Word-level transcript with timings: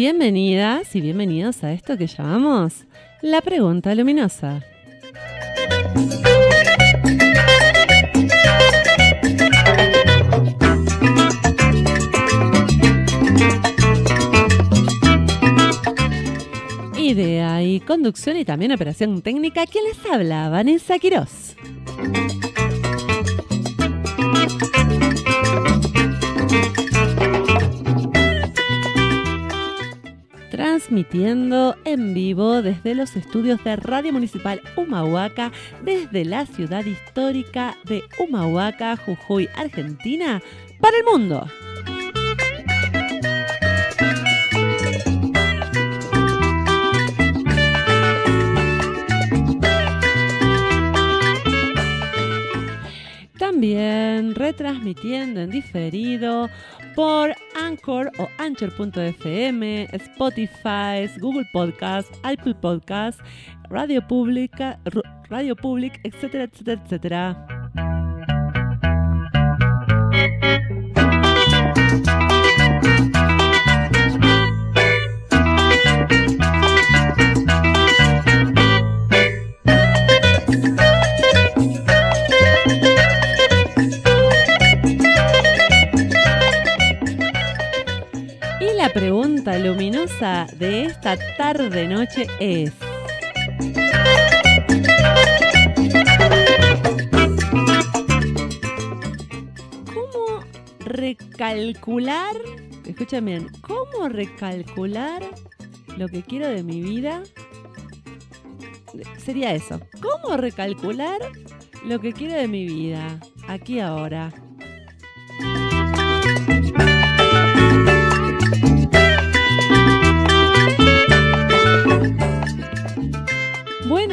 Bienvenidas 0.00 0.94
y 0.94 1.00
bienvenidos 1.00 1.64
a 1.64 1.72
esto 1.72 1.96
que 1.98 2.06
llamamos 2.06 2.84
la 3.20 3.40
pregunta 3.40 3.92
luminosa. 3.96 4.62
Idea 16.96 17.64
y 17.64 17.80
conducción 17.80 18.36
y 18.36 18.44
también 18.44 18.70
operación 18.70 19.20
técnica. 19.20 19.66
¿Quién 19.66 19.82
les 19.82 19.98
habla? 20.06 20.48
Vanessa 20.48 21.00
Quirós. 21.00 21.56
Transmitiendo 30.58 31.76
en 31.84 32.14
vivo 32.14 32.62
desde 32.62 32.96
los 32.96 33.14
estudios 33.14 33.62
de 33.62 33.76
Radio 33.76 34.12
Municipal 34.12 34.60
Humahuaca, 34.74 35.52
desde 35.84 36.24
la 36.24 36.46
ciudad 36.46 36.84
histórica 36.84 37.76
de 37.84 38.02
Humahuaca, 38.18 38.96
Jujuy, 38.96 39.48
Argentina, 39.54 40.42
para 40.80 40.96
el 40.96 41.04
mundo. 41.04 41.46
También 53.38 54.34
retransmitiendo 54.34 55.40
en 55.40 55.50
diferido 55.50 56.50
por 56.98 57.32
Anchor 57.54 58.10
o 58.18 58.26
Anchor.fm, 58.38 59.88
Spotify, 59.92 61.06
Google 61.20 61.44
Podcast, 61.52 62.10
Apple 62.24 62.56
Podcast, 62.56 63.20
Radio 63.70 64.02
Pública, 64.02 64.80
Radio 65.30 65.54
Public, 65.54 66.00
etcétera, 66.02 66.42
etcétera, 66.42 66.82
etcétera. 66.82 67.57
Pregunta 88.98 89.56
luminosa 89.60 90.48
de 90.58 90.86
esta 90.86 91.16
tarde-noche 91.36 92.26
es... 92.40 92.72
¿Cómo 99.94 100.42
recalcular, 100.80 102.34
escuchen 102.86 103.24
bien, 103.24 103.48
cómo 103.60 104.08
recalcular 104.08 105.22
lo 105.96 106.08
que 106.08 106.24
quiero 106.24 106.48
de 106.48 106.64
mi 106.64 106.82
vida? 106.82 107.22
Sería 109.16 109.54
eso, 109.54 109.80
¿cómo 110.02 110.36
recalcular 110.36 111.20
lo 111.86 112.00
que 112.00 112.12
quiero 112.12 112.34
de 112.34 112.48
mi 112.48 112.66
vida? 112.66 113.20
Aquí 113.46 113.78
ahora. 113.78 114.32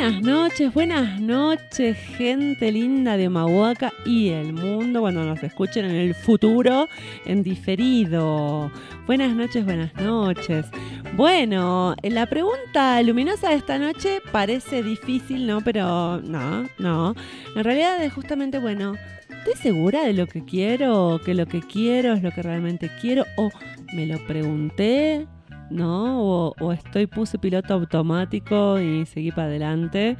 Buenas 0.06 0.22
noches, 0.22 0.72
buenas 0.72 1.20
noches, 1.20 1.98
gente 1.98 2.72
linda 2.72 3.18
de 3.18 3.28
Mahuaca 3.28 3.92
y 4.06 4.30
el 4.30 4.54
mundo 4.54 5.02
cuando 5.02 5.26
nos 5.26 5.42
escuchen 5.42 5.86
en 5.86 5.96
el 5.96 6.14
futuro 6.14 6.88
en 7.26 7.42
diferido. 7.42 8.72
Buenas 9.08 9.36
noches, 9.36 9.66
buenas 9.66 9.96
noches. 9.96 10.68
Bueno, 11.16 11.96
la 12.04 12.28
pregunta 12.28 13.02
luminosa 13.02 13.50
de 13.50 13.56
esta 13.56 13.80
noche 13.80 14.22
parece 14.32 14.84
difícil, 14.84 15.48
¿no? 15.48 15.62
Pero 15.62 16.22
no, 16.22 16.68
no. 16.78 17.16
En 17.56 17.64
realidad 17.64 18.04
es 18.04 18.14
justamente, 18.14 18.60
bueno, 18.60 18.94
¿estoy 19.40 19.56
segura 19.56 20.04
de 20.04 20.14
lo 20.14 20.28
que 20.28 20.46
quiero? 20.46 21.20
¿Que 21.26 21.34
lo 21.34 21.48
que 21.48 21.62
quiero 21.62 22.14
es 22.14 22.22
lo 22.22 22.30
que 22.30 22.44
realmente 22.44 22.92
quiero? 23.02 23.26
¿O 23.38 23.50
me 23.96 24.06
lo 24.06 24.24
pregunté? 24.28 25.26
¿No? 25.70 26.52
O, 26.60 26.72
estoy, 26.72 27.08
puse 27.08 27.38
piloto 27.38 27.74
automático 27.74 28.80
y 28.80 29.06
seguí 29.06 29.32
para 29.32 29.48
adelante 29.48 30.18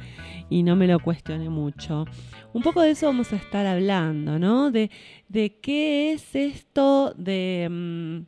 y 0.50 0.62
no 0.62 0.76
me 0.76 0.86
lo 0.86 0.98
cuestioné 1.00 1.48
mucho. 1.48 2.04
Un 2.52 2.62
poco 2.62 2.82
de 2.82 2.90
eso 2.90 3.06
vamos 3.06 3.32
a 3.32 3.36
estar 3.36 3.66
hablando, 3.66 4.38
¿no? 4.38 4.70
De, 4.70 4.90
de 5.28 5.58
qué 5.60 6.12
es 6.12 6.34
esto 6.34 7.14
de, 7.16 7.68
mm, 7.70 8.20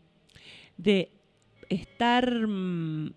de 0.76 1.12
estar 1.68 2.46
mm, 2.46 3.12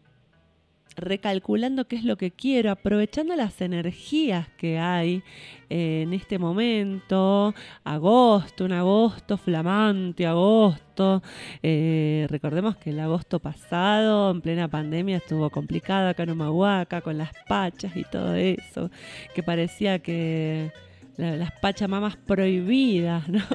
recalculando 1.02 1.88
qué 1.88 1.98
es 1.98 2.06
lo 2.06 2.16
que 2.16 2.32
quiero, 2.32 2.72
aprovechando 2.72 3.36
las 3.36 3.60
energías 3.60 4.48
que 4.58 4.80
hay 4.80 5.24
eh, 5.70 6.04
en 6.04 6.14
este 6.14 6.40
momento, 6.40 7.54
agosto, 7.84 8.66
un 8.66 8.72
agosto 8.72 9.38
flamante, 9.38 10.26
agosto. 10.26 11.22
Eh, 11.64 12.28
recordemos 12.30 12.78
que 12.78 12.92
el 12.92 13.00
agosto 13.00 13.40
pasado, 13.40 14.32
en 14.32 14.42
plena 14.42 14.68
pandemia, 14.68 15.18
estuvo 15.18 15.50
complicado 15.50 16.10
acá 16.10 16.24
en 16.24 16.32
Humahuaca, 16.32 17.02
con 17.02 17.18
las 17.18 17.32
pachas 17.48 17.98
y 17.98 18.04
todo 18.04 18.36
eso, 18.36 18.90
que 19.36 19.44
parecía 19.44 20.00
que 20.00 20.72
las 21.18 21.52
pachamamas 21.54 22.16
prohibidas, 22.16 23.28
¿no? 23.28 23.42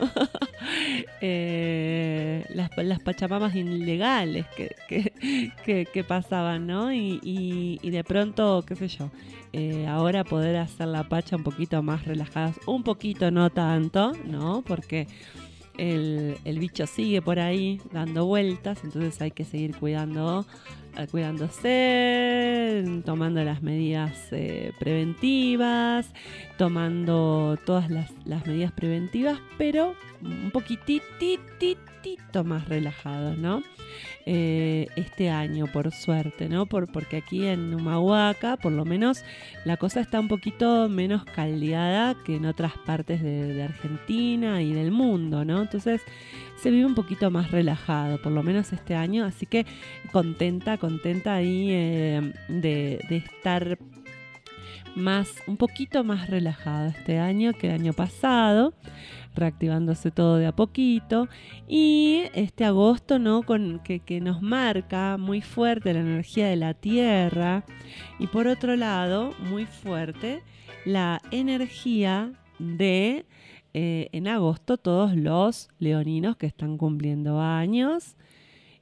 Eh, 1.21 2.45
las, 2.51 2.71
las, 2.77 3.01
pachamamas 3.01 3.55
ilegales 3.55 4.47
que, 4.57 5.87
que, 5.93 6.05
pasaban, 6.05 6.67
¿no? 6.67 6.93
Y, 6.93 7.79
de 7.83 8.05
pronto, 8.05 8.65
qué 8.67 8.75
sé 8.75 8.89
yo, 8.89 9.11
eh, 9.53 9.87
ahora 9.87 10.25
poder 10.25 10.57
hacer 10.57 10.89
la 10.89 11.09
pacha 11.09 11.37
un 11.37 11.43
poquito 11.43 11.83
más 11.83 12.05
relajadas, 12.05 12.59
un 12.67 12.83
poquito, 12.83 13.31
no 13.31 13.51
tanto, 13.51 14.13
¿no? 14.27 14.63
Porque 14.67 15.07
el, 15.79 16.37
el 16.45 16.59
bicho 16.59 16.87
sigue 16.87 17.23
por 17.23 17.39
ahí 17.39 17.81
dando 17.93 18.27
vueltas, 18.27 18.83
entonces 18.85 19.21
hay 19.23 19.31
que 19.31 19.45
seguir 19.45 19.77
cuidando 19.77 20.47
cuidándose, 21.11 22.83
tomando 23.05 23.45
las 23.45 23.63
medidas 23.63 24.29
eh, 24.33 24.73
preventivas, 24.79 26.11
tomando 26.57 27.59
todas 27.67 27.91
las, 27.91 28.11
medidas 28.47 28.73
preventivas, 28.73 29.39
pero 29.59 29.95
un 30.23 30.51
más 32.45 32.69
relajados, 32.69 33.39
¿no? 33.39 33.63
Eh, 34.27 34.89
este 34.97 35.31
año, 35.31 35.67
por 35.73 35.93
suerte, 35.93 36.49
¿no? 36.49 36.67
Por, 36.67 36.91
porque 36.91 37.17
aquí 37.17 37.47
en 37.47 37.75
Humahuaca, 37.75 38.57
por 38.57 38.73
lo 38.73 38.85
menos, 38.85 39.25
la 39.65 39.77
cosa 39.77 40.01
está 40.01 40.21
un 40.21 40.29
poquito 40.29 40.89
menos 40.89 41.25
caldeada 41.25 42.17
que 42.25 42.37
en 42.37 42.47
otras 42.47 42.73
partes 42.85 43.23
de, 43.23 43.55
de 43.55 43.63
Argentina 43.63 44.61
y 44.63 44.73
del 44.73 44.91
mundo, 44.91 45.45
¿no? 45.45 45.63
Entonces, 45.63 46.03
se 46.57 46.71
vive 46.71 46.87
un 46.87 46.95
poquito 46.95 47.31
más 47.31 47.51
relajado, 47.51 48.21
por 48.21 48.33
lo 48.33 48.43
menos 48.43 48.73
este 48.73 48.95
año, 48.95 49.25
así 49.25 49.47
que 49.47 49.67
contenta, 50.13 50.79
contenta 50.79 51.35
ahí 51.35 51.69
eh, 51.71 52.33
de, 52.49 52.99
estar 53.11 53.79
más, 54.95 55.43
un 55.47 55.59
poquito 55.59 56.03
más 56.05 56.29
relajado 56.31 56.89
este 56.89 57.19
año 57.19 57.53
que 57.53 57.69
el 57.69 57.75
año 57.75 57.93
pasado, 57.93 58.73
reactivándose 59.37 60.11
todo 60.11 60.37
de 60.37 60.47
a 60.47 60.53
poquito. 60.53 61.29
Y 61.69 62.23
este 62.35 62.65
agosto, 62.65 63.19
¿no? 63.19 63.43
Con, 63.43 63.81
que, 63.85 64.01
que, 64.01 64.21
nos 64.21 64.43
marca 64.43 65.17
muy 65.19 65.41
fuerte 65.43 65.95
la 65.95 66.01
energía 66.01 66.49
de 66.49 66.57
la 66.57 66.75
tierra. 66.75 67.65
Y 68.19 68.27
por 68.27 68.49
otro 68.49 68.77
lado, 68.77 69.33
muy 69.49 69.67
fuerte 69.67 70.43
la 70.85 71.21
energía 71.31 72.33
de 72.59 73.27
eh, 73.79 74.09
en 74.13 74.27
agosto 74.27 74.79
todos 74.79 75.15
los 75.15 75.69
leoninos 75.79 76.39
que 76.39 76.47
están 76.47 76.79
cumpliendo 76.79 77.41
años 77.41 78.17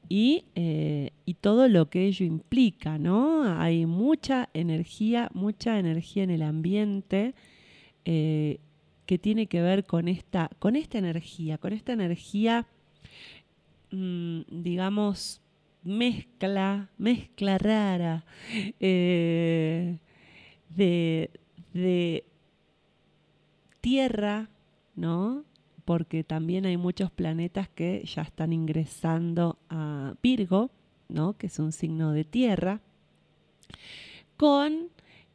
y, 0.09 0.45
eh, 0.55 1.11
y, 1.25 1.35
todo 1.35 1.67
lo 1.67 1.91
que 1.91 2.07
ello 2.07 2.25
implica, 2.25 2.97
¿no? 2.97 3.43
Hay 3.59 3.87
mucha 3.87 4.51
energía, 4.55 5.31
mucha 5.35 5.81
energía 5.81 6.23
en 6.23 6.31
el 6.31 6.43
ambiente 6.43 7.35
eh, 8.05 8.61
que 9.07 9.19
tiene 9.19 9.47
que 9.47 9.61
ver 9.63 9.85
con 9.85 10.09
esta, 10.09 10.51
con 10.59 10.77
esta 10.77 10.99
energía, 10.99 11.59
con 11.59 11.73
esta 11.73 11.93
energía, 11.93 12.67
mm, 13.91 14.41
digamos, 14.49 15.41
mezcla, 15.83 16.91
mezcla 16.97 17.59
rara 17.59 18.25
de, 18.81 19.99
de 21.73 22.25
tierra 23.81 24.49
¿no? 24.97 25.45
Porque 25.85 26.25
también 26.25 26.67
hay 26.67 26.77
muchos 26.77 27.11
planetas 27.11 27.69
que 27.69 28.05
ya 28.05 28.23
están 28.23 28.53
ingresando 28.53 29.59
a 29.69 30.15
Virgo, 30.23 30.71
¿no? 31.09 31.37
Que 31.37 31.49
es 31.49 31.59
un 31.59 31.73
signo 31.73 32.13
de 32.13 32.25
tierra, 32.25 32.81
con 34.37 34.89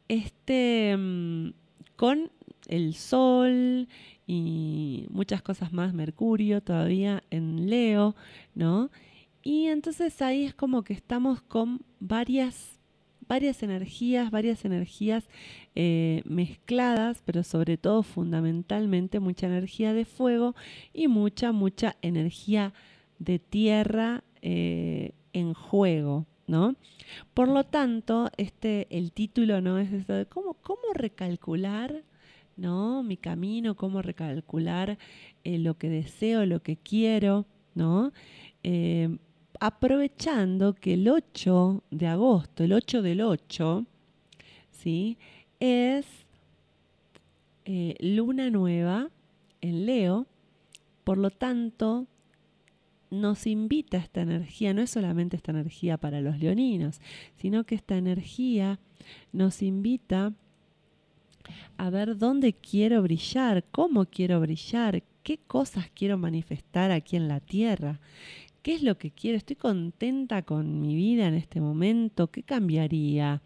este, 0.08 0.96
mm, 0.96 1.50
con 1.96 2.32
el 2.70 2.94
Sol 2.94 3.88
y 4.26 5.06
muchas 5.10 5.42
cosas 5.42 5.72
más, 5.72 5.92
Mercurio 5.92 6.62
todavía 6.62 7.22
en 7.30 7.68
Leo, 7.68 8.14
¿no? 8.54 8.90
Y 9.42 9.66
entonces 9.66 10.22
ahí 10.22 10.44
es 10.44 10.54
como 10.54 10.84
que 10.84 10.92
estamos 10.92 11.42
con 11.42 11.80
varias, 11.98 12.78
varias 13.26 13.64
energías, 13.64 14.30
varias 14.30 14.64
energías 14.64 15.28
eh, 15.74 16.22
mezcladas, 16.24 17.22
pero 17.24 17.42
sobre 17.42 17.76
todo 17.76 18.04
fundamentalmente 18.04 19.18
mucha 19.18 19.48
energía 19.48 19.92
de 19.92 20.04
fuego 20.04 20.54
y 20.92 21.08
mucha, 21.08 21.50
mucha 21.50 21.96
energía 22.00 22.72
de 23.18 23.40
tierra 23.40 24.22
eh, 24.42 25.12
en 25.32 25.54
juego, 25.54 26.26
¿no? 26.46 26.76
Por 27.34 27.48
lo 27.48 27.64
tanto, 27.64 28.30
este, 28.36 28.86
el 28.90 29.10
título 29.10 29.60
no 29.60 29.78
es 29.78 29.92
eso 29.92 30.12
de 30.12 30.26
cómo, 30.26 30.54
cómo 30.54 30.92
recalcular 30.94 32.04
¿no? 32.60 33.02
Mi 33.02 33.16
camino, 33.16 33.74
cómo 33.74 34.02
recalcular 34.02 34.98
eh, 35.44 35.58
lo 35.58 35.78
que 35.78 35.88
deseo, 35.88 36.44
lo 36.44 36.62
que 36.62 36.76
quiero, 36.76 37.46
¿no? 37.74 38.12
Eh, 38.62 39.16
aprovechando 39.58 40.74
que 40.74 40.94
el 40.94 41.08
8 41.08 41.82
de 41.90 42.06
agosto, 42.06 42.62
el 42.62 42.74
8 42.74 43.00
del 43.02 43.22
8, 43.22 43.86
¿sí? 44.70 45.16
Es 45.58 46.06
eh, 47.64 47.94
luna 47.98 48.50
nueva 48.50 49.08
en 49.62 49.86
Leo, 49.86 50.26
por 51.04 51.16
lo 51.16 51.30
tanto, 51.30 52.06
nos 53.10 53.46
invita 53.46 53.96
esta 53.96 54.20
energía, 54.20 54.74
no 54.74 54.82
es 54.82 54.90
solamente 54.90 55.36
esta 55.36 55.50
energía 55.50 55.96
para 55.96 56.20
los 56.20 56.38
leoninos, 56.38 57.00
sino 57.36 57.64
que 57.64 57.74
esta 57.74 57.96
energía 57.96 58.78
nos 59.32 59.62
invita 59.62 60.26
a 60.26 60.32
ver 61.90 62.16
dónde 62.18 62.52
quiero 62.52 63.02
brillar, 63.02 63.64
cómo 63.70 64.06
quiero 64.06 64.40
brillar, 64.40 65.02
qué 65.22 65.38
cosas 65.38 65.90
quiero 65.94 66.18
manifestar 66.18 66.90
aquí 66.90 67.16
en 67.16 67.28
la 67.28 67.40
tierra, 67.40 68.00
qué 68.62 68.74
es 68.74 68.82
lo 68.82 68.98
que 68.98 69.10
quiero, 69.10 69.38
estoy 69.38 69.56
contenta 69.56 70.42
con 70.42 70.80
mi 70.80 70.94
vida 70.94 71.26
en 71.26 71.34
este 71.34 71.60
momento, 71.60 72.30
qué 72.30 72.42
cambiaría, 72.42 73.42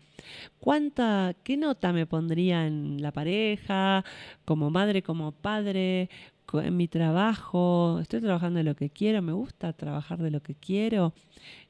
cuánta, 0.58 1.34
qué 1.44 1.56
nota 1.56 1.92
me 1.92 2.06
pondría 2.06 2.66
en 2.66 3.00
la 3.00 3.12
pareja, 3.12 4.04
como 4.44 4.70
madre, 4.70 5.02
como 5.02 5.32
padre, 5.32 6.08
en 6.52 6.76
mi 6.76 6.88
trabajo, 6.88 7.98
estoy 8.00 8.20
trabajando 8.20 8.58
de 8.58 8.64
lo 8.64 8.76
que 8.76 8.90
quiero, 8.90 9.22
me 9.22 9.32
gusta 9.32 9.72
trabajar 9.72 10.22
de 10.22 10.30
lo 10.30 10.42
que 10.42 10.54
quiero, 10.54 11.14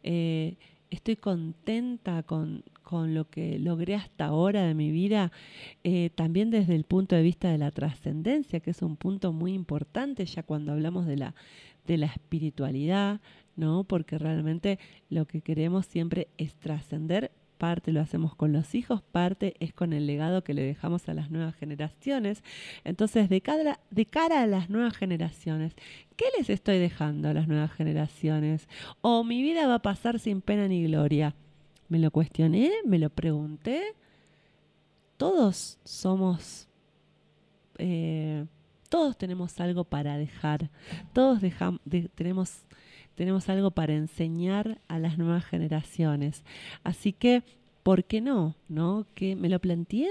eh, 0.03 0.57
estoy 0.91 1.17
contenta 1.17 2.23
con, 2.23 2.65
con 2.85 3.15
lo 3.15 3.29
que 3.29 3.59
logré 3.59 3.97
hasta 3.97 4.27
ahora 4.27 4.63
de 4.63 4.75
mi 4.75 4.93
vida, 4.93 5.33
eh, 5.83 6.11
también 6.15 6.51
desde 6.51 6.77
el 6.77 6.85
punto 6.85 7.17
de 7.17 7.23
vista 7.23 7.51
de 7.51 7.59
la 7.59 7.73
trascendencia, 7.73 8.61
que 8.61 8.71
es 8.71 8.83
un 8.83 8.97
punto 8.97 9.33
muy 9.33 9.55
importante 9.55 10.25
ya 10.27 10.45
cuando 10.45 10.73
hablamos 10.73 11.07
de 11.07 11.17
la, 11.17 11.35
de 11.87 11.97
la 11.99 12.07
espiritualidad, 12.07 13.21
¿no? 13.57 13.85
Porque 13.85 14.19
realmente 14.19 14.79
lo 15.11 15.27
que 15.27 15.41
queremos 15.41 15.87
siempre 15.87 16.29
es 16.39 16.55
trascender 16.55 17.33
parte 17.55 17.93
lo 17.93 18.01
hacemos 18.01 18.35
con 18.35 18.53
los 18.53 18.75
hijos, 18.75 19.01
parte 19.01 19.55
es 19.61 19.73
con 19.73 19.93
el 19.93 20.07
legado 20.07 20.45
que 20.45 20.55
le 20.55 20.63
dejamos 20.63 21.09
a 21.09 21.15
las 21.15 21.31
nuevas 21.31 21.55
generaciones. 21.55 22.43
Entonces, 22.85 23.29
de 23.29 23.41
cara, 23.41 23.81
de 23.91 24.07
cara 24.07 24.43
a 24.43 24.47
las 24.47 24.69
nuevas 24.69 24.97
generaciones, 24.97 25.75
¿qué 26.17 26.27
les 26.37 26.51
estoy 26.51 26.79
dejando 26.79 27.29
a 27.29 27.33
las 27.33 27.49
nuevas 27.49 27.73
generaciones? 27.73 28.69
¿O 29.01 29.25
mi 29.25 29.41
vida 29.41 29.67
va 29.67 29.77
a 29.77 29.83
pasar 29.83 30.19
sin 30.19 30.43
pena 30.43 30.69
ni 30.69 30.83
gloria? 30.85 31.35
Me 31.89 31.99
lo 31.99 32.11
cuestioné, 32.11 32.73
me 32.85 32.99
lo 32.99 33.11
pregunté. 33.11 33.83
Todos 35.17 35.79
somos, 35.85 36.69
eh, 37.79 38.47
todos 38.89 39.17
tenemos 39.17 39.61
algo 39.61 39.85
para 39.85 40.17
dejar, 40.17 40.71
todos 41.13 41.41
tenemos, 42.15 42.65
tenemos 43.15 43.49
algo 43.49 43.71
para 43.71 43.95
enseñar 43.95 44.81
a 44.89 44.99
las 44.99 45.19
nuevas 45.19 45.45
generaciones. 45.45 46.45
Así 46.83 47.13
que, 47.13 47.43
¿por 47.83 48.05
qué 48.05 48.21
no? 48.21 48.57
¿No? 48.69 49.07
Que 49.15 49.37
me 49.37 49.49
lo 49.49 49.61
planteé, 49.61 50.09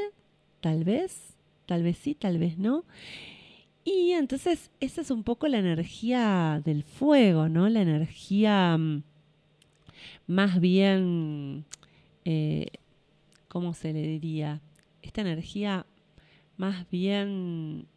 tal 0.61 0.83
vez, 0.85 1.37
tal 1.65 1.83
vez 1.83 1.97
sí, 1.97 2.15
tal 2.15 2.37
vez 2.37 2.57
no. 2.57 2.85
Y 3.83 4.11
entonces 4.11 4.71
esa 4.79 5.01
es 5.01 5.11
un 5.11 5.23
poco 5.23 5.47
la 5.47 5.59
energía 5.59 6.61
del 6.63 6.83
fuego, 6.83 7.49
¿no? 7.49 7.67
La 7.67 7.81
energía 7.81 8.77
mm, 8.77 9.03
más 10.27 10.59
bien, 10.59 11.65
eh, 12.25 12.67
¿cómo 13.47 13.73
se 13.73 13.93
le 13.93 14.01
diría? 14.01 14.61
Esta 15.01 15.21
energía 15.21 15.85
más 16.57 16.89
bien 16.89 17.87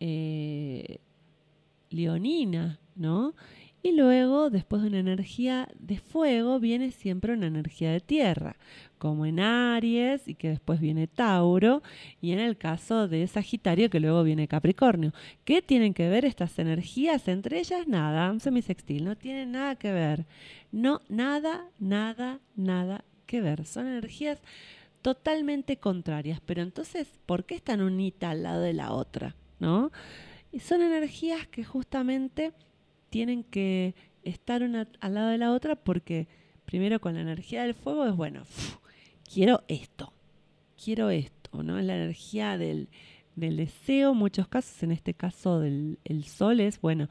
eh, 0.00 0.98
leonina, 1.90 2.78
¿no? 2.94 3.34
Y 3.86 3.92
luego, 3.92 4.50
después 4.50 4.82
de 4.82 4.88
una 4.88 4.98
energía 4.98 5.68
de 5.78 5.98
fuego, 5.98 6.58
viene 6.58 6.90
siempre 6.90 7.34
una 7.34 7.46
energía 7.46 7.92
de 7.92 8.00
tierra, 8.00 8.56
como 8.98 9.26
en 9.26 9.38
Aries 9.38 10.26
y 10.26 10.34
que 10.34 10.48
después 10.48 10.80
viene 10.80 11.06
Tauro, 11.06 11.84
y 12.20 12.32
en 12.32 12.40
el 12.40 12.56
caso 12.56 13.06
de 13.06 13.24
Sagitario 13.28 13.88
que 13.88 14.00
luego 14.00 14.24
viene 14.24 14.48
Capricornio. 14.48 15.12
¿Qué 15.44 15.62
tienen 15.62 15.94
que 15.94 16.08
ver 16.08 16.24
estas 16.24 16.58
energías? 16.58 17.28
Entre 17.28 17.60
ellas 17.60 17.86
nada, 17.86 18.28
un 18.32 18.40
semisextil, 18.40 19.04
no 19.04 19.14
tienen 19.14 19.52
nada 19.52 19.76
que 19.76 19.92
ver. 19.92 20.26
No, 20.72 21.00
nada, 21.08 21.70
nada, 21.78 22.40
nada 22.56 23.04
que 23.24 23.40
ver. 23.40 23.66
Son 23.66 23.86
energías 23.86 24.40
totalmente 25.00 25.76
contrarias, 25.76 26.40
pero 26.44 26.60
entonces, 26.60 27.06
¿por 27.24 27.44
qué 27.44 27.54
están 27.54 27.80
unitas 27.82 28.32
al 28.32 28.42
lado 28.42 28.62
de 28.62 28.72
la 28.72 28.90
otra? 28.90 29.36
¿No? 29.60 29.92
Y 30.50 30.58
son 30.58 30.82
energías 30.82 31.46
que 31.46 31.62
justamente 31.62 32.52
tienen 33.10 33.44
que 33.44 33.94
estar 34.22 34.62
una 34.62 34.88
al 35.00 35.14
lado 35.14 35.28
de 35.28 35.38
la 35.38 35.52
otra 35.52 35.76
porque 35.76 36.26
primero 36.64 37.00
con 37.00 37.14
la 37.14 37.20
energía 37.20 37.62
del 37.62 37.74
fuego 37.74 38.06
es 38.06 38.16
bueno, 38.16 38.42
quiero 39.32 39.62
esto, 39.68 40.12
quiero 40.82 41.10
esto, 41.10 41.62
¿no? 41.62 41.80
La 41.80 41.96
energía 41.96 42.58
del, 42.58 42.88
del 43.36 43.56
deseo, 43.56 44.14
muchos 44.14 44.48
casos, 44.48 44.82
en 44.82 44.92
este 44.92 45.14
caso 45.14 45.60
del 45.60 45.98
el 46.04 46.24
sol 46.24 46.60
es, 46.60 46.80
bueno, 46.80 47.08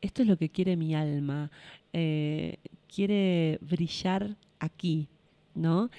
esto 0.00 0.22
es 0.22 0.28
lo 0.28 0.36
que 0.36 0.50
quiere 0.50 0.76
mi 0.76 0.94
alma, 0.94 1.50
eh, 1.92 2.58
quiere 2.92 3.58
brillar 3.60 4.36
aquí, 4.58 5.08
¿no? 5.54 5.90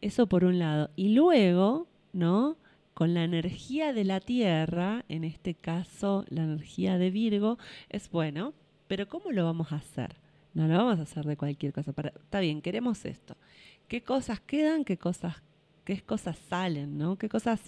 Eso 0.00 0.26
por 0.26 0.44
un 0.44 0.58
lado. 0.58 0.90
Y 0.96 1.10
luego, 1.10 1.86
¿no? 2.12 2.56
Con 2.94 3.14
la 3.14 3.24
energía 3.24 3.92
de 3.92 4.04
la 4.04 4.20
tierra, 4.20 5.04
en 5.08 5.24
este 5.24 5.54
caso 5.54 6.24
la 6.28 6.44
energía 6.44 6.98
de 6.98 7.10
Virgo, 7.10 7.58
es 7.88 8.10
bueno, 8.10 8.54
pero 8.90 9.08
¿cómo 9.08 9.30
lo 9.30 9.44
vamos 9.44 9.70
a 9.70 9.76
hacer? 9.76 10.16
No 10.52 10.66
lo 10.66 10.76
vamos 10.76 10.98
a 10.98 11.02
hacer 11.02 11.24
de 11.24 11.36
cualquier 11.36 11.72
cosa. 11.72 11.92
está 11.92 12.40
bien, 12.40 12.60
queremos 12.60 13.04
esto. 13.04 13.36
¿Qué 13.86 14.02
cosas 14.02 14.40
quedan? 14.40 14.84
¿Qué 14.84 14.98
cosas, 14.98 15.36
qué 15.84 16.02
cosas 16.02 16.36
salen? 16.48 16.98
¿no? 16.98 17.16
¿Qué 17.16 17.28
cosas, 17.28 17.60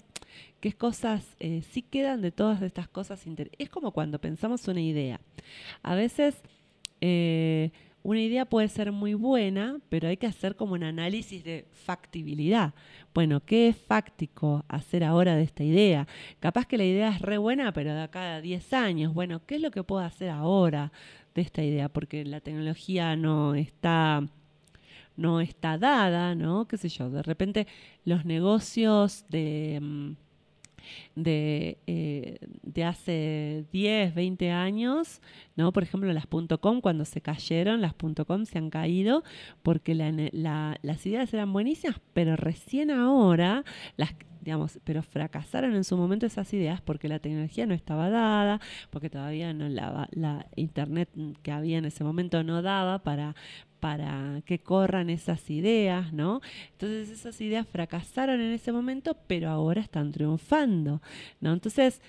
qué 0.59 0.73
cosas 0.73 1.25
eh, 1.39 1.63
sí 1.71 1.81
quedan 1.81 2.19
de 2.21 2.31
todas 2.31 2.61
estas 2.61 2.89
cosas? 2.89 3.23
Es 3.57 3.69
como 3.69 3.91
cuando 3.91 4.19
pensamos 4.19 4.67
una 4.67 4.81
idea. 4.81 5.21
A 5.81 5.95
veces 5.95 6.35
eh, 6.99 7.71
una 8.03 8.19
idea 8.19 8.45
puede 8.45 8.67
ser 8.67 8.91
muy 8.91 9.13
buena, 9.13 9.79
pero 9.89 10.09
hay 10.09 10.17
que 10.17 10.27
hacer 10.27 10.55
como 10.55 10.73
un 10.73 10.83
análisis 10.83 11.43
de 11.43 11.65
factibilidad. 11.71 12.73
Bueno, 13.13 13.39
¿qué 13.39 13.69
es 13.69 13.77
fáctico 13.77 14.65
hacer 14.67 15.03
ahora 15.05 15.35
de 15.35 15.43
esta 15.43 15.63
idea? 15.63 16.05
Capaz 16.39 16.65
que 16.65 16.77
la 16.77 16.83
idea 16.83 17.09
es 17.09 17.21
re 17.21 17.37
buena, 17.37 17.71
pero 17.71 17.93
de 17.93 18.01
acá 18.01 18.35
a 18.35 18.41
10 18.41 18.73
años, 18.73 19.13
bueno, 19.13 19.41
¿qué 19.45 19.55
es 19.55 19.61
lo 19.61 19.71
que 19.71 19.83
puedo 19.83 20.03
hacer 20.03 20.29
ahora 20.29 20.91
de 21.33 21.41
esta 21.41 21.63
idea? 21.63 21.87
Porque 21.87 22.25
la 22.25 22.41
tecnología 22.41 23.15
no 23.15 23.55
está 23.55 24.27
no 25.15 25.41
está 25.41 25.77
dada, 25.77 26.35
¿no? 26.35 26.67
¿Qué 26.67 26.77
sé 26.77 26.89
yo? 26.89 27.09
De 27.09 27.21
repente 27.23 27.67
los 28.03 28.25
negocios 28.25 29.25
de 29.29 29.79
mm, 29.81 30.11
de, 31.15 31.77
eh, 31.87 32.39
de 32.61 32.83
hace 32.83 33.65
10, 33.71 34.15
20 34.15 34.51
años, 34.51 35.21
¿no? 35.55 35.71
Por 35.71 35.83
ejemplo, 35.83 36.11
las 36.13 36.27
.com, 36.59 36.81
cuando 36.81 37.05
se 37.05 37.21
cayeron, 37.21 37.81
las 37.81 37.93
.com 37.93 38.45
se 38.45 38.57
han 38.57 38.69
caído 38.69 39.23
porque 39.61 39.95
las 39.95 41.05
ideas 41.05 41.33
eran 41.33 41.53
buenísimas, 41.53 41.99
pero 42.13 42.35
recién 42.35 42.91
ahora 42.91 43.63
las 43.97 44.13
digamos, 44.43 44.79
pero 44.83 45.01
fracasaron 45.03 45.73
en 45.73 45.85
su 45.85 45.95
momento 45.95 46.25
esas 46.25 46.53
ideas 46.53 46.81
porque 46.81 47.07
la 47.07 47.19
tecnología 47.19 47.65
no 47.65 47.73
estaba 47.73 48.09
dada, 48.09 48.59
porque 48.89 49.09
todavía 49.09 49.53
no 49.53 49.69
la, 49.69 50.09
la 50.11 50.47
internet 50.57 51.09
que 51.41 51.51
había 51.51 51.77
en 51.77 51.85
ese 51.85 52.03
momento 52.03 52.43
no 52.43 52.61
daba 52.61 53.03
para, 53.03 53.35
para 53.83 54.41
que 54.45 54.59
corran 54.59 55.09
esas 55.09 55.49
ideas, 55.49 56.13
¿no? 56.13 56.39
Entonces 56.71 57.09
esas 57.09 57.41
ideas 57.41 57.67
fracasaron 57.67 58.39
en 58.39 58.53
ese 58.53 58.71
momento, 58.71 59.17
pero 59.27 59.49
ahora 59.49 59.81
están 59.81 60.13
triunfando, 60.13 61.01
¿no? 61.41 61.51
Entonces, 61.51 62.01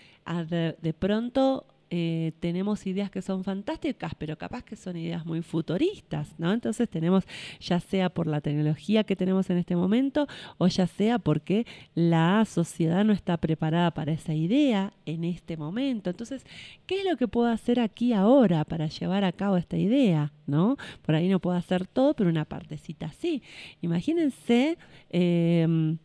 de, 0.48 0.94
pronto 0.96 1.66
eh, 1.96 2.32
tenemos 2.40 2.88
ideas 2.88 3.08
que 3.08 3.22
son 3.22 3.44
fantásticas, 3.44 4.16
pero 4.18 4.36
capaz 4.36 4.64
que 4.64 4.74
son 4.74 4.96
ideas 4.96 5.24
muy 5.24 5.42
futuristas, 5.42 6.34
¿no? 6.38 6.52
Entonces 6.52 6.88
tenemos, 6.88 7.22
ya 7.60 7.78
sea 7.78 8.10
por 8.10 8.26
la 8.26 8.40
tecnología 8.40 9.04
que 9.04 9.14
tenemos 9.14 9.48
en 9.48 9.58
este 9.58 9.76
momento, 9.76 10.26
o 10.58 10.66
ya 10.66 10.88
sea 10.88 11.20
porque 11.20 11.68
la 11.94 12.44
sociedad 12.46 13.04
no 13.04 13.12
está 13.12 13.36
preparada 13.36 13.92
para 13.92 14.10
esa 14.10 14.34
idea 14.34 14.92
en 15.06 15.22
este 15.22 15.56
momento. 15.56 16.10
Entonces, 16.10 16.44
¿qué 16.88 16.98
es 16.98 17.04
lo 17.04 17.16
que 17.16 17.28
puedo 17.28 17.46
hacer 17.46 17.78
aquí 17.78 18.12
ahora 18.12 18.64
para 18.64 18.88
llevar 18.88 19.22
a 19.22 19.30
cabo 19.30 19.56
esta 19.56 19.76
idea? 19.76 20.32
¿No? 20.48 20.76
Por 21.02 21.14
ahí 21.14 21.28
no 21.28 21.38
puedo 21.38 21.56
hacer 21.56 21.86
todo, 21.86 22.14
pero 22.14 22.28
una 22.28 22.44
partecita 22.44 23.12
sí. 23.12 23.40
Imagínense 23.82 24.78
em, 25.10 25.98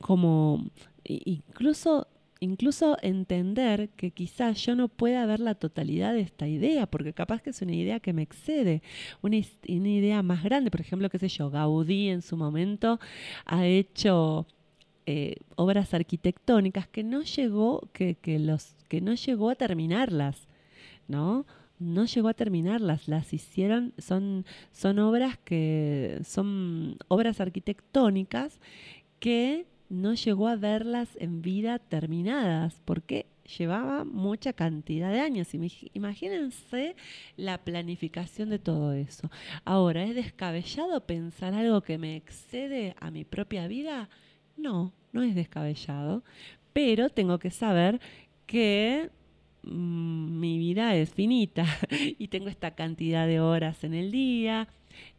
como 0.00 0.66
incluso 1.04 2.08
incluso 2.42 2.96
entender 3.02 3.90
que 3.90 4.10
quizás 4.10 4.60
yo 4.66 4.74
no 4.74 4.88
pueda 4.88 5.24
ver 5.26 5.38
la 5.38 5.54
totalidad 5.54 6.12
de 6.12 6.22
esta 6.22 6.48
idea, 6.48 6.86
porque 6.86 7.12
capaz 7.12 7.40
que 7.40 7.50
es 7.50 7.62
una 7.62 7.72
idea 7.72 8.00
que 8.00 8.12
me 8.12 8.22
excede, 8.22 8.82
una, 9.22 9.36
idea 9.36 10.22
más 10.22 10.42
grande. 10.42 10.70
Por 10.70 10.80
ejemplo, 10.80 11.08
qué 11.08 11.20
sé 11.20 11.28
yo, 11.28 11.50
Gaudí 11.50 12.08
en 12.08 12.20
su 12.20 12.36
momento 12.36 12.98
ha 13.46 13.64
hecho 13.66 14.46
eh, 15.06 15.36
obras 15.54 15.94
arquitectónicas 15.94 16.88
que 16.88 17.04
no 17.04 17.22
llegó, 17.22 17.88
que, 17.92 18.16
los, 18.40 18.74
que 18.88 19.00
no 19.00 19.14
llegó 19.14 19.48
a 19.50 19.54
terminarlas, 19.54 20.48
¿no? 21.06 21.46
no 21.78 22.06
llegó 22.06 22.28
a 22.28 22.34
terminarlas, 22.34 23.08
las 23.08 23.32
hicieron, 23.32 23.92
son, 23.98 24.46
son 24.72 24.98
obras 24.98 25.38
que 25.38 26.20
son 26.24 26.96
obras 27.08 27.40
arquitectónicas 27.40 28.60
que 29.18 29.66
no 29.92 30.14
llegó 30.14 30.48
a 30.48 30.56
verlas 30.56 31.10
en 31.20 31.42
vida 31.42 31.78
terminadas, 31.78 32.80
porque 32.86 33.26
llevaba 33.58 34.04
mucha 34.04 34.54
cantidad 34.54 35.12
de 35.12 35.20
años. 35.20 35.48
Imagínense 35.92 36.96
la 37.36 37.58
planificación 37.58 38.48
de 38.48 38.58
todo 38.58 38.94
eso. 38.94 39.30
Ahora, 39.66 40.04
¿es 40.04 40.14
descabellado 40.14 41.04
pensar 41.04 41.52
algo 41.52 41.82
que 41.82 41.98
me 41.98 42.16
excede 42.16 42.94
a 43.00 43.10
mi 43.10 43.24
propia 43.26 43.66
vida? 43.66 44.08
No, 44.56 44.94
no 45.12 45.22
es 45.22 45.34
descabellado, 45.34 46.24
pero 46.72 47.10
tengo 47.10 47.38
que 47.38 47.50
saber 47.50 48.00
que 48.46 49.10
mm, 49.62 50.40
mi 50.40 50.56
vida 50.56 50.94
es 50.94 51.12
finita 51.12 51.66
y 52.18 52.28
tengo 52.28 52.48
esta 52.48 52.74
cantidad 52.74 53.26
de 53.26 53.40
horas 53.40 53.84
en 53.84 53.92
el 53.92 54.10
día, 54.10 54.68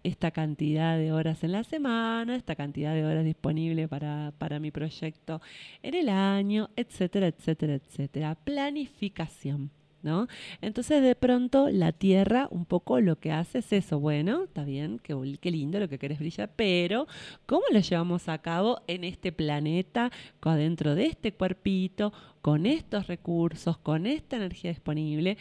esta 0.03 0.31
cantidad 0.31 0.97
de 0.97 1.11
horas 1.11 1.43
en 1.43 1.51
la 1.51 1.63
semana, 1.63 2.35
esta 2.35 2.55
cantidad 2.55 2.93
de 2.93 3.05
horas 3.05 3.25
disponibles 3.25 3.87
para, 3.87 4.33
para 4.37 4.59
mi 4.59 4.71
proyecto 4.71 5.41
en 5.81 5.95
el 5.95 6.09
año, 6.09 6.69
etcétera, 6.75 7.27
etcétera, 7.27 7.75
etcétera. 7.75 8.35
Planificación. 8.35 9.71
¿No? 10.01 10.27
Entonces 10.59 11.01
de 11.01 11.15
pronto 11.15 11.69
la 11.69 11.93
Tierra 11.93 12.49
un 12.51 12.65
poco 12.65 12.99
lo 12.99 13.15
que 13.15 13.31
hace 13.31 13.59
es 13.59 13.71
eso, 13.71 14.01
bueno, 14.01 14.43
está 14.43 14.65
bien, 14.65 14.99
qué, 15.01 15.15
qué 15.39 15.49
lindo 15.49 15.79
lo 15.79 15.87
que 15.87 15.97
querés 15.97 16.19
brillar, 16.19 16.51
pero 16.57 17.07
¿cómo 17.45 17.61
lo 17.71 17.79
llevamos 17.79 18.27
a 18.27 18.37
cabo 18.39 18.81
en 18.87 19.05
este 19.05 19.31
planeta, 19.31 20.11
dentro 20.43 20.95
de 20.95 21.05
este 21.05 21.31
cuerpito, 21.31 22.11
con 22.41 22.65
estos 22.65 23.07
recursos, 23.07 23.77
con 23.77 24.05
esta 24.05 24.35
energía 24.35 24.71
disponible 24.71 25.37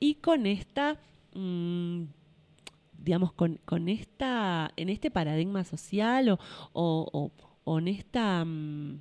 y 0.00 0.14
con 0.14 0.46
esta... 0.46 0.96
Mm, 1.34 2.04
digamos, 2.98 3.32
con, 3.32 3.58
con 3.64 3.88
esta, 3.88 4.70
en 4.76 4.88
este 4.88 5.10
paradigma 5.10 5.64
social 5.64 6.30
o, 6.30 7.30
o, 7.64 7.78
en 7.78 7.88
esta 7.88 8.44
mm, 8.44 9.00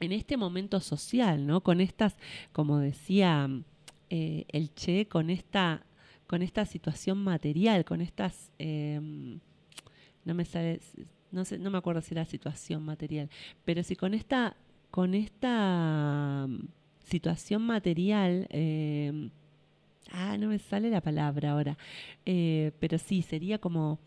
en 0.00 0.12
este 0.12 0.36
momento 0.36 0.80
social, 0.80 1.46
¿no? 1.46 1.62
Con 1.62 1.80
estas, 1.80 2.16
como 2.52 2.78
decía 2.78 3.48
eh, 4.10 4.46
el 4.48 4.74
Che, 4.74 5.06
con 5.06 5.30
esta, 5.30 5.86
con 6.26 6.42
esta 6.42 6.66
situación 6.66 7.22
material, 7.22 7.84
con 7.84 8.00
estas 8.00 8.50
em, 8.58 9.38
no 10.24 10.34
me 10.34 10.44
sale, 10.44 10.80
no 11.30 11.44
sé, 11.44 11.58
no 11.58 11.70
me 11.70 11.78
acuerdo 11.78 12.00
si 12.00 12.14
era 12.14 12.24
situación 12.24 12.82
material, 12.84 13.30
pero 13.64 13.82
sí 13.84 13.94
con 13.94 14.14
esta, 14.14 14.56
con 14.90 15.14
esta 15.14 16.46
mm, 16.48 16.66
situación 17.04 17.62
material 17.62 18.48
eh, 18.50 19.30
Ah, 20.10 20.36
no 20.36 20.48
me 20.48 20.58
sale 20.58 20.90
la 20.90 21.00
palabra 21.00 21.52
ahora. 21.52 21.78
Eh, 22.26 22.72
pero 22.80 22.98
sí, 22.98 23.22
sería 23.22 23.58
como 23.58 23.98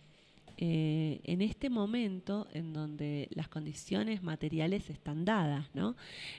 eh, 0.58 1.20
en 1.24 1.42
este 1.42 1.70
momento 1.70 2.48
en 2.54 2.74
donde 2.74 3.28
las 3.32 3.48
condiciones 3.48 4.24
materiales 4.24 4.90
están 4.90 5.26
dadas, 5.26 5.68
¿no? 5.74 5.96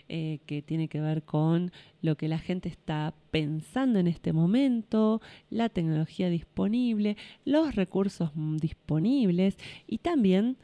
Eh, 0.09 0.39
que 0.47 0.63
tiene 0.63 0.89
que 0.89 1.01
ver 1.01 1.23
con 1.23 1.73
lo 2.01 2.17
que 2.17 2.29
la 2.29 2.39
gente 2.39 2.69
está 2.69 3.15
pensando 3.31 3.99
en 3.99 4.07
este 4.07 4.33
momento, 4.33 5.21
la 5.51 5.69
tecnología 5.69 6.31
disponible, 6.31 7.17
los 7.45 7.75
recursos 7.75 8.31
disponibles 8.35 9.57
y 9.87 9.99
también 9.99 10.57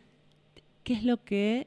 qué 0.85 0.95
es 0.95 1.05
lo 1.05 1.23
que 1.25 1.67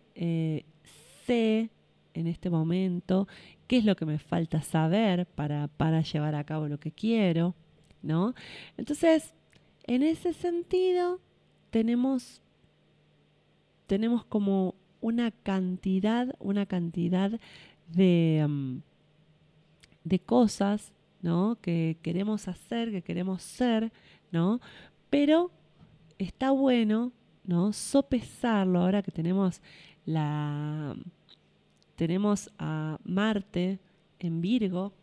sé 1.26 1.70
en 2.16 2.28
este 2.28 2.50
momento 2.50 3.28
qué 3.68 3.78
es 3.78 3.86
lo 3.86 3.96
que 3.96 4.06
me 4.06 4.20
falta 4.20 4.62
saber 4.62 5.26
para, 5.26 5.68
para 5.68 6.02
llevar 6.02 6.36
a 6.36 6.44
cabo 6.44 6.68
lo 6.68 6.80
que 6.80 6.92
quiero, 6.92 7.56
¿no? 8.02 8.34
Entonces, 8.78 9.34
en 9.86 10.04
ese 10.04 10.34
sentido, 10.34 11.20
tenemos, 11.72 12.42
tenemos 13.88 14.26
como 14.26 14.76
una 15.02 15.32
cantidad, 15.32 16.36
una 16.40 16.66
cantidad 16.66 17.40
de, 17.88 18.46
mm, 18.48 18.78
de 20.04 20.20
cosas, 20.20 20.94
¿no? 21.22 21.58
Que 21.62 21.98
queremos 22.02 22.48
hacer, 22.48 22.92
que 22.92 23.02
queremos 23.02 23.42
ser, 23.42 23.92
¿no? 24.32 24.60
Pero 25.10 25.52
está 26.18 26.52
bueno, 26.52 27.12
¿no? 27.44 27.74
Sopesarlo 27.74 28.80
ahora 28.80 29.02
que 29.02 29.12
tenemos 29.12 29.62
la 30.06 30.96
tenemos 31.96 32.52
a 32.58 33.00
Marte 33.04 33.80
en 34.20 34.42
Virgo 34.42 34.94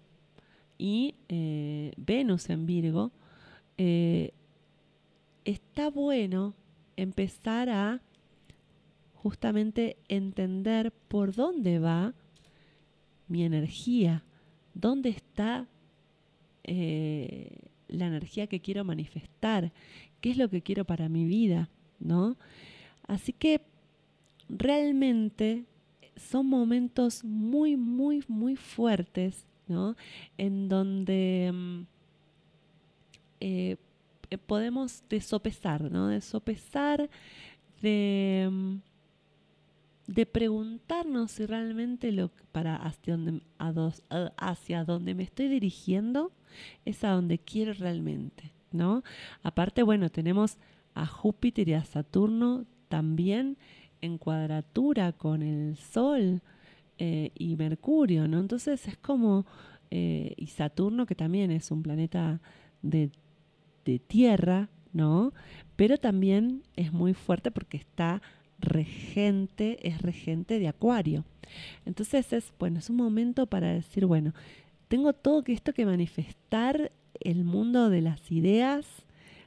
y 0.79 1.15
eh, 1.29 1.93
Venus 1.97 2.51
en 2.51 2.67
Virgo, 2.67 3.13
eh, 3.79 4.33
está 5.45 5.91
bueno 5.91 6.55
empezar 6.97 7.69
a 7.69 8.01
justamente 9.15 9.97
entender 10.09 10.93
por 11.09 11.35
dónde 11.35 11.79
va 11.79 12.15
mi 13.29 13.45
energía, 13.45 14.25
dónde 14.75 15.11
está 15.11 15.69
eh, 16.65 17.71
la 17.89 18.07
energía 18.07 18.47
que 18.47 18.61
quiero 18.61 18.85
manifestar, 18.85 19.73
qué 20.21 20.31
es 20.31 20.37
lo 20.37 20.49
que 20.49 20.63
quiero 20.63 20.85
para 20.85 21.09
mi 21.09 21.25
vida, 21.25 21.71
¿no? 22.01 22.37
Así 23.07 23.33
que 23.33 23.63
realmente 24.49 25.65
son 26.31 26.47
momentos 26.47 27.25
muy, 27.25 27.77
muy, 27.77 28.25
muy 28.29 28.57
fuertes, 28.57 29.47
¿no? 29.69 29.97
En 30.39 30.69
donde 30.69 31.51
mm, 31.53 31.83
eh, 33.41 33.77
eh, 34.31 34.39
podemos 34.39 35.03
desopesar, 35.09 35.91
¿no? 35.91 36.09
Desopesar, 36.09 37.11
de, 37.81 38.49
mm, 38.51 38.77
de 40.07 40.27
preguntarnos 40.27 41.33
si 41.33 41.47
realmente 41.47 42.13
lo 42.13 42.31
para 42.53 42.77
hacia 42.77 43.17
donde, 43.17 43.43
hacia 44.37 44.85
donde 44.85 45.15
me 45.15 45.23
estoy 45.25 45.49
dirigiendo 45.49 46.33
es 46.85 47.03
a 47.05 47.11
donde 47.11 47.39
quiero 47.39 47.73
realmente, 47.73 48.53
¿no? 48.71 49.03
Aparte, 49.43 49.83
bueno, 49.83 50.11
tenemos 50.11 50.59
a 50.95 51.07
Júpiter 51.07 51.69
y 51.69 51.75
a 51.75 51.85
Saturno 51.85 52.67
también 52.89 53.57
en 54.03 54.19
cuadratura 54.19 55.13
con 55.13 55.43
el 55.43 55.77
Sol 55.77 56.43
eh, 56.99 57.31
y 57.35 57.57
Mercurio, 57.57 58.29
¿no? 58.29 58.39
Entonces 58.39 58.87
es 58.87 58.99
como, 58.99 59.47
eh, 59.91 60.35
y 60.37 60.49
Saturno, 60.49 61.07
que 61.07 61.15
también 61.15 61.51
es 61.51 61.71
un 61.71 61.83
planeta 61.83 62.41
de, 62.83 63.11
de 63.87 63.99
Tierra, 63.99 64.69
¿no? 64.93 65.33
Pero 65.77 65.97
también 65.97 66.63
es 66.77 66.93
muy 66.93 67.15
fuerte 67.15 67.51
porque 67.51 67.79
está 67.79 68.21
regente, 68.59 69.79
es 69.89 70.03
regente 70.03 70.59
de 70.59 70.69
Acuario. 70.69 71.25
Entonces 71.85 72.33
es, 72.33 72.53
bueno, 72.59 72.79
es 72.79 72.91
un 72.91 72.97
momento 72.97 73.47
para 73.47 73.73
decir, 73.73 74.07
bueno, 74.07 74.35
tengo 74.89 75.13
todo 75.13 75.43
esto 75.47 75.73
que 75.73 75.87
manifestar 75.87 76.93
el 77.21 77.45
mundo 77.45 77.91
de 77.91 78.03
las 78.03 78.31
ideas, 78.31 78.87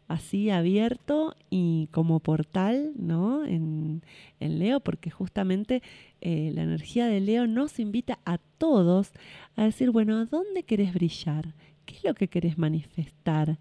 así 0.07 0.49
abierto 0.49 1.35
y 1.49 1.87
como 1.91 2.19
portal, 2.19 2.91
¿no? 2.97 3.45
En, 3.45 4.01
Leo, 4.39 4.79
porque 4.79 5.09
justamente 5.09 5.81
eh, 6.21 6.51
la 6.53 6.63
energía 6.63 7.07
de 7.07 7.19
Leo 7.19 7.47
nos 7.47 7.79
invita 7.79 8.19
a 8.25 8.37
todos 8.37 9.11
a 9.55 9.63
decir, 9.63 9.89
bueno, 9.89 10.17
¿a 10.17 10.25
dónde 10.25 10.63
querés 10.63 10.93
brillar? 10.93 11.55
¿Qué 11.85 11.95
es 11.95 12.03
lo 12.03 12.13
que 12.13 12.27
querés 12.27 12.57
manifestar 12.57 13.57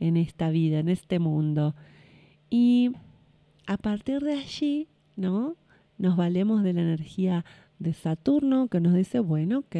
en 0.00 0.16
esta 0.16 0.50
vida, 0.50 0.80
en 0.80 0.88
este 0.88 1.20
mundo? 1.20 1.76
Y 2.50 2.90
a 3.66 3.76
partir 3.76 4.22
de 4.22 4.34
allí, 4.34 4.88
¿no? 5.16 5.56
Nos 5.98 6.16
valemos 6.16 6.64
de 6.64 6.72
la 6.72 6.82
energía 6.82 7.44
de 7.78 7.92
Saturno 7.92 8.68
que 8.68 8.80
nos 8.80 8.94
dice, 8.94 9.20
bueno, 9.20 9.60
ok, 9.60 9.76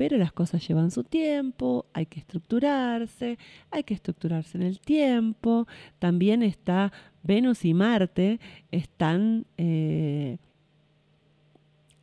pero 0.00 0.16
las 0.16 0.32
cosas 0.32 0.66
llevan 0.66 0.90
su 0.90 1.04
tiempo, 1.04 1.84
hay 1.92 2.06
que 2.06 2.20
estructurarse, 2.20 3.36
hay 3.70 3.82
que 3.82 3.92
estructurarse 3.92 4.56
en 4.56 4.62
el 4.62 4.80
tiempo. 4.80 5.66
También 5.98 6.42
está 6.42 6.90
Venus 7.22 7.66
y 7.66 7.74
Marte, 7.74 8.40
están 8.70 9.44
eh, 9.58 10.38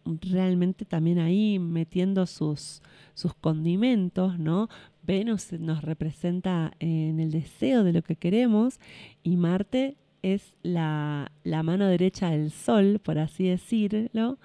realmente 0.06 0.86
también 0.86 1.18
ahí 1.18 1.58
metiendo 1.58 2.28
sus, 2.28 2.84
sus 3.16 3.34
condimentos, 3.34 4.38
¿no? 4.38 4.70
Venus 5.02 5.52
nos 5.54 5.82
representa 5.82 6.74
en 6.78 7.20
el 7.20 7.32
deseo 7.32 7.84
de 7.84 7.94
lo 7.94 8.04
que 8.04 8.16
queremos 8.16 8.80
y 9.24 9.38
Marte 9.38 9.98
es 10.22 10.54
la, 10.62 11.32
mano 11.44 11.88
derecha 11.88 12.30
del 12.30 12.52
Sol, 12.52 13.00
por 13.00 13.18
así 13.18 13.48
decirlo. 13.48 14.38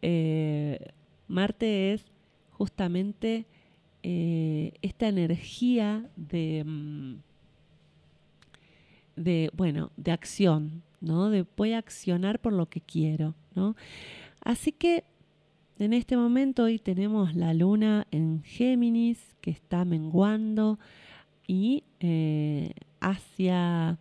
Eh, 0.00 0.78
Marte 1.28 1.92
es 1.92 2.13
justamente 2.56 3.46
eh, 4.02 4.72
esta 4.82 5.08
energía 5.08 6.08
de, 6.16 6.62
mm, 6.64 7.14
de, 9.16 9.50
bueno, 9.54 9.90
de 9.96 10.12
acción, 10.12 10.82
¿no? 11.00 11.30
De 11.30 11.46
voy 11.56 11.72
a 11.72 11.78
accionar 11.78 12.40
por 12.40 12.52
lo 12.52 12.68
que 12.68 12.80
quiero, 12.80 13.34
¿no? 13.54 13.76
Así 14.40 14.72
que 14.72 15.04
en 15.78 15.92
este 15.92 16.16
momento 16.16 16.64
hoy 16.64 16.78
tenemos 16.78 17.34
la 17.34 17.52
luna 17.54 18.06
en 18.10 18.42
Géminis 18.44 19.34
que 19.40 19.50
está 19.50 19.84
menguando 19.84 20.78
y 21.46 21.84
eh, 22.00 22.72
hacia, 23.00 23.98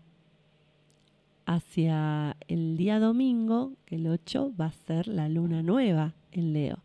hacia 1.45 2.37
el 2.47 2.77
día 2.77 2.99
domingo, 2.99 3.73
que 3.85 3.95
el 3.95 4.07
8 4.07 4.53
va 4.59 4.67
a 4.67 4.71
ser 4.71 5.07
la 5.07 5.29
luna 5.29 5.63
nueva 5.63 6.13
en 6.31 6.53
Leo. 6.53 6.83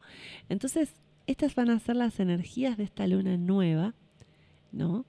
Entonces, 0.49 0.95
estas 1.29 1.55
van 1.55 1.69
a 1.69 1.79
ser 1.79 1.95
las 1.95 2.21
energías 2.21 2.79
de 2.79 2.85
esta 2.85 3.07
luna 3.07 3.37
nueva, 3.37 3.95
¿no? 4.73 5.05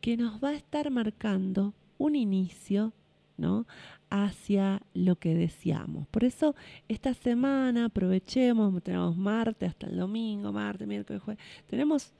Que 0.00 0.16
nos 0.16 0.42
va 0.42 0.48
a 0.48 0.54
estar 0.54 0.90
marcando 0.90 1.74
un 1.96 2.16
inicio, 2.16 2.92
¿no? 3.36 3.66
Hacia 4.10 4.82
lo 4.94 5.14
que 5.14 5.36
deseamos. 5.36 6.08
Por 6.08 6.24
eso, 6.24 6.56
esta 6.88 7.14
semana 7.14 7.84
aprovechemos, 7.84 8.82
tenemos 8.82 9.16
martes 9.16 9.68
hasta 9.70 9.86
el 9.86 9.96
domingo, 9.96 10.52
martes, 10.52 10.88
miércoles, 10.88 11.22
jueves. 11.22 11.42
Tenemos 11.68 12.12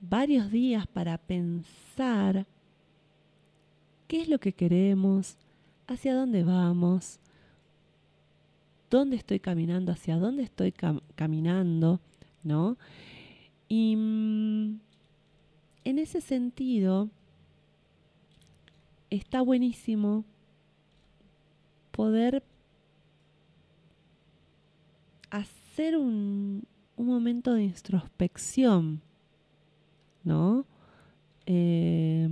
varios 0.00 0.50
días 0.50 0.86
para 0.86 1.18
pensar 1.18 2.46
qué 4.08 4.22
es 4.22 4.30
lo 4.30 4.38
que 4.38 4.54
queremos, 4.54 5.36
hacia 5.86 6.14
dónde 6.14 6.42
vamos, 6.42 7.20
dónde 8.88 9.16
estoy 9.16 9.40
caminando, 9.40 9.92
hacia 9.92 10.16
dónde 10.16 10.44
estoy 10.44 10.72
caminando, 11.14 12.00
¿no? 12.44 12.76
Y 13.68 13.96
mm, 13.96 14.78
en 15.84 15.98
ese 15.98 16.20
sentido, 16.20 17.10
está 19.10 19.42
buenísimo 19.42 20.24
poder 21.90 22.42
hacer 25.30 25.96
un, 25.96 26.66
momento 26.96 27.54
de 27.54 27.64
introspección, 27.64 29.02
¿no? 30.22 30.64
Eh, 31.46 32.28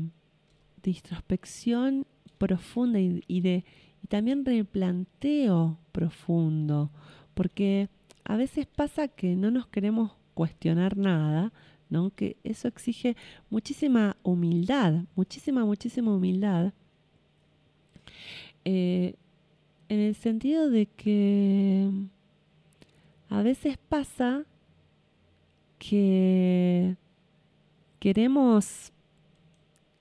de 0.82 0.90
introspección 0.90 2.06
profunda 2.38 2.98
y, 3.00 3.40
de, 3.40 3.64
y 4.02 4.06
también 4.06 4.44
replanteo 4.44 5.78
profundo, 5.92 6.90
porque 7.34 7.88
a 8.24 8.36
veces 8.36 8.66
pasa 8.66 9.08
que 9.08 9.36
no 9.36 9.50
nos 9.50 9.66
queremos 9.66 10.12
cuestionar 10.34 10.96
nada, 10.96 11.52
¿no? 11.90 12.10
Que 12.10 12.36
eso 12.44 12.68
exige 12.68 13.16
muchísima 13.50 14.16
humildad, 14.22 15.04
muchísima, 15.14 15.64
muchísima 15.64 16.14
humildad. 16.14 16.72
Eh, 18.64 19.14
en 19.88 20.00
el 20.00 20.14
sentido 20.14 20.70
de 20.70 20.86
que 20.86 21.90
a 23.28 23.42
veces 23.42 23.76
pasa 23.88 24.44
que 25.78 26.96
queremos 27.98 28.92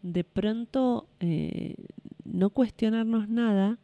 de 0.02 0.24
pronto 0.24 1.08
eh, 1.20 1.76
no 2.24 2.50
cuestionarnos 2.52 3.28
nada 3.30 3.78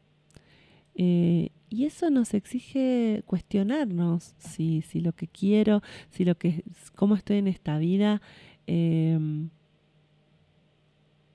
eh, 0.96 1.50
y 1.70 1.86
eso 1.86 2.10
nos 2.10 2.34
exige 2.34 3.24
cuestionarnos 3.26 4.36
si, 4.38 4.82
si 4.82 5.02
lo 5.02 5.12
que 5.14 5.28
quiero, 5.28 5.82
si 6.10 6.24
lo 6.24 6.36
que, 6.36 6.64
cómo 6.96 7.16
estoy 7.16 7.38
en 7.38 7.48
esta 7.48 7.78
vida, 7.78 8.22
em, 8.68 9.50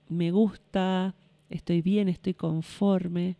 me 0.08 0.30
gusta, 0.30 1.14
estoy 1.50 1.82
bien, 1.82 2.08
estoy 2.08 2.34
conforme, 2.34 3.36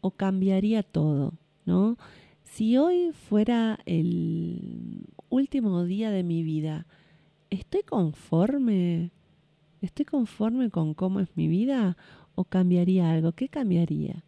o 0.00 0.12
cambiaría 0.12 0.82
todo, 0.82 1.34
¿no? 1.64 1.96
Si 2.44 2.76
hoy 2.76 3.12
fuera 3.12 3.80
el 3.86 5.06
último 5.28 5.84
día 5.84 6.10
de 6.10 6.22
mi 6.22 6.42
vida, 6.42 6.86
¿estoy 7.50 7.82
conforme? 7.82 9.10
¿Estoy 9.82 10.04
conforme 10.04 10.70
con 10.70 10.94
cómo 10.94 11.20
es 11.20 11.28
mi 11.36 11.48
vida? 11.48 11.96
¿O 12.34 12.44
cambiaría 12.44 13.10
algo? 13.10 13.32
¿Qué 13.32 13.48
cambiaría? 13.48 14.25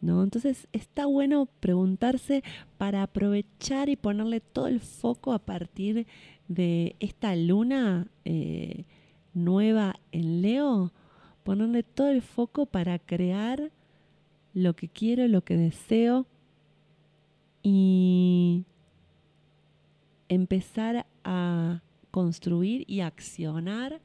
¿No? 0.00 0.22
Entonces 0.22 0.68
está 0.72 1.06
bueno 1.06 1.48
preguntarse 1.60 2.42
para 2.76 3.02
aprovechar 3.02 3.88
y 3.88 3.96
ponerle 3.96 4.40
todo 4.40 4.66
el 4.66 4.80
foco 4.80 5.32
a 5.32 5.38
partir 5.38 6.06
de 6.48 6.96
esta 7.00 7.34
luna 7.36 8.08
eh, 8.24 8.84
nueva 9.34 9.98
en 10.12 10.42
Leo, 10.42 10.92
ponerle 11.44 11.82
todo 11.82 12.08
el 12.08 12.22
foco 12.22 12.66
para 12.66 12.98
crear 12.98 13.70
lo 14.54 14.74
que 14.74 14.88
quiero, 14.88 15.28
lo 15.28 15.42
que 15.42 15.56
deseo 15.56 16.26
y 17.62 18.64
empezar 20.28 21.06
a 21.24 21.82
construir 22.10 22.84
y 22.86 23.00
accionar 23.00 24.00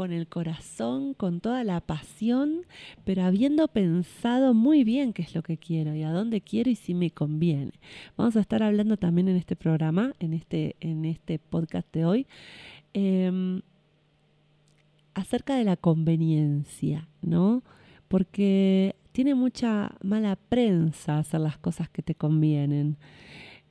con 0.00 0.12
el 0.12 0.28
corazón, 0.28 1.12
con 1.12 1.40
toda 1.42 1.62
la 1.62 1.82
pasión, 1.82 2.62
pero 3.04 3.22
habiendo 3.22 3.68
pensado 3.68 4.54
muy 4.54 4.82
bien 4.82 5.12
qué 5.12 5.20
es 5.20 5.34
lo 5.34 5.42
que 5.42 5.58
quiero 5.58 5.94
y 5.94 6.02
a 6.02 6.10
dónde 6.10 6.40
quiero 6.40 6.70
y 6.70 6.74
si 6.74 6.94
me 6.94 7.10
conviene. 7.10 7.72
Vamos 8.16 8.34
a 8.36 8.40
estar 8.40 8.62
hablando 8.62 8.96
también 8.96 9.28
en 9.28 9.36
este 9.36 9.56
programa, 9.56 10.14
en 10.18 10.32
este, 10.32 10.74
en 10.80 11.04
este 11.04 11.38
podcast 11.38 11.92
de 11.92 12.06
hoy, 12.06 12.26
em, 12.94 13.60
acerca 15.12 15.54
de 15.56 15.64
la 15.64 15.76
conveniencia, 15.76 17.06
¿no? 17.20 17.62
Porque 18.08 18.96
tiene 19.12 19.34
mucha 19.34 19.96
mala 20.02 20.36
prensa 20.36 21.18
hacer 21.18 21.40
las 21.40 21.58
cosas 21.58 21.90
que 21.90 22.00
te 22.00 22.14
convienen, 22.14 22.96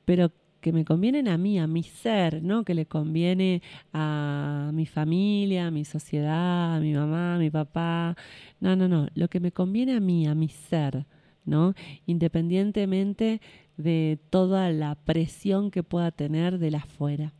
pero 0.04 0.30
que 0.60 0.72
me 0.72 0.84
convienen 0.84 1.28
a 1.28 1.38
mí, 1.38 1.58
a 1.58 1.66
mi 1.66 1.82
ser, 1.82 2.42
¿no? 2.42 2.64
Que 2.64 2.74
le 2.74 2.86
conviene 2.86 3.62
a 3.92 4.70
mi 4.72 4.86
familia, 4.86 5.68
a 5.68 5.70
mi 5.70 5.84
sociedad, 5.84 6.76
a 6.76 6.80
mi 6.80 6.92
mamá, 6.92 7.36
a 7.36 7.38
mi 7.38 7.50
papá. 7.50 8.16
No, 8.60 8.76
no, 8.76 8.88
no. 8.88 9.08
Lo 9.14 9.28
que 9.28 9.40
me 9.40 9.52
conviene 9.52 9.96
a 9.96 10.00
mí, 10.00 10.26
a 10.26 10.34
mi 10.34 10.48
ser, 10.48 11.06
¿no? 11.44 11.74
Independientemente 12.06 13.40
de 13.76 14.18
toda 14.30 14.70
la 14.70 14.94
presión 14.94 15.70
que 15.70 15.82
pueda 15.82 16.10
tener 16.10 16.58
de 16.58 16.70
la 16.70 16.78
afuera. 16.78 17.32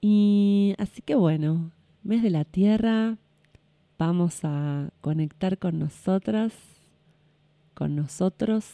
Y 0.00 0.74
así 0.78 1.02
que 1.02 1.14
bueno, 1.14 1.72
mes 2.02 2.22
de 2.22 2.30
la 2.30 2.44
tierra, 2.44 3.16
vamos 3.98 4.40
a 4.44 4.90
conectar 5.00 5.58
con 5.58 5.78
nosotras, 5.78 6.52
con 7.74 7.96
nosotros, 7.96 8.66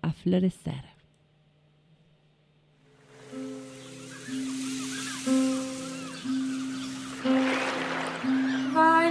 a 0.00 0.12
florecer. 0.12 0.91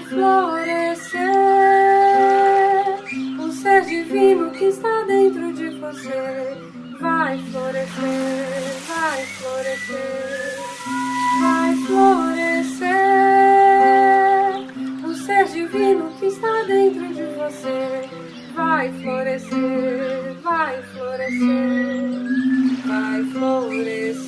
Florescer 0.10 1.30
o 3.40 3.52
ser 3.52 3.82
divino 3.86 4.52
que 4.52 4.66
está 4.66 5.04
dentro 5.04 5.54
de 5.54 5.70
você. 5.70 6.58
Vai 7.00 7.38
florescer, 7.52 8.76
vai 8.88 9.26
florescer, 9.26 10.58
vai 11.42 11.76
florescer 11.88 12.88
o 15.04 15.14
ser 15.14 15.46
divino 15.46 16.12
que 16.20 16.26
está 16.28 16.64
dentro 16.68 17.08
de 17.14 17.24
você. 17.24 18.10
Vai 18.56 18.92
florescer, 19.02 20.36
vai 20.44 20.84
florescer, 20.84 22.10
vai 22.86 23.24
florescer, 23.32 24.28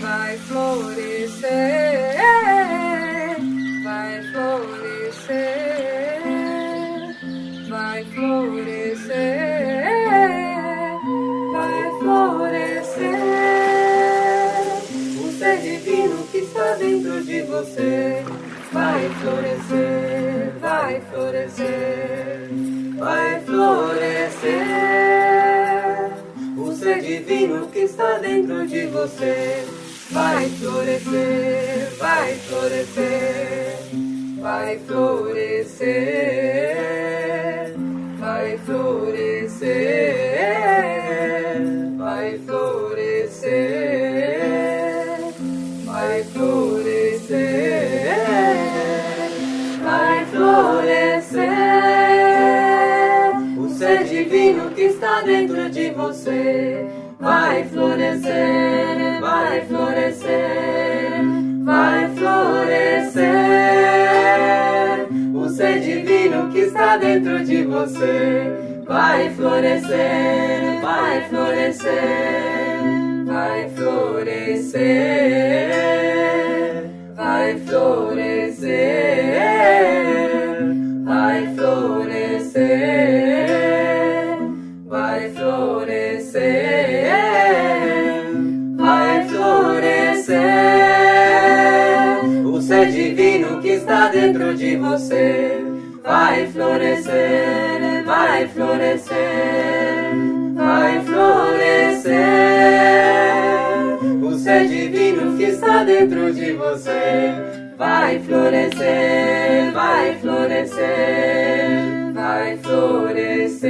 vai 0.00 0.38
florescer. 0.38 1.30
vai 1.60 1.96
florescer. 2.08 2.49
Florescer, 17.00 18.24
vai 18.72 19.08
florescer, 19.20 20.52
vai 20.60 21.00
florescer, 21.10 22.48
vai 22.98 23.40
florescer. 23.40 24.60
O 26.56 26.72
ser 26.72 27.00
divino 27.00 27.68
que 27.68 27.80
está 27.80 28.18
dentro 28.18 28.66
de 28.66 28.86
você. 28.86 29.64
Vai 30.10 30.48
florescer, 30.48 31.90
vai 31.98 32.34
florescer, 32.34 33.78
vai 34.40 34.78
florescer, 34.80 35.86
vai 38.18 38.58
florescer, 38.58 39.70
vai 41.96 42.38
florescer, 42.38 43.99
está 55.00 55.22
dentro 55.22 55.70
de 55.70 55.88
você. 55.92 56.86
Vai 57.18 57.64
florescer, 57.64 59.18
vai 59.18 59.64
florescer, 59.66 61.22
vai 61.64 62.14
florescer. 62.14 63.30
O 65.34 65.48
ser 65.48 65.80
divino 65.80 66.50
que 66.52 66.58
está 66.60 66.98
dentro 66.98 67.42
de 67.42 67.62
você. 67.62 68.82
Vai 68.86 69.30
florescer, 69.30 70.82
vai 70.82 71.28
florescer, 71.30 71.94
vai 73.24 73.70
florescer, 73.70 74.82
vai 77.16 77.58
florescer, 77.60 78.68
vai 81.04 81.54
florescer, 81.54 83.29
está 93.90 94.06
dentro 94.06 94.54
de 94.54 94.76
você. 94.76 95.58
Vai 96.04 96.46
florescer, 96.46 98.04
vai 98.04 98.46
florescer, 98.46 99.16
vai 100.54 101.04
florescer. 101.04 102.14
O 104.22 104.32
ser 104.38 104.68
divino 104.68 105.36
que 105.36 105.42
está 105.42 105.82
dentro 105.82 106.32
de 106.32 106.52
você. 106.52 107.32
Vai 107.76 108.20
florescer, 108.20 109.72
vai 109.72 110.14
florescer, 110.20 112.12
vai 112.14 112.56
florescer, 112.58 113.60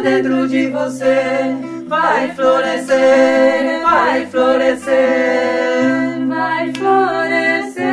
dentro 0.00 0.48
de 0.48 0.68
você. 0.68 1.56
Vai 1.86 2.28
florescer, 2.34 3.82
vai 3.82 4.26
florescer, 4.26 4.94
vai 6.28 6.72
florescer. 6.74 7.84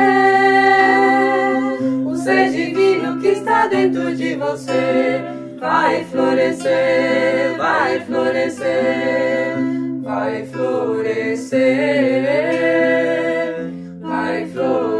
O 2.06 2.16
ser 2.16 2.50
divino 2.50 3.18
que 3.18 3.28
está 3.28 3.66
dentro 3.66 4.14
de 4.14 4.34
você. 4.34 5.22
Vai 5.58 6.04
florescer, 6.04 7.56
vai 7.56 8.00
florescer, 8.00 9.56
vai 10.02 10.44
florescer, 10.46 11.64
vai 14.02 14.46
florescer, 14.46 14.95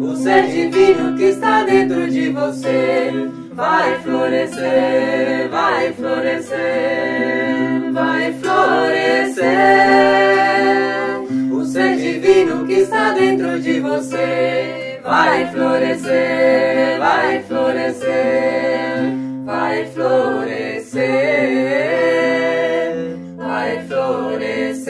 O 0.00 0.16
ser 0.16 0.46
divino 0.46 1.16
que 1.16 1.24
está 1.24 1.62
dentro 1.64 2.10
de 2.10 2.30
você 2.30 3.28
vai 3.52 3.98
florescer, 4.00 5.48
vai 5.50 5.92
florescer, 5.92 6.56
vai 7.92 8.32
florescer. 8.34 9.46
O 11.52 11.64
ser 11.64 11.96
divino 11.96 12.66
que 12.66 12.74
está 12.74 13.12
dentro 13.12 13.58
de 13.60 13.80
você 13.80 15.00
vai 15.06 15.46
florescer, 15.52 16.98
vai 16.98 17.42
florescer, 17.42 18.10
vai 19.44 19.86
florescer, 19.86 21.06
vai 23.36 23.84
florescer, 23.86 24.86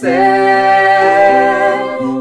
florescer. 0.00 0.08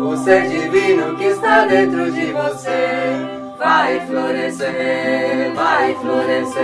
O 0.03 0.17
ser 0.17 0.49
divino 0.49 1.15
que 1.15 1.25
está 1.25 1.65
dentro 1.65 2.11
de 2.11 2.25
você 2.33 3.25
vai 3.57 3.99
florescer, 4.05 5.53
vai 5.55 5.95
florescer, 5.95 6.57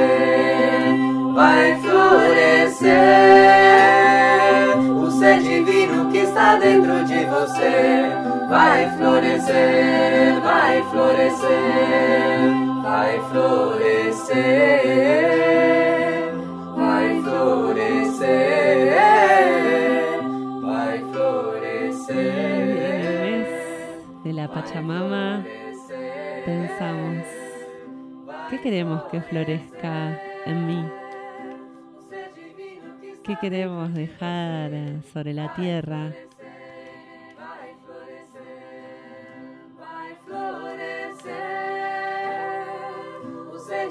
vai 1.34 1.80
florescer. 1.82 2.91
O 4.95 5.10
ser 5.12 5.39
divino 5.39 6.12
que 6.12 6.17
está 6.19 6.58
dentro 6.58 7.06
de 7.06 7.25
você 7.25 8.12
vai 8.49 8.89
florescer, 8.97 10.41
vai 10.41 10.84
florescer, 10.91 11.49
vai 12.84 13.21
florescer, 13.32 14.36
vai 16.75 17.21
florescer, 17.21 18.65
vai 18.91 19.14
la 24.45 24.53
Pachamama 24.53 25.43
pensamos, 26.45 27.25
¿qué 28.49 28.62
queremos 28.62 29.03
que 29.05 29.19
florezca 29.21 30.19
en 30.45 30.67
mí? 30.67 30.86
¿Qué 33.23 33.36
queremos 33.41 33.91
dejar 33.95 34.71
sobre 35.12 35.34
la 35.34 35.51
tierra? 35.55 36.12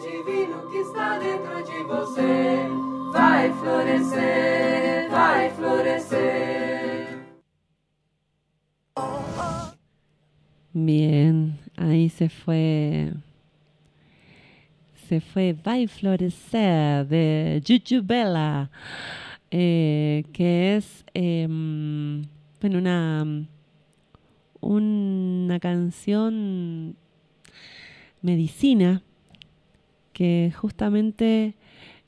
Divino 0.04 0.68
que 0.70 0.80
está 0.80 1.18
dentro 1.18 1.64
de 1.64 1.82
você. 1.84 2.68
Vai 3.12 3.50
florescer, 3.52 4.73
Bien, 10.76 11.56
ahí 11.76 12.08
se 12.08 12.28
fue. 12.28 13.12
Se 15.08 15.20
fue 15.20 15.52
Vai 15.52 15.86
Florecer 15.86 17.06
de 17.06 17.62
Jujubela, 17.64 18.72
eh, 19.52 20.24
que 20.32 20.74
es 20.76 21.04
em, 21.14 22.24
bueno, 22.60 22.78
una, 22.78 23.46
una 24.60 25.60
canción 25.60 26.96
medicina 28.20 29.00
que 30.12 30.52
justamente 30.56 31.54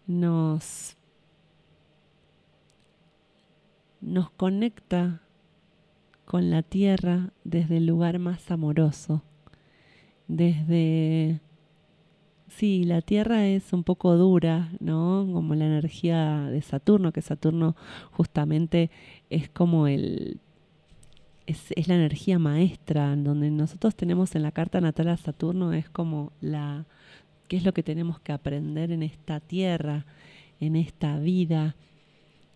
nos, 0.08 0.96
nos 4.00 4.28
conecta 4.30 5.20
con 6.26 6.50
la 6.50 6.62
tierra 6.62 7.30
desde 7.44 7.78
el 7.78 7.86
lugar 7.86 8.18
más 8.18 8.50
amoroso, 8.50 9.22
desde... 10.28 11.40
Sí, 12.48 12.84
la 12.84 13.02
tierra 13.02 13.46
es 13.46 13.72
un 13.72 13.82
poco 13.82 14.16
dura, 14.16 14.70
¿no? 14.78 15.28
Como 15.32 15.54
la 15.54 15.66
energía 15.66 16.42
de 16.42 16.62
Saturno, 16.62 17.12
que 17.12 17.20
Saturno 17.20 17.76
justamente 18.12 18.90
es 19.30 19.48
como 19.48 19.88
el, 19.88 20.38
es, 21.46 21.72
es, 21.74 21.88
la 21.88 21.96
energía 21.96 22.38
maestra, 22.38 23.14
donde 23.16 23.50
nosotros 23.50 23.94
tenemos 23.96 24.34
en 24.36 24.42
la 24.42 24.52
carta 24.52 24.80
natal 24.80 25.08
a 25.08 25.16
Saturno, 25.16 25.72
es 25.72 25.90
como 25.90 26.32
la, 26.40 26.86
qué 27.48 27.56
es 27.56 27.64
lo 27.64 27.74
que 27.74 27.82
tenemos 27.82 28.20
que 28.20 28.32
aprender 28.32 28.90
en 28.92 29.02
esta 29.02 29.40
tierra, 29.40 30.06
en 30.60 30.76
esta 30.76 31.18
vida, 31.18 31.76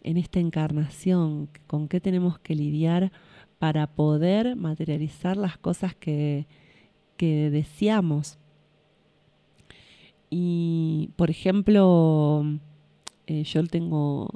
en 0.02 0.16
esta 0.16 0.40
encarnación, 0.40 1.48
con 1.66 1.88
qué 1.88 2.00
tenemos 2.00 2.38
que 2.38 2.54
lidiar 2.54 3.12
para 3.60 3.86
poder 3.86 4.56
materializar 4.56 5.36
las 5.36 5.58
cosas 5.58 5.94
que, 5.94 6.46
que 7.18 7.50
deseamos. 7.50 8.38
Y, 10.30 11.10
por 11.16 11.28
ejemplo, 11.28 12.42
eh, 13.26 13.44
yo 13.44 13.62
tengo 13.66 14.30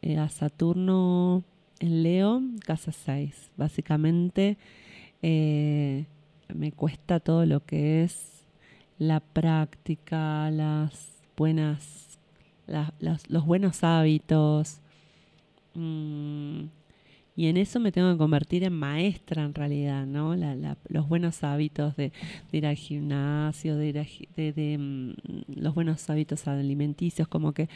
eh, 0.00 0.16
a 0.16 0.30
Saturno 0.30 1.44
en 1.78 2.02
Leo, 2.02 2.40
casa 2.64 2.90
6. 2.90 3.50
Básicamente 3.58 4.56
eh, 5.20 6.06
me 6.54 6.72
cuesta 6.72 7.20
todo 7.20 7.44
lo 7.44 7.62
que 7.66 8.02
es 8.02 8.46
la 8.98 9.20
práctica, 9.20 10.50
las 10.50 11.22
buenas, 11.36 12.18
los 13.28 13.44
buenos 13.44 13.84
hábitos. 13.84 14.80
Mm, 15.74 16.77
y 17.38 17.46
en 17.46 17.56
eso 17.56 17.78
me 17.78 17.92
tengo 17.92 18.10
que 18.10 18.18
convertir 18.18 18.64
en 18.64 18.72
maestra 18.72 19.44
en 19.44 19.54
realidad, 19.54 20.06
¿no? 20.06 20.34
los 20.88 21.08
buenos 21.08 21.44
hábitos 21.44 21.94
de, 21.94 22.10
ir 22.50 22.66
al 22.66 22.74
gimnasio, 22.74 23.76
de 23.76 23.86
ir 23.86 23.98
a, 24.00 24.06
de, 24.34 24.76
mm, 24.76 25.60
los 25.60 25.72
buenos 25.72 26.10
hábitos 26.10 26.48
alimenticios, 26.48 27.28
como 27.28 27.52
que 27.52 27.68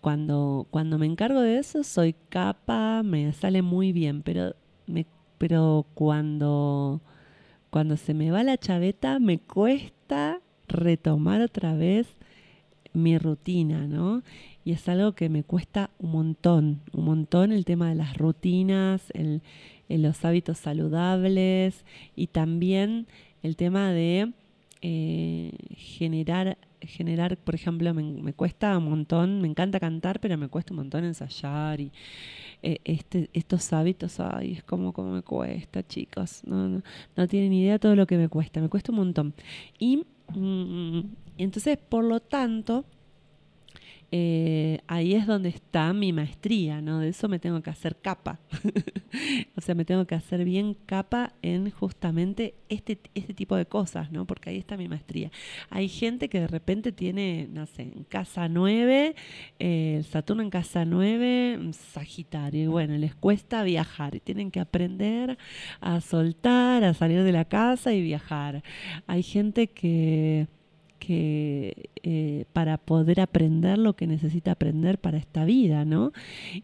cuando, 0.00 0.66
cuando 0.72 0.98
me 0.98 1.06
encargo 1.06 1.40
de 1.40 1.58
eso 1.58 1.84
soy 1.84 2.16
capa, 2.30 3.04
me 3.04 3.32
sale 3.32 3.62
muy 3.62 3.92
bien, 3.92 4.22
pero, 4.22 4.56
me, 4.88 5.06
pero 5.38 5.86
cuando, 5.94 7.00
cuando 7.70 7.96
se 7.96 8.12
me 8.12 8.32
va 8.32 8.42
la 8.42 8.58
chaveta 8.58 9.20
me 9.20 9.38
cuesta 9.38 10.40
retomar 10.66 11.42
otra 11.42 11.76
vez 11.76 12.08
mi 12.92 13.18
rutina, 13.18 13.86
¿no? 13.86 14.24
Y 14.66 14.72
es 14.72 14.88
algo 14.88 15.12
que 15.12 15.28
me 15.28 15.44
cuesta 15.44 15.90
un 16.00 16.10
montón, 16.10 16.80
un 16.92 17.04
montón 17.04 17.52
el 17.52 17.64
tema 17.64 17.88
de 17.88 17.94
las 17.94 18.16
rutinas, 18.16 19.12
el, 19.14 19.40
los 19.88 20.24
hábitos 20.24 20.58
saludables 20.58 21.84
y 22.16 22.26
también 22.26 23.06
el 23.44 23.54
tema 23.54 23.92
de 23.92 24.32
eh, 24.82 25.52
generar, 25.76 26.58
generar, 26.80 27.36
por 27.36 27.54
ejemplo, 27.54 27.94
me, 27.94 28.32
cuesta 28.32 28.76
un 28.76 28.90
montón, 28.90 29.40
me 29.40 29.46
encanta 29.46 29.78
cantar, 29.78 30.18
pero 30.18 30.36
me 30.36 30.48
cuesta 30.48 30.72
un 30.72 30.78
montón 30.78 31.04
ensayar 31.04 31.80
y 31.80 31.92
eh, 32.64 32.78
este, 32.82 33.30
estos 33.34 33.72
hábitos, 33.72 34.18
ay, 34.18 34.54
es 34.54 34.64
como, 34.64 34.92
como 34.92 35.12
me 35.12 35.22
cuesta, 35.22 35.86
chicos, 35.86 36.42
no, 36.44 36.68
no, 36.68 36.82
no 37.14 37.28
tienen 37.28 37.52
idea 37.52 37.78
todo 37.78 37.94
lo 37.94 38.08
que 38.08 38.18
me 38.18 38.28
cuesta, 38.28 38.60
me 38.60 38.68
cuesta 38.68 38.90
un 38.90 38.98
montón. 38.98 39.32
Y 39.78 40.02
Mm, 40.34 41.00
entonces, 41.38 41.78
por 41.78 42.04
lo 42.04 42.20
tanto, 42.20 42.84
eh, 44.12 44.80
ahí 44.86 45.14
es 45.14 45.26
donde 45.26 45.48
está 45.48 45.92
mi 45.92 46.12
maestría, 46.12 46.80
¿no? 46.80 47.00
De 47.00 47.08
eso 47.08 47.28
me 47.28 47.38
tengo 47.38 47.60
que 47.60 47.70
hacer 47.70 47.96
capa. 47.96 48.38
o 49.56 49.60
sea, 49.60 49.74
me 49.74 49.84
tengo 49.84 50.06
que 50.06 50.14
hacer 50.14 50.44
bien 50.44 50.74
capa 50.86 51.32
en 51.42 51.70
justamente 51.70 52.54
este, 52.68 53.00
este 53.14 53.34
tipo 53.34 53.56
de 53.56 53.66
cosas, 53.66 54.12
¿no? 54.12 54.24
Porque 54.24 54.50
ahí 54.50 54.58
está 54.58 54.76
mi 54.76 54.88
maestría. 54.88 55.30
Hay 55.70 55.88
gente 55.88 56.28
que 56.28 56.40
de 56.40 56.46
repente 56.46 56.92
tiene, 56.92 57.48
no 57.50 57.66
sé, 57.66 57.82
en 57.82 58.04
casa 58.04 58.48
9, 58.48 59.16
eh, 59.58 60.04
Saturno 60.08 60.42
en 60.42 60.50
casa 60.50 60.84
9, 60.84 61.70
Sagitario, 61.72 62.62
y 62.62 62.66
bueno, 62.68 62.96
les 62.96 63.14
cuesta 63.14 63.64
viajar 63.64 64.14
y 64.14 64.20
tienen 64.20 64.50
que 64.50 64.60
aprender 64.60 65.36
a 65.80 66.00
soltar, 66.00 66.84
a 66.84 66.94
salir 66.94 67.24
de 67.24 67.32
la 67.32 67.44
casa 67.44 67.92
y 67.92 68.02
viajar. 68.02 68.62
Hay 69.06 69.22
gente 69.22 69.66
que 69.68 70.46
que 70.98 71.90
eh, 72.02 72.44
para 72.52 72.78
poder 72.78 73.20
aprender 73.20 73.78
lo 73.78 73.94
que 73.94 74.06
necesita 74.06 74.52
aprender 74.52 74.98
para 74.98 75.18
esta 75.18 75.44
vida, 75.44 75.84
¿no? 75.84 76.12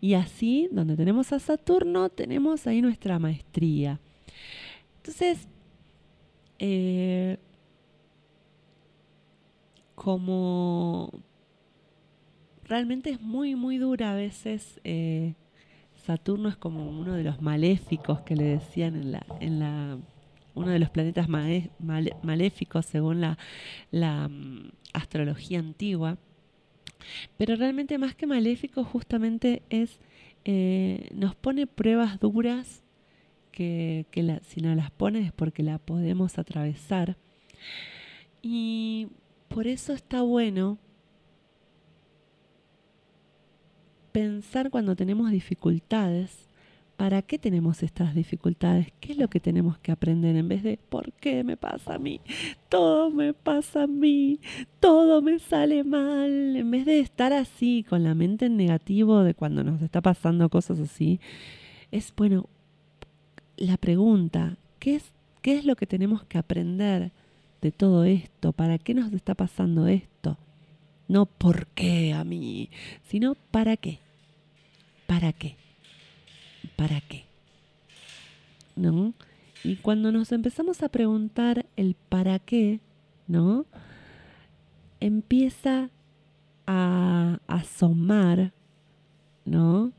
Y 0.01 0.15
así, 0.15 0.69
donde 0.73 0.97
tenemos 0.97 1.33
a 1.33 1.39
Saturno, 1.39 2.09
tenemos 2.09 2.67
ahí 2.67 2.83
nuestra 2.83 3.19
maestría. 3.19 4.01
Entonces, 4.99 5.49
eh, 6.59 7.39
como 9.95 11.11
realmente 12.65 13.11
es 13.11 13.21
muy, 13.21 13.55
muy 13.55 13.79
dura 13.79 14.13
a 14.13 14.15
veces, 14.15 14.81
eh, 14.85 15.35
Saturno 15.95 16.49
es 16.49 16.57
como 16.57 16.89
uno 16.89 17.15
de 17.15 17.23
los 17.23 17.41
maléficos 17.43 18.21
que 18.23 18.35
le 18.35 18.45
decían 18.45 18.97
en 18.97 19.13
la, 19.13 19.27
en 19.41 19.59
la 19.61 19.99
uno 20.55 20.71
de 20.71 20.79
los 20.79 20.91
planetas 20.91 21.29
maléficos 21.29 22.87
según 22.87 23.21
la, 23.21 24.29
mm, 24.29 24.71
astrología 24.93 25.59
antigua. 25.59 26.19
Pero 27.37 27.57
realmente 27.57 27.99
más 27.99 28.15
que 28.15 28.27
maléfico 28.27 28.85
justamente 28.85 29.63
es, 29.71 29.99
eh, 30.45 31.09
nos 31.15 31.35
pone 31.35 31.67
pruebas 31.67 32.21
duras 32.21 32.83
que, 33.51 34.07
si 34.47 34.61
no 34.61 34.75
las 34.75 34.91
pone 34.91 35.21
es 35.21 35.33
porque 35.33 35.63
la 35.63 35.79
podemos 35.79 36.39
atravesar. 36.39 37.17
Y 38.41 39.09
por 39.49 39.67
eso 39.67 39.93
está 39.93 40.23
bueno 40.23 40.79
pensar 44.13 44.71
cuando 44.71 44.95
tenemos 44.95 45.31
dificultades 45.31 46.49
¿Para 46.97 47.23
qué 47.23 47.39
tenemos 47.39 47.83
estas 47.83 48.15
dificultades? 48.15 48.93
¿Qué 49.01 49.13
es 49.13 49.19
lo 49.19 49.29
que 49.29 49.41
tenemos 49.41 49.79
que 49.79 49.91
aprender 49.91 50.37
en 50.37 50.49
vez 50.49 50.63
de 50.63 50.79
¿por 50.89 51.13
qué 51.15 51.43
me 51.43 51.57
pasa 51.57 51.95
a 51.95 51.99
mí? 51.99 52.21
Todo 52.69 53.11
me 53.11 53.35
pasa 53.35 53.85
a 53.85 53.87
mí, 53.87 54.39
todo 54.79 55.21
me 55.21 55.39
sale 55.39 55.85
mal. 55.85 56.57
En 56.57 56.71
vez 56.71 56.87
de 56.87 57.01
estar 57.01 57.33
así, 57.33 57.85
con 57.89 58.05
la 58.05 58.15
mente 58.15 58.47
en 58.47 58.57
negativo 58.57 59.23
de 59.23 59.35
cuando 59.35 59.65
nos 59.65 59.83
está 59.83 60.01
pasando 60.01 60.49
cosas 60.49 60.79
así, 60.79 61.19
es 61.91 62.13
bueno, 62.17 62.49
la 63.57 63.77
pregunta, 63.77 64.57
¿qué 64.79 64.97
es, 64.97 65.13
qué 65.41 65.57
es 65.57 65.65
lo 65.65 65.77
que 65.77 65.87
tenemos 65.87 66.25
que 66.25 66.39
aprender 66.39 67.13
de 67.61 67.73
todo 67.73 68.05
esto? 68.05 68.53
¿Para 68.53 68.79
qué 68.79 68.95
nos 68.95 69.13
está 69.13 69.35
pasando 69.35 69.89
esto? 69.89 70.39
No 71.09 71.27
por 71.27 71.67
qué 71.69 72.13
a 72.13 72.25
mí, 72.25 72.71
sino 73.05 73.35
para 73.51 73.77
qué. 73.77 73.99
¿Para 75.07 75.33
qué? 75.33 75.62
¿Para 76.83 77.01
qué? 77.01 77.27
¿No? 78.75 79.15
Y 79.63 79.77
cuando 79.77 80.11
nos 80.11 80.33
empezamos 80.33 80.83
a 80.83 80.89
preguntar 80.89 81.65
el 81.77 81.95
para 81.95 82.41
qué, 82.41 82.81
¿no? 83.29 83.67
Empieza 84.99 85.91
a 86.67 87.39
asomar, 87.47 88.53
¿no? 89.45 89.93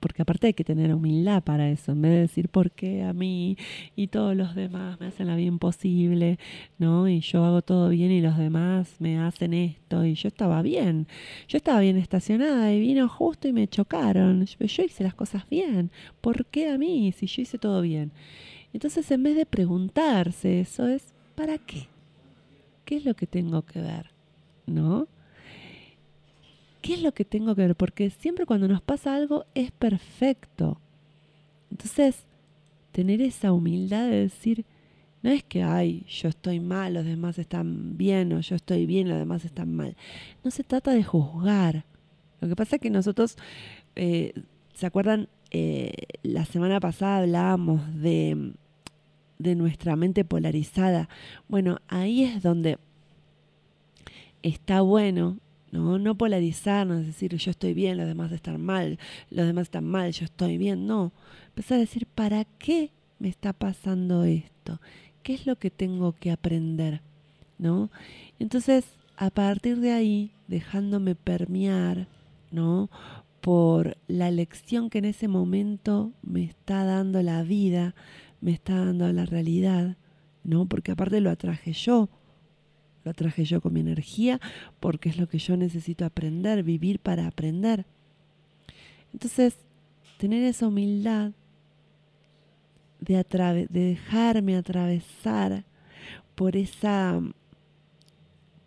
Porque 0.00 0.22
aparte 0.22 0.48
hay 0.48 0.54
que 0.54 0.64
tener 0.64 0.94
humildad 0.94 1.42
para 1.42 1.70
eso, 1.70 1.92
en 1.92 2.02
vez 2.02 2.12
de 2.12 2.20
decir 2.20 2.48
por 2.48 2.70
qué 2.70 3.02
a 3.02 3.12
mí 3.12 3.56
y 3.96 4.08
todos 4.08 4.36
los 4.36 4.54
demás 4.54 5.00
me 5.00 5.06
hacen 5.06 5.28
la 5.28 5.36
vida 5.36 5.48
imposible, 5.48 6.38
¿no? 6.78 7.08
Y 7.08 7.20
yo 7.20 7.44
hago 7.44 7.62
todo 7.62 7.88
bien 7.88 8.10
y 8.12 8.20
los 8.20 8.36
demás 8.36 8.96
me 8.98 9.18
hacen 9.18 9.54
esto 9.54 10.04
y 10.04 10.14
yo 10.14 10.28
estaba 10.28 10.60
bien, 10.62 11.06
yo 11.48 11.56
estaba 11.56 11.80
bien 11.80 11.96
estacionada 11.96 12.72
y 12.72 12.80
vino 12.80 13.08
justo 13.08 13.48
y 13.48 13.52
me 13.52 13.66
chocaron, 13.66 14.44
yo, 14.44 14.66
yo 14.66 14.82
hice 14.82 15.04
las 15.04 15.14
cosas 15.14 15.48
bien, 15.48 15.90
¿por 16.20 16.46
qué 16.46 16.68
a 16.68 16.78
mí 16.78 17.12
si 17.12 17.26
yo 17.26 17.42
hice 17.42 17.58
todo 17.58 17.80
bien? 17.80 18.12
Entonces 18.74 19.10
en 19.10 19.22
vez 19.22 19.36
de 19.36 19.46
preguntarse 19.46 20.60
eso 20.60 20.86
es, 20.86 21.14
¿para 21.34 21.58
qué? 21.58 21.88
¿Qué 22.84 22.96
es 22.96 23.04
lo 23.04 23.14
que 23.14 23.26
tengo 23.26 23.62
que 23.62 23.80
ver? 23.80 24.10
¿No? 24.66 25.08
¿Qué 26.84 26.92
es 26.92 27.02
lo 27.02 27.14
que 27.14 27.24
tengo 27.24 27.54
que 27.54 27.62
ver? 27.62 27.76
Porque 27.76 28.10
siempre 28.10 28.44
cuando 28.44 28.68
nos 28.68 28.82
pasa 28.82 29.14
algo 29.14 29.46
es 29.54 29.70
perfecto. 29.70 30.78
Entonces, 31.70 32.26
tener 32.92 33.22
esa 33.22 33.52
humildad 33.52 34.06
de 34.06 34.20
decir, 34.20 34.66
no 35.22 35.30
es 35.30 35.42
que, 35.42 35.62
ay, 35.62 36.04
yo 36.06 36.28
estoy 36.28 36.60
mal, 36.60 36.92
los 36.92 37.06
demás 37.06 37.38
están 37.38 37.96
bien, 37.96 38.34
o 38.34 38.40
yo 38.40 38.54
estoy 38.54 38.84
bien, 38.84 39.08
los 39.08 39.16
demás 39.16 39.46
están 39.46 39.74
mal. 39.74 39.96
No 40.44 40.50
se 40.50 40.62
trata 40.62 40.90
de 40.90 41.02
juzgar. 41.02 41.86
Lo 42.42 42.48
que 42.48 42.54
pasa 42.54 42.76
es 42.76 42.82
que 42.82 42.90
nosotros, 42.90 43.38
eh, 43.96 44.34
¿se 44.74 44.84
acuerdan? 44.84 45.28
Eh, 45.52 45.94
la 46.22 46.44
semana 46.44 46.80
pasada 46.80 47.20
hablábamos 47.20 47.80
de, 47.94 48.52
de 49.38 49.54
nuestra 49.54 49.96
mente 49.96 50.22
polarizada. 50.26 51.08
Bueno, 51.48 51.78
ahí 51.88 52.24
es 52.24 52.42
donde 52.42 52.76
está 54.42 54.82
bueno 54.82 55.38
¿no? 55.74 55.98
No 55.98 56.14
polarizarnos, 56.14 57.04
decir, 57.04 57.34
yo 57.34 57.50
estoy 57.50 57.74
bien, 57.74 57.98
los 57.98 58.06
demás 58.06 58.30
están 58.30 58.60
mal, 58.60 58.96
los 59.30 59.44
demás 59.44 59.62
están 59.62 59.84
mal, 59.84 60.12
yo 60.12 60.24
estoy 60.24 60.56
bien, 60.56 60.86
no. 60.86 61.12
Empezar 61.48 61.78
a 61.78 61.80
decir, 61.80 62.06
¿para 62.06 62.44
qué 62.44 62.92
me 63.18 63.28
está 63.28 63.52
pasando 63.52 64.22
esto? 64.22 64.80
¿Qué 65.24 65.34
es 65.34 65.48
lo 65.48 65.56
que 65.56 65.72
tengo 65.72 66.12
que 66.12 66.30
aprender? 66.30 67.00
¿No? 67.58 67.90
Entonces, 68.38 68.84
a 69.16 69.30
partir 69.30 69.80
de 69.80 69.90
ahí, 69.90 70.30
dejándome 70.46 71.16
permear, 71.16 72.06
¿no? 72.52 72.88
por 73.40 73.98
la 74.06 74.30
lección 74.30 74.90
que 74.90 74.98
en 74.98 75.06
ese 75.06 75.26
momento 75.26 76.12
me 76.22 76.44
está 76.44 76.84
dando 76.84 77.20
la 77.20 77.42
vida, 77.42 77.96
me 78.40 78.52
está 78.52 78.76
dando 78.76 79.12
la 79.12 79.26
realidad, 79.26 79.96
¿no? 80.44 80.66
Porque 80.66 80.92
aparte 80.92 81.20
lo 81.20 81.30
atraje 81.30 81.72
yo, 81.74 82.08
lo 83.04 83.10
atraje 83.10 83.44
yo 83.44 83.60
con 83.60 83.72
mi 83.72 83.80
energía, 83.80 84.40
porque 84.80 85.08
es 85.10 85.18
lo 85.18 85.28
que 85.28 85.38
yo 85.38 85.56
necesito 85.56 86.04
aprender, 86.04 86.62
vivir 86.62 86.98
para 86.98 87.26
aprender. 87.26 87.86
Entonces, 89.12 89.58
tener 90.18 90.42
esa 90.44 90.66
humildad 90.66 91.32
de, 93.00 93.14
de 93.24 93.66
dejarme 93.68 94.56
atravesar 94.56 95.64
por 96.34 96.56
esa, 96.56 97.20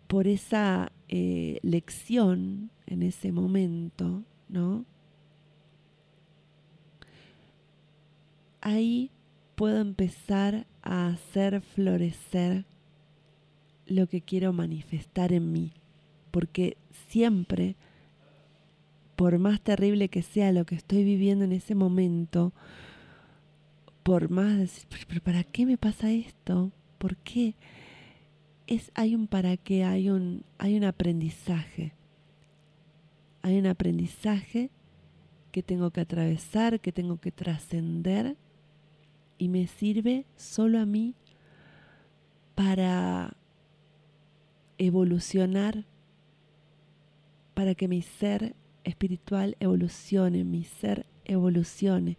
por 0.06 0.26
esa 0.26 0.92
eh, 1.08 1.58
lección 1.62 2.70
en 2.86 3.02
ese 3.02 3.32
momento, 3.32 4.22
¿no? 4.48 4.84
Ahí 8.60 9.10
puedo 9.54 9.80
empezar 9.80 10.66
a 10.82 11.08
hacer 11.08 11.60
florecer 11.60 12.64
lo 13.88 14.06
que 14.06 14.20
quiero 14.20 14.52
manifestar 14.52 15.32
en 15.32 15.52
mí, 15.52 15.72
porque 16.30 16.76
siempre, 17.08 17.74
por 19.16 19.38
más 19.38 19.60
terrible 19.60 20.08
que 20.08 20.22
sea 20.22 20.52
lo 20.52 20.64
que 20.64 20.74
estoy 20.74 21.04
viviendo 21.04 21.44
en 21.44 21.52
ese 21.52 21.74
momento, 21.74 22.52
por 24.02 24.30
más 24.30 24.58
decir, 24.58 24.86
pero 25.08 25.20
¿para 25.20 25.42
qué 25.42 25.66
me 25.66 25.76
pasa 25.76 26.12
esto? 26.12 26.70
¿Por 26.98 27.16
qué? 27.16 27.54
Es, 28.66 28.90
hay 28.94 29.14
un 29.14 29.26
para 29.26 29.56
qué, 29.56 29.84
hay 29.84 30.10
un, 30.10 30.44
hay 30.58 30.76
un 30.76 30.84
aprendizaje. 30.84 31.94
Hay 33.42 33.58
un 33.58 33.66
aprendizaje 33.66 34.70
que 35.52 35.62
tengo 35.62 35.90
que 35.90 36.02
atravesar, 36.02 36.80
que 36.80 36.92
tengo 36.92 37.18
que 37.18 37.32
trascender 37.32 38.36
y 39.38 39.48
me 39.48 39.66
sirve 39.66 40.26
solo 40.36 40.78
a 40.80 40.86
mí 40.86 41.14
para 42.54 43.37
evolucionar, 44.78 45.84
para 47.54 47.74
que 47.74 47.88
mi 47.88 48.02
ser 48.02 48.54
espiritual 48.84 49.56
evolucione, 49.60 50.44
mi 50.44 50.64
ser 50.64 51.06
evolucione 51.24 52.16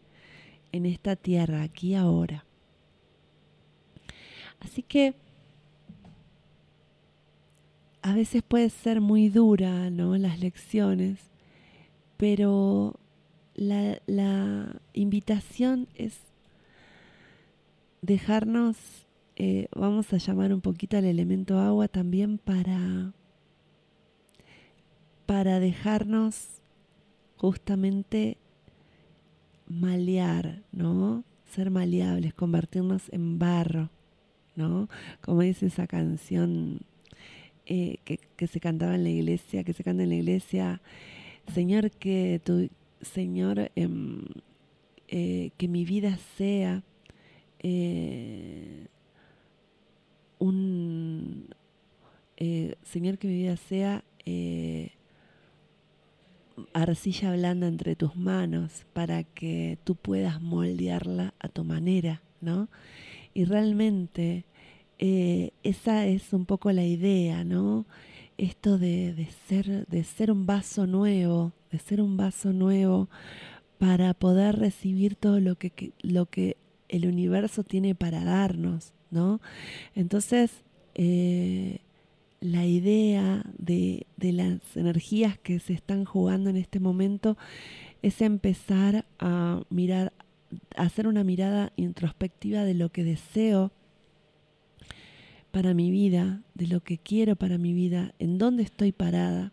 en 0.71 0.85
esta 0.85 1.15
tierra, 1.15 1.63
aquí 1.63 1.95
ahora. 1.95 2.45
Así 4.59 4.83
que 4.83 5.15
a 8.01 8.13
veces 8.13 8.43
puede 8.43 8.69
ser 8.69 9.01
muy 9.01 9.29
dura, 9.29 9.89
¿no? 9.89 10.17
Las 10.17 10.39
lecciones, 10.39 11.19
pero 12.17 12.99
la, 13.55 14.01
la 14.05 14.81
invitación 14.93 15.87
es 15.95 16.19
dejarnos, 18.01 18.77
eh, 19.41 19.67
vamos 19.73 20.11
a 20.11 20.17
llamar 20.17 20.53
un 20.53 20.59
poquito 20.59 20.97
al 20.97 21.05
elemento 21.05 21.59
agua 21.59 21.87
también 21.87 22.37
para, 22.37 23.13
para 25.25 25.61
dejarnos 25.61 26.61
justamente 27.37 28.37
malear, 29.65 30.61
¿no? 30.73 31.23
Ser 31.45 31.71
maleables, 31.71 32.33
convertirnos 32.33 33.03
en 33.13 33.39
barro, 33.39 33.89
¿no? 34.57 34.89
Como 35.21 35.41
dice 35.41 35.67
esa 35.67 35.87
canción 35.87 36.81
eh, 37.65 37.99
que, 38.03 38.19
que, 38.35 38.47
se 38.47 38.59
cantaba 38.59 38.95
en 38.95 39.05
la 39.05 39.09
iglesia, 39.09 39.63
que 39.63 39.71
se 39.71 39.85
canta 39.85 40.03
en 40.03 40.09
la 40.09 40.15
iglesia, 40.15 40.81
Señor, 41.53 41.91
que 41.91 42.41
tu, 42.43 42.69
Señor, 43.01 43.71
em, 43.77 44.25
eh, 45.07 45.51
que 45.57 45.69
mi 45.69 45.85
vida 45.85 46.17
sea 46.35 46.83
un 50.39 51.53
Señor, 52.83 53.17
que 53.17 53.27
mi 53.27 53.35
vida 53.35 53.57
sea 53.57 54.03
arcilla 56.73 57.31
blanda 57.33 57.67
entre 57.67 57.95
tus 57.95 58.15
manos 58.15 58.85
para 58.93 59.23
que 59.23 59.77
tú 59.83 59.95
puedas 59.95 60.41
moldearla 60.41 61.33
a 61.39 61.49
tu 61.49 61.63
manera, 61.63 62.21
¿no? 62.41 62.69
Y 63.33 63.45
realmente 63.45 64.45
eh, 64.97 65.51
esa 65.63 66.05
es 66.07 66.33
un 66.33 66.45
poco 66.45 66.71
la 66.71 66.83
idea, 66.83 67.43
¿no? 67.43 67.85
Esto 68.37 68.77
de, 68.77 69.27
ser, 69.47 69.85
de 69.87 70.03
ser 70.03 70.31
un 70.31 70.45
vaso 70.45 70.87
nuevo, 70.87 71.51
de 71.71 71.79
ser 71.79 72.01
un 72.01 72.17
vaso 72.17 72.53
nuevo 72.53 73.09
para 73.77 74.13
poder 74.13 74.57
recibir 74.57 75.15
todo 75.15 75.39
lo 75.39 75.55
que, 75.55 75.93
lo 76.01 76.25
que 76.25 76.57
el 76.87 77.05
universo 77.05 77.63
tiene 77.63 77.95
para 77.95 78.23
darnos, 78.23 78.93
¿no? 79.11 79.41
Entonces, 79.95 80.51
eh, 80.95 81.79
la 82.41 82.65
idea 82.65 83.43
de, 83.57 84.05
las 84.17 84.75
energías 84.75 85.37
que 85.37 85.59
se 85.59 85.73
están 85.73 86.05
jugando 86.05 86.49
en 86.49 86.57
este 86.57 86.79
momento 86.79 87.37
es 88.01 88.21
empezar 88.21 89.05
a 89.19 89.61
mirar, 89.69 90.13
a 90.75 90.83
hacer 90.83 91.07
una 91.07 91.23
mirada 91.23 91.73
introspectiva 91.75 92.63
de 92.63 92.73
lo 92.73 92.89
que 92.89 93.03
deseo 93.03 93.71
para 95.51 95.73
mi 95.73 95.91
vida, 95.91 96.41
de 96.53 96.67
lo 96.67 96.81
que 96.81 96.97
quiero 96.97 97.35
para 97.35 97.57
mi 97.57 97.73
vida, 97.73 98.13
en 98.19 98.37
dónde 98.37 98.63
estoy 98.63 98.91
parada 98.91 99.51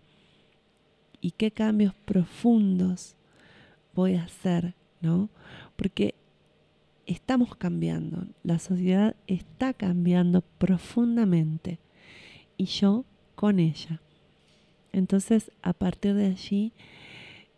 y 1.21 1.33
qué 1.33 1.51
cambios 1.51 1.95
profundos 2.05 3.17
voy 3.95 4.15
a 4.15 4.25
hacer, 4.25 4.75
¿no? 5.01 5.31
Porque 5.75 6.15
estamos 7.07 7.57
cambiando, 7.57 8.27
la 8.43 8.59
sociedad 8.59 9.17
está 9.27 9.73
cambiando 9.73 10.43
profundamente 10.43 11.79
y 12.57 12.67
yo 12.67 13.05
con 13.35 13.59
ella. 13.61 14.01
Entonces, 14.93 15.53
a 15.63 15.73
partir 15.73 16.15
de 16.15 16.27
allí, 16.27 16.73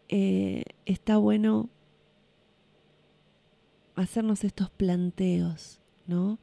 eh, 0.08 0.64
está 0.86 1.16
bueno 1.18 1.68
hacernos 3.94 4.44
estos 4.44 4.70
planteos, 4.70 5.80
¿no? 6.06 6.38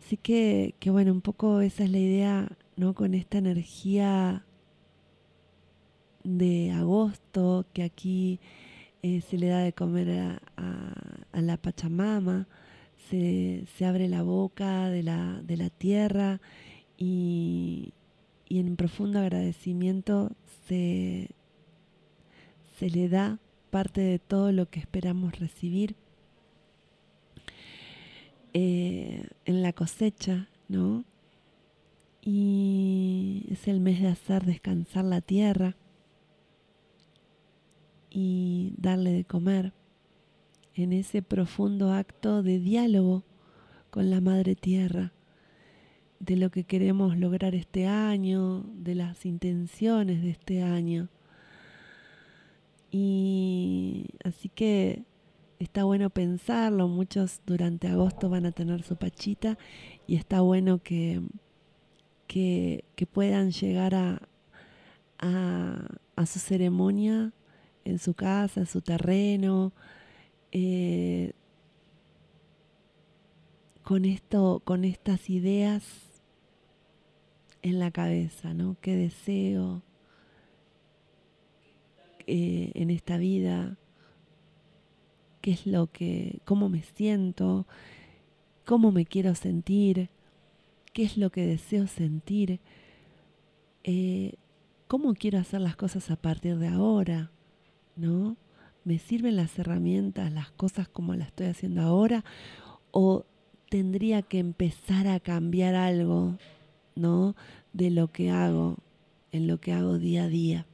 Así 0.00 0.16
que, 0.16 0.74
que, 0.80 0.90
bueno, 0.90 1.12
un 1.12 1.20
poco 1.20 1.60
esa 1.60 1.84
es 1.84 1.90
la 1.90 1.98
idea, 1.98 2.48
¿no? 2.76 2.94
Con 2.94 3.14
esta 3.14 3.38
energía 3.38 4.44
de 6.24 6.72
agosto, 6.72 7.66
que 7.72 7.82
aquí 7.82 8.40
eh, 9.02 9.20
se 9.20 9.38
le 9.38 9.48
da 9.48 9.58
de 9.58 9.72
comer 9.72 10.10
a, 10.18 10.42
a, 10.56 11.13
la 11.40 11.56
Pachamama, 11.56 12.46
se, 13.10 13.64
se, 13.76 13.84
abre 13.84 14.08
la 14.08 14.22
boca 14.22 14.88
de 14.88 15.02
la, 15.02 15.40
de 15.42 15.56
la 15.56 15.70
tierra 15.70 16.40
y, 16.96 17.92
en 18.48 18.76
profundo 18.76 19.18
agradecimiento 19.18 20.30
se, 20.68 21.30
se 22.78 22.88
le 22.88 23.08
da 23.08 23.38
parte 23.70 24.00
de 24.00 24.18
todo 24.18 24.52
lo 24.52 24.70
que 24.70 24.78
esperamos 24.78 25.38
recibir 25.38 25.96
eh, 28.52 29.26
en 29.44 29.62
la 29.62 29.72
cosecha, 29.72 30.48
¿no? 30.68 31.04
Y 32.22 33.46
es 33.50 33.66
el 33.66 33.80
mes 33.80 34.00
de 34.00 34.08
hacer 34.08 34.44
descansar 34.44 35.04
la 35.04 35.20
tierra 35.20 35.76
y 38.08 38.72
darle 38.78 39.10
de 39.10 39.24
comer 39.24 39.72
en 40.74 40.92
ese 40.92 41.22
profundo 41.22 41.92
acto 41.92 42.42
de 42.42 42.58
diálogo 42.58 43.24
con 43.90 44.10
la 44.10 44.20
madre 44.20 44.56
tierra 44.56 45.12
de 46.18 46.36
lo 46.36 46.50
que 46.50 46.64
queremos 46.64 47.16
lograr 47.18 47.54
este 47.54 47.86
año, 47.86 48.64
de 48.74 48.94
las 48.94 49.26
intenciones 49.26 50.22
de 50.22 50.30
este 50.30 50.62
año. 50.62 51.08
Y 52.90 54.06
así 54.24 54.48
que 54.48 55.02
está 55.58 55.84
bueno 55.84 56.10
pensarlo, 56.10 56.88
muchos 56.88 57.40
durante 57.46 57.88
agosto 57.88 58.30
van 58.30 58.46
a 58.46 58.52
tener 58.52 58.82
su 58.82 58.96
pachita 58.96 59.58
y 60.06 60.16
está 60.16 60.40
bueno 60.40 60.82
que, 60.82 61.20
que, 62.26 62.84
puedan 63.12 63.50
llegar 63.50 63.94
a, 63.94 64.20
a, 65.18 66.26
su 66.26 66.38
ceremonia 66.38 67.32
en 67.84 67.98
su 67.98 68.14
casa, 68.14 68.60
en 68.60 68.66
su 68.66 68.80
terreno, 68.80 69.72
eh, 70.54 71.32
con 73.82 74.06
esto, 74.06 74.62
con 74.64 74.84
estas 74.84 75.28
ideas 75.28 75.84
en 77.62 77.78
la 77.78 77.90
cabeza, 77.90 78.54
¿no? 78.54 78.76
¿Qué 78.80 78.96
deseo 78.96 79.82
eh, 82.26 82.70
en 82.74 82.90
esta 82.90 83.18
vida? 83.18 83.76
¿Qué 85.42 85.50
es 85.50 85.66
lo 85.66 85.88
que, 85.88 86.38
cómo 86.44 86.68
me 86.70 86.82
siento? 86.82 87.66
¿Cómo 88.64 88.92
me 88.92 89.04
quiero 89.04 89.34
sentir? 89.34 90.08
¿Qué 90.94 91.02
es 91.02 91.18
lo 91.18 91.30
que 91.30 91.44
deseo 91.44 91.86
sentir? 91.86 92.60
Eh, 93.82 94.34
¿Cómo 94.86 95.14
quiero 95.14 95.38
hacer 95.38 95.60
las 95.60 95.76
cosas 95.76 96.10
a 96.10 96.16
partir 96.16 96.58
de 96.58 96.68
ahora? 96.68 97.30
¿no? 97.96 98.36
¿Me 98.84 98.98
sirven 98.98 99.36
las 99.36 99.58
herramientas, 99.58 100.30
las 100.30 100.50
cosas 100.50 100.88
como 100.88 101.14
las 101.14 101.28
estoy 101.28 101.46
haciendo 101.46 101.80
ahora? 101.80 102.22
¿O 102.90 103.24
tendría 103.70 104.20
que 104.20 104.38
empezar 104.38 105.08
a 105.08 105.20
cambiar 105.20 105.74
algo, 105.74 106.36
¿no? 106.94 107.34
De 107.72 107.90
lo 107.90 108.12
que 108.12 108.30
hago, 108.30 108.76
en 109.32 109.46
lo 109.46 109.58
que 109.58 109.72
hago 109.72 109.98
día 109.98 110.24
a 110.24 110.28
día. 110.28 110.66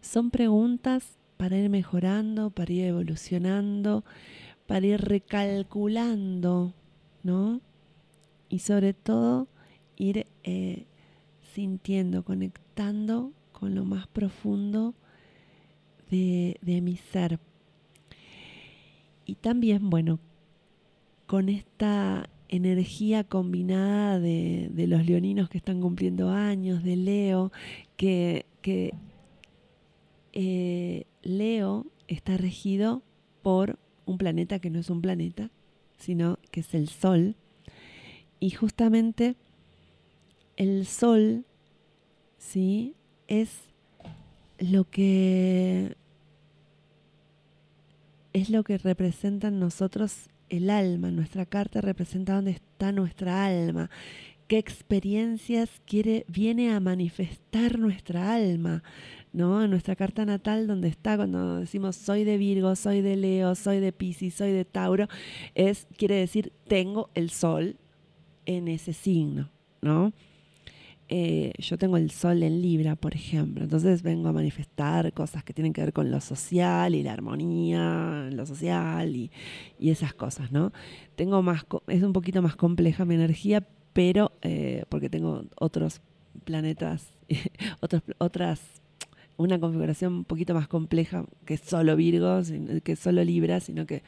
Son 0.00 0.30
preguntas 0.30 1.18
para 1.36 1.58
ir 1.58 1.68
mejorando, 1.68 2.50
para 2.50 2.72
ir 2.72 2.84
evolucionando, 2.84 4.04
para 4.68 4.86
ir 4.86 5.00
recalculando, 5.00 6.74
¿no? 7.24 7.60
Y 8.48 8.60
sobre 8.60 8.94
todo 8.94 9.48
ir 9.96 10.26
eh, 10.44 10.86
sintiendo, 11.54 12.24
conectando 12.24 13.32
con 13.52 13.74
lo 13.74 13.84
más 13.84 14.06
profundo 14.06 14.94
de, 16.10 16.80
mi 16.82 16.96
ser. 16.96 17.38
Y 19.24 19.36
también, 19.36 19.90
bueno, 19.90 20.18
con 21.26 21.48
esta 21.48 22.28
energía 22.48 23.24
combinada 23.24 24.18
de, 24.18 24.70
los 24.88 25.06
leoninos 25.06 25.48
que 25.48 25.58
están 25.58 25.80
cumpliendo 25.80 26.30
años, 26.30 26.82
de 26.82 26.96
Leo, 26.96 27.52
que, 27.96 28.46
eh, 30.32 31.04
Leo 31.22 31.86
está 32.08 32.36
regido 32.36 33.02
por 33.42 33.78
un 34.06 34.18
planeta 34.18 34.58
que 34.58 34.70
no 34.70 34.80
es 34.80 34.90
un 34.90 35.00
planeta, 35.00 35.50
sino 35.98 36.38
que 36.50 36.60
es 36.60 36.74
el 36.74 36.88
Sol. 36.88 37.36
Y 38.40 38.50
justamente 38.50 39.36
el 40.56 40.86
Sol, 40.86 41.44
¿sí? 42.38 42.94
Es 43.28 43.70
lo 44.58 44.84
que 44.84 45.96
es 48.32 48.50
lo 48.50 48.62
que 48.64 48.78
representa 48.78 49.48
en 49.48 49.60
nosotros 49.60 50.28
el 50.48 50.70
alma. 50.70 51.10
Nuestra 51.10 51.46
carta 51.46 51.80
representa 51.80 52.34
dónde 52.34 52.52
está 52.52 52.92
nuestra 52.92 53.44
alma, 53.44 53.90
qué 54.48 54.58
experiencias 54.58 55.70
quiere, 55.86 56.24
viene 56.28 56.72
a 56.72 56.80
manifestar 56.80 57.78
nuestra 57.78 58.34
alma, 58.34 58.82
¿no? 59.32 59.62
En 59.62 59.70
nuestra 59.70 59.94
carta 59.94 60.24
natal, 60.24 60.66
donde 60.66 60.88
está 60.88 61.16
cuando 61.16 61.60
decimos 61.60 61.96
soy 61.96 62.24
de 62.24 62.36
Virgo, 62.36 62.74
soy 62.74 63.00
de 63.00 63.16
Leo, 63.16 63.54
soy 63.54 63.78
de 63.80 63.92
Piscis, 63.92 64.34
soy 64.34 64.52
de 64.52 64.64
Tauro, 64.64 65.06
es, 65.54 65.86
quiere 65.96 66.16
decir, 66.16 66.52
tengo 66.66 67.10
el 67.14 67.30
sol 67.30 67.76
en 68.46 68.66
ese 68.68 68.92
signo, 68.92 69.50
¿no? 69.80 70.12
Eh, 71.12 71.52
yo 71.58 71.76
tengo 71.76 71.96
el 71.96 72.12
sol 72.12 72.40
en 72.44 72.62
Libra, 72.62 72.94
por 72.94 73.16
ejemplo, 73.16 73.64
entonces 73.64 74.00
vengo 74.00 74.28
a 74.28 74.32
manifestar 74.32 75.12
cosas 75.12 75.42
que 75.42 75.52
tienen 75.52 75.72
que 75.72 75.80
ver 75.80 75.92
con 75.92 76.08
lo 76.08 76.20
social 76.20 76.94
y 76.94 77.02
la 77.02 77.12
armonía, 77.12 78.28
lo 78.30 78.46
social 78.46 79.16
y, 79.16 79.32
esas 79.80 80.14
cosas, 80.14 80.52
¿no? 80.52 80.72
Tengo 81.16 81.42
más, 81.42 81.64
es 81.88 82.04
un 82.04 82.12
poquito 82.12 82.42
más 82.42 82.54
compleja 82.54 83.04
mi 83.04 83.16
energía, 83.16 83.66
pero 83.92 84.30
eh, 84.42 84.84
porque 84.88 85.10
tengo 85.10 85.42
otros 85.56 86.00
planetas, 86.44 87.08
otros, 87.80 88.02
otras, 88.18 88.60
una 89.36 89.58
configuración 89.58 90.12
un 90.14 90.24
poquito 90.24 90.54
más 90.54 90.68
compleja 90.68 91.24
que 91.44 91.56
solo 91.56 91.96
Virgo, 91.96 92.40
que 92.84 92.94
solo 92.94 93.24
Libra, 93.24 93.58
sino 93.58 93.84
que 93.84 94.04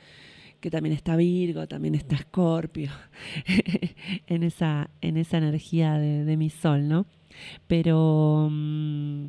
que 0.62 0.70
también 0.70 0.94
está 0.94 1.16
Virgo, 1.16 1.66
también 1.66 1.96
está 1.96 2.14
Escorpio, 2.14 2.92
en, 4.28 4.44
esa, 4.44 4.88
en 5.00 5.16
esa 5.16 5.38
energía 5.38 5.98
de, 5.98 6.36
mi 6.36 6.50
sol, 6.50 6.88
¿no? 6.88 7.04
Pero, 7.66 8.48
mm, 8.48 9.26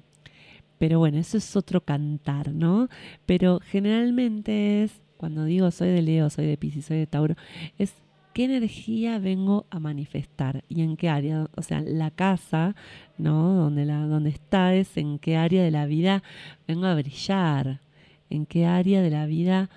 pero 0.78 1.00
bueno, 1.00 1.18
eso 1.18 1.38
es 1.38 1.56
otro 1.56 1.82
cantar, 1.82 2.54
¿no? 2.54 2.88
Pero 3.26 3.60
generalmente 3.64 4.84
es, 4.84 5.02
cuando 5.18 5.44
digo 5.44 5.72
soy 5.72 5.90
de 5.90 6.04
Leo, 6.04 6.30
soy 6.30 6.46
de 6.46 6.56
Pisces, 6.56 6.86
soy 6.86 6.98
de 6.98 7.08
Tauro, 7.08 7.36
es 7.80 7.96
qué 8.34 8.46
energía 8.46 9.18
vengo 9.18 9.66
a 9.72 9.80
manifestar 9.80 10.64
y 10.70 10.84
en 10.84 10.98
qué 10.98 11.10
área, 11.10 11.48
o 11.56 11.64
sea, 11.64 11.82
la 11.82 12.12
casa, 12.12 12.76
¿no? 13.18 13.56
Donde, 13.56 13.86
la, 13.86 14.06
donde 14.06 14.30
está 14.30 14.76
es 14.76 14.98
en 14.98 15.18
qué 15.18 15.36
área 15.36 15.64
de 15.64 15.72
la 15.72 15.88
vida 15.88 16.22
vengo 16.68 16.86
a 16.86 16.94
brillar, 16.94 17.82
en 18.30 18.46
qué 18.46 18.68
área 18.68 19.02
de 19.02 19.10
la 19.10 19.26
vida 19.26 19.72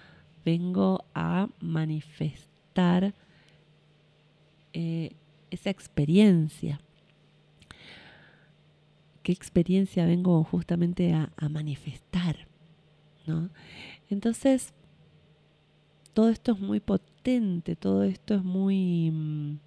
vengo 0.47 1.05
a 1.13 1.49
manifestar 1.61 3.13
eh, 4.73 5.11
esa 5.51 5.71
experiencia. 5.71 6.81
¿Qué 9.25 9.33
experiencia 9.33 10.07
vengo 10.07 10.45
justamente 10.45 11.13
a, 11.13 11.49
manifestar? 11.49 12.47
¿no? 13.27 13.51
Entonces, 14.09 14.73
todo 16.15 16.29
esto 16.29 16.53
es 16.53 16.61
muy 16.61 16.79
potente, 16.79 17.75
todo 17.75 18.05
esto 18.05 18.37
es 18.37 18.45
muy, 18.45 19.11
mm, 19.11 19.59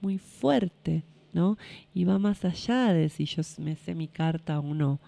muy 0.00 0.16
fuerte, 0.16 1.04
¿no? 1.34 1.58
Y 1.92 2.04
va 2.04 2.18
más 2.18 2.46
allá 2.46 2.94
de 2.94 3.10
si 3.10 3.26
yo 3.26 3.42
me 3.58 3.76
sé 3.76 3.94
mi 3.94 4.08
carta 4.08 4.58
o 4.58 4.74
no. 4.74 5.00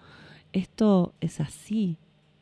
Esto 0.53 1.15
es 1.21 1.39
así, 1.39 1.97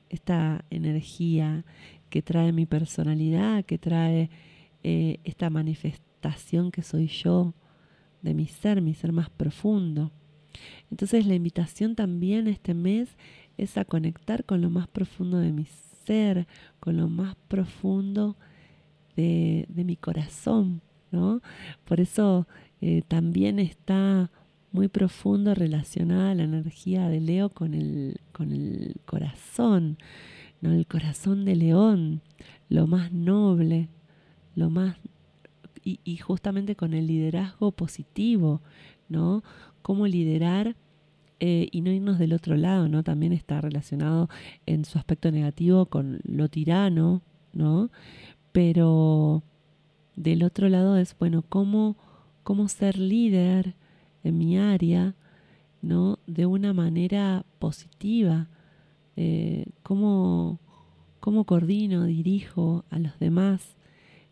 esta 0.10 0.66
energía, 0.70 1.64
que 2.10 2.22
trae 2.22 2.52
mi 2.52 2.66
personalidad, 2.66 3.66
que 3.66 3.78
trae 3.78 4.30
eh, 4.84 5.20
esta 5.24 5.50
manifestación 5.50 6.72
que 6.72 6.82
soy 6.82 7.08
yo 7.08 7.54
de 8.22 8.34
mi 8.34 8.48
ser, 8.48 8.82
mi 8.82 8.94
ser 8.94 9.12
más 9.12 9.30
profundo. 9.30 10.12
Entonces 10.92 11.26
la 11.26 11.36
invitación 11.36 11.96
también 11.96 12.48
este 12.48 12.74
mes 12.74 13.10
es 13.58 13.78
a 13.78 13.86
conectar 13.86 14.46
con 14.46 14.62
lo 14.62 14.70
más 14.70 14.88
profundo 14.88 15.38
de 15.38 15.52
mi 15.52 15.66
ser, 16.06 16.48
con 16.80 16.98
lo 16.98 17.08
más 17.08 17.36
profundo 17.48 18.36
de, 19.16 19.68
mi 19.76 19.98
corazón, 19.98 20.82
¿no? 21.12 21.42
Por 21.84 22.00
eso 22.00 22.48
eh, 22.80 23.02
también 23.08 23.60
está 23.60 24.32
muy 24.72 24.88
profundo 24.88 25.54
relacionada 25.56 26.36
la 26.36 26.44
energía 26.44 27.10
de 27.10 27.20
Leo 27.20 27.50
con 27.50 27.74
el, 27.74 28.22
con 28.32 28.52
el 28.52 28.96
corazón. 29.06 29.98
¿No? 30.62 30.72
El 30.72 30.88
corazón 30.88 31.46
de 31.46 31.56
león, 31.56 32.22
lo 32.70 32.88
más 32.88 33.12
noble, 33.12 33.90
lo 34.56 34.70
más 34.70 34.98
y, 35.84 36.18
justamente 36.18 36.76
con 36.76 36.94
el 36.94 37.08
liderazgo 37.08 37.72
positivo, 37.72 38.62
¿no? 39.08 39.44
Cómo 39.82 40.08
liderar 40.08 40.76
eh, 41.40 41.68
y 41.72 41.82
no 41.82 41.92
irnos 41.92 42.20
del 42.20 42.34
otro 42.34 42.58
lado, 42.58 42.88
¿no? 42.90 43.04
También 43.04 43.34
está 43.34 43.62
relacionado 43.62 44.30
en 44.66 44.86
su 44.86 44.98
aspecto 44.98 45.32
negativo 45.32 45.86
con 45.88 46.20
lo 46.24 46.50
tirano, 46.50 47.22
¿no? 47.54 47.90
Pero 48.52 49.44
del 50.16 50.44
otro 50.44 50.70
lado 50.70 50.98
es, 50.98 51.16
bueno, 51.18 51.44
cómo, 51.48 51.96
cómo 52.44 52.68
ser 52.68 52.98
líder 52.98 53.76
en 54.24 54.38
mi 54.38 54.58
área, 54.58 55.16
¿no? 55.82 56.20
De 56.28 56.46
una 56.46 56.74
manera 56.74 57.46
positiva, 57.58 58.50
eh, 59.22 59.66
cómo, 59.84 60.60
coordino, 61.46 62.06
dirijo 62.06 62.86
a 62.90 63.00
los 63.00 63.20
demás 63.20 63.76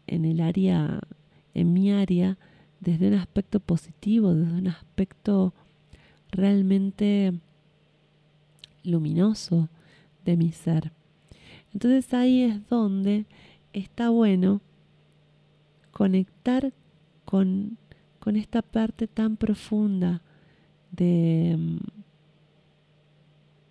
en 0.08 0.24
el 0.24 0.40
área, 0.40 1.02
en 1.54 1.74
mi 1.74 1.92
área, 1.92 2.38
desde 2.80 3.10
un 3.10 3.16
aspecto 3.16 3.60
positivo, 3.60 4.34
desde 4.34 4.54
un 4.54 4.70
aspecto 4.70 5.54
realmente 6.32 7.34
luminoso 8.86 9.68
de 10.24 10.38
mi 10.38 10.54
ser. 10.54 10.94
Entonces 11.74 12.14
ahí 12.14 12.44
es 12.44 12.66
donde 12.70 13.26
está 13.74 14.10
bueno 14.10 14.62
conectar 15.92 16.72
con, 17.26 17.78
con 18.20 18.38
esta 18.38 18.62
parte 18.62 19.06
tan 19.08 19.36
profunda 19.36 20.22
de, 20.94 21.78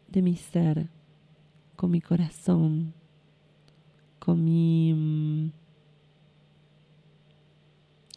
de 0.09 0.21
mi 0.21 0.37
ser, 0.37 0.91
con 1.77 1.91
mi 1.91 2.01
corazón, 2.01 2.95
con 4.19 4.43
mi, 4.45 4.93
mm, 4.93 5.53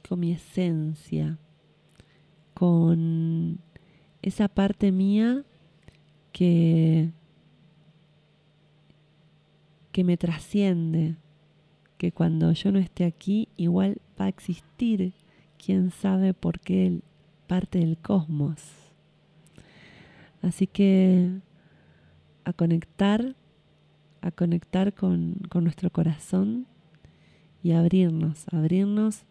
con 0.07 0.19
mi 0.19 0.31
esencia, 0.31 1.37
con 2.53 3.59
esa 4.21 4.47
parte 4.47 4.91
mía 4.91 5.43
que, 6.31 7.11
que 9.91 10.03
me 10.03 10.17
trasciende, 10.17 11.17
que 11.97 12.11
cuando 12.11 12.51
yo 12.53 12.71
no 12.71 12.79
esté 12.79 13.05
aquí 13.05 13.49
igual 13.57 14.01
va 14.19 14.25
a 14.25 14.29
existir, 14.29 15.13
quién 15.63 15.91
sabe 15.91 16.33
por 16.33 16.59
qué 16.59 17.01
parte 17.47 17.79
del 17.79 17.97
cosmos. 17.97 18.61
Así 20.41 20.67
que 20.67 21.41
a 22.45 22.53
conectar 22.53 23.35
a 24.21 24.31
conectar 24.31 24.93
con, 24.93 25.35
con 25.49 25.63
nuestro 25.63 25.89
corazón 25.89 26.67
y 27.63 27.71
abrirnos, 27.71 28.45
abrirnos 28.51 29.23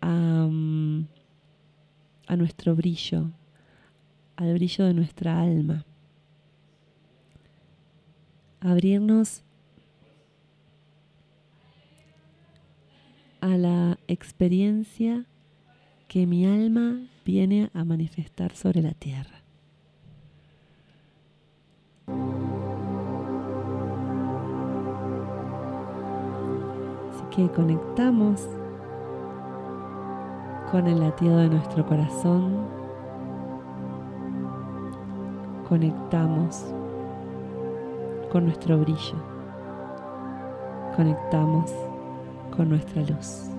a, 0.00 0.48
mm, 0.50 1.06
a 2.26 2.36
nuestro 2.36 2.74
brillo, 2.74 3.30
al 4.36 4.54
brillo 4.54 4.84
de 4.84 4.94
nuestra 4.94 5.40
alma. 5.40 5.84
Abrirnos 8.60 9.42
a 13.40 13.56
la 13.58 13.98
experiencia 14.08 15.26
que 16.08 16.26
mi 16.26 16.46
alma 16.46 17.06
viene 17.24 17.70
a 17.74 17.84
manifestar 17.84 18.54
sobre 18.54 18.80
la 18.80 18.92
tierra. 18.92 19.42
que 27.34 27.50
conectamos 27.50 28.48
con 30.70 30.86
el 30.86 31.00
latido 31.00 31.36
de 31.38 31.48
nuestro 31.48 31.84
corazón, 31.84 32.66
conectamos 35.68 36.64
con 38.30 38.44
nuestro 38.44 38.78
brillo, 38.78 39.16
conectamos 40.96 41.72
con 42.56 42.68
nuestra 42.68 43.02
luz. 43.02 43.53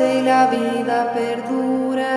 y 0.00 0.22
la 0.22 0.46
vida 0.46 1.12
perdura, 1.12 2.14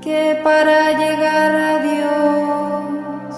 que 0.00 0.40
para 0.42 0.92
llegar 0.92 1.54
a 1.54 1.78
Dios 1.78 3.36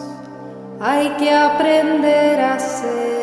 hay 0.81 1.09
que 1.19 1.31
aprender 1.31 2.41
a 2.41 2.59
ser. 2.59 3.14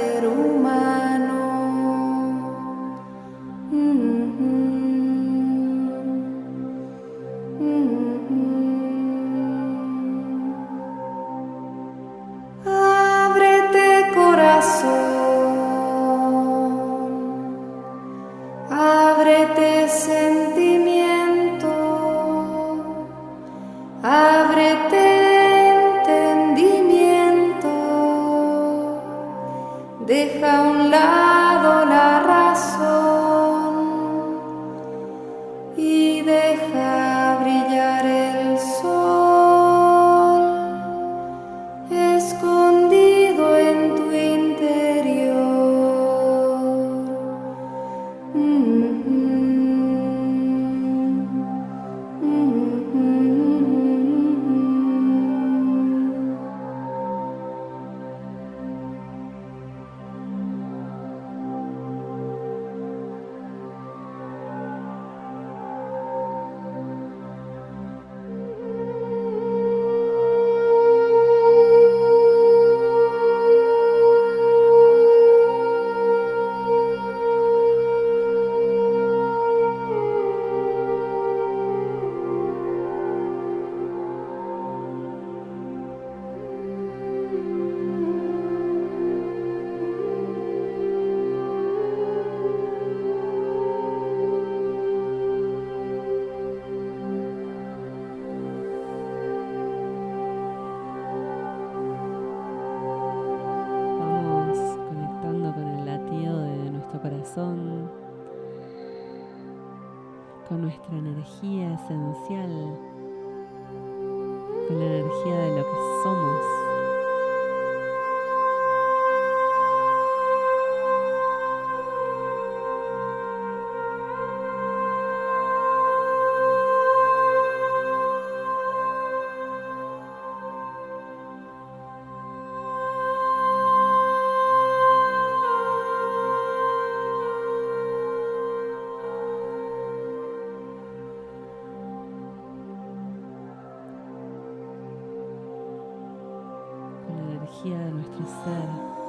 De 147.59 147.91
nuestro 147.91 148.25
ser. 148.43 149.00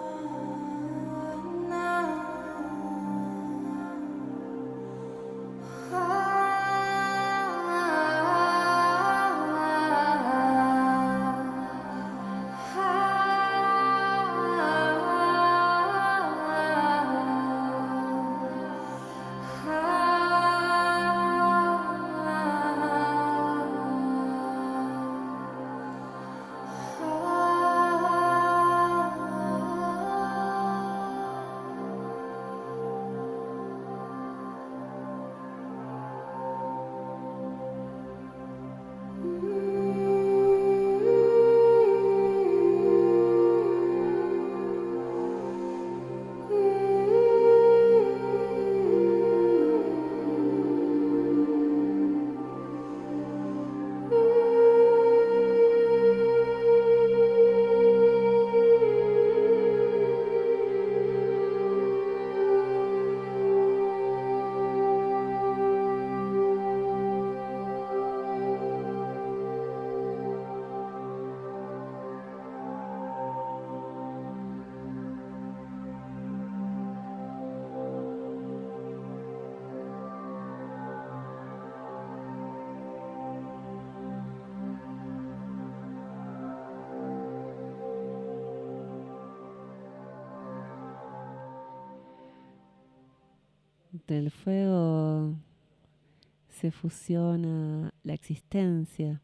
Se 96.63 96.71
fusiona 96.71 97.93
la 98.05 98.15
existencia. 98.15 99.21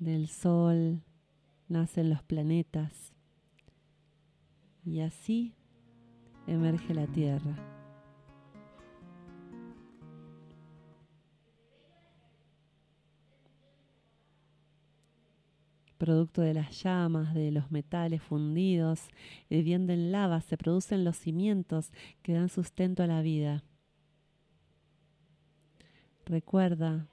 Del 0.00 0.26
sol 0.26 1.00
nacen 1.68 2.10
los 2.10 2.24
planetas. 2.24 3.12
Y 4.84 4.98
así 4.98 5.54
emerge 6.48 6.92
la 6.92 7.06
Tierra. 7.06 7.56
producto 15.98 16.42
de 16.42 16.54
las 16.54 16.80
llamas, 16.82 17.34
de 17.34 17.50
los 17.50 17.72
metales 17.72 18.22
fundidos, 18.22 19.08
hirviendo 19.50 19.92
en 19.92 20.12
lava, 20.12 20.40
se 20.40 20.56
producen 20.56 21.04
los 21.04 21.16
cimientos 21.16 21.90
que 22.22 22.34
dan 22.34 22.48
sustento 22.48 23.02
a 23.02 23.08
la 23.08 23.20
vida. 23.20 23.64
Recuerda 26.28 27.08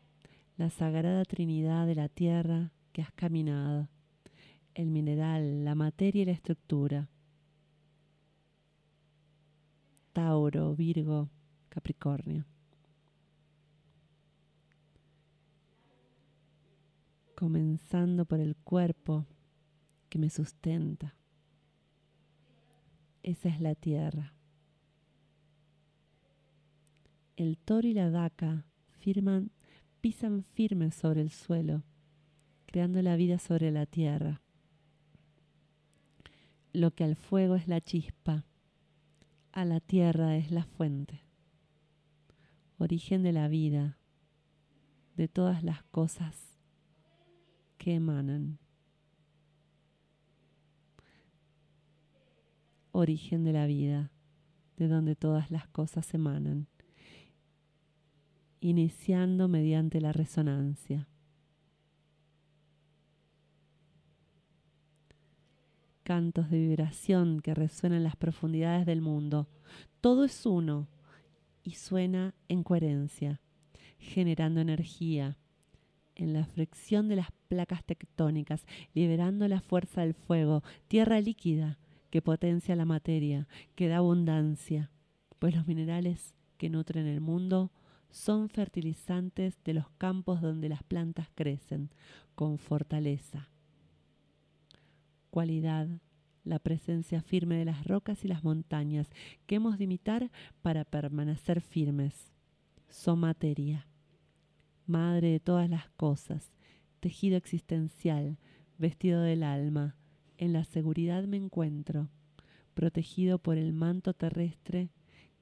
la 0.58 0.70
sagrada 0.70 1.24
Trinidad 1.24 1.88
de 1.88 1.96
la 1.96 2.10
tierra 2.10 2.74
que 2.92 3.02
has 3.02 3.14
caminado, 3.14 3.88
el 4.74 4.92
mineral, 4.92 5.64
la 5.64 5.74
materia 5.74 6.24
y 6.24 6.26
la 6.26 6.34
estructura. 6.34 7.08
Tauro, 10.12 10.76
Virgo, 10.76 11.30
Capricornio. 11.70 12.46
comenzando 17.36 18.26
por 18.26 18.40
el 18.40 18.56
cuerpo 18.56 19.26
que 20.10 20.18
me 20.18 20.30
sustenta. 20.30 21.16
Esa 23.24 23.50
es 23.50 23.60
la 23.60 23.76
tierra. 23.76 24.34
El 27.36 27.58
toro 27.58 27.88
y 27.88 27.94
la 27.94 28.10
vaca 28.10 28.66
firman, 29.06 29.52
pisan 30.02 30.44
firmes 30.56 30.96
sobre 30.96 31.22
el 31.22 31.30
suelo, 31.30 31.84
creando 32.66 33.04
la 33.04 33.16
vida 33.16 33.38
sobre 33.38 33.70
la 33.70 33.86
tierra. 33.86 34.42
Lo 36.74 36.90
que 36.96 37.04
al 37.04 37.16
fuego 37.16 37.54
es 37.54 37.68
la 37.68 37.82
chispa, 37.82 38.46
a 39.52 39.64
la 39.64 39.80
tierra 39.80 40.36
es 40.38 40.50
la 40.50 40.64
fuente, 40.64 41.22
origen 42.80 43.22
de 43.22 43.32
la 43.32 43.48
vida, 43.48 44.00
de 45.16 45.28
todas 45.28 45.64
las 45.64 45.84
cosas 45.84 46.58
que 47.78 47.94
emanan. 47.94 48.58
Origen 52.92 53.44
de 53.44 53.54
la 53.54 53.68
vida, 53.68 54.12
de 54.78 54.88
donde 54.88 55.16
todas 55.16 55.52
las 55.52 55.68
cosas 55.68 56.12
emanan. 56.16 56.68
Iniciando 58.66 59.48
mediante 59.48 60.02
la 60.02 60.12
resonancia. 60.12 61.08
Cantos 66.02 66.50
de 66.50 66.58
vibración 66.58 67.42
que 67.42 67.54
resuenan 67.54 67.98
en 67.98 68.04
las 68.06 68.16
profundidades 68.16 68.88
del 68.88 69.02
mundo. 69.02 69.48
Todo 70.02 70.24
es 70.26 70.48
uno 70.48 70.88
y 71.62 71.76
suena 71.76 72.34
en 72.48 72.64
coherencia, 72.64 73.40
generando 74.00 74.62
energía 74.62 75.38
en 76.16 76.34
la 76.34 76.44
fricción 76.46 77.08
de 77.08 77.18
las 77.18 77.32
placas 77.48 77.84
tectónicas, 77.84 78.66
liberando 78.96 79.48
la 79.48 79.62
fuerza 79.62 80.02
del 80.02 80.16
fuego, 80.16 80.64
tierra 80.88 81.22
líquida 81.22 81.78
que 82.10 82.24
potencia 82.24 82.76
la 82.76 82.86
materia, 82.86 83.48
que 83.76 83.88
da 83.88 83.98
abundancia, 83.98 84.90
pues 85.38 85.56
los 85.56 85.68
minerales 85.68 86.34
que 86.58 86.72
nutren 86.72 87.06
el 87.06 87.22
mundo 87.22 87.72
son 88.16 88.48
fertilizantes 88.48 89.62
de 89.66 89.74
los 89.74 89.90
campos 89.98 90.42
donde 90.42 90.70
las 90.70 90.84
plantas 90.84 91.28
crecen, 91.36 91.90
con 92.34 92.58
fortaleza. 92.58 93.50
Cualidad, 95.32 95.90
la 96.46 96.60
presencia 96.60 97.22
firme 97.22 97.58
de 97.58 97.66
las 97.66 97.86
rocas 97.86 98.24
y 98.24 98.30
las 98.30 98.42
montañas 98.42 99.10
que 99.46 99.56
hemos 99.56 99.78
de 99.78 99.84
imitar 99.84 100.32
para 100.62 100.86
permanecer 100.86 101.60
firmes. 101.60 102.32
Son 102.88 103.20
materia 103.20 103.86
madre 104.88 105.32
de 105.32 105.40
todas 105.40 105.70
las 105.70 105.90
cosas, 105.98 106.54
tejido 107.02 107.36
existencial, 107.36 108.38
vestido 108.78 109.22
del 109.24 109.44
alma, 109.44 109.98
en 110.38 110.54
la 110.54 110.64
seguridad 110.64 111.24
me 111.26 111.38
encuentro, 111.38 112.08
protegido 112.76 113.40
por 113.40 113.58
el 113.58 113.74
manto 113.74 114.14
terrestre 114.14 114.90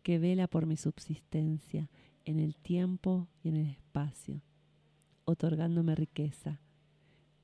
que 0.01 0.17
vela 0.17 0.47
por 0.47 0.65
mi 0.65 0.77
subsistencia 0.77 1.89
en 2.25 2.39
el 2.39 2.55
tiempo 2.55 3.27
y 3.43 3.49
en 3.49 3.57
el 3.57 3.67
espacio, 3.67 4.41
otorgándome 5.25 5.95
riqueza, 5.95 6.59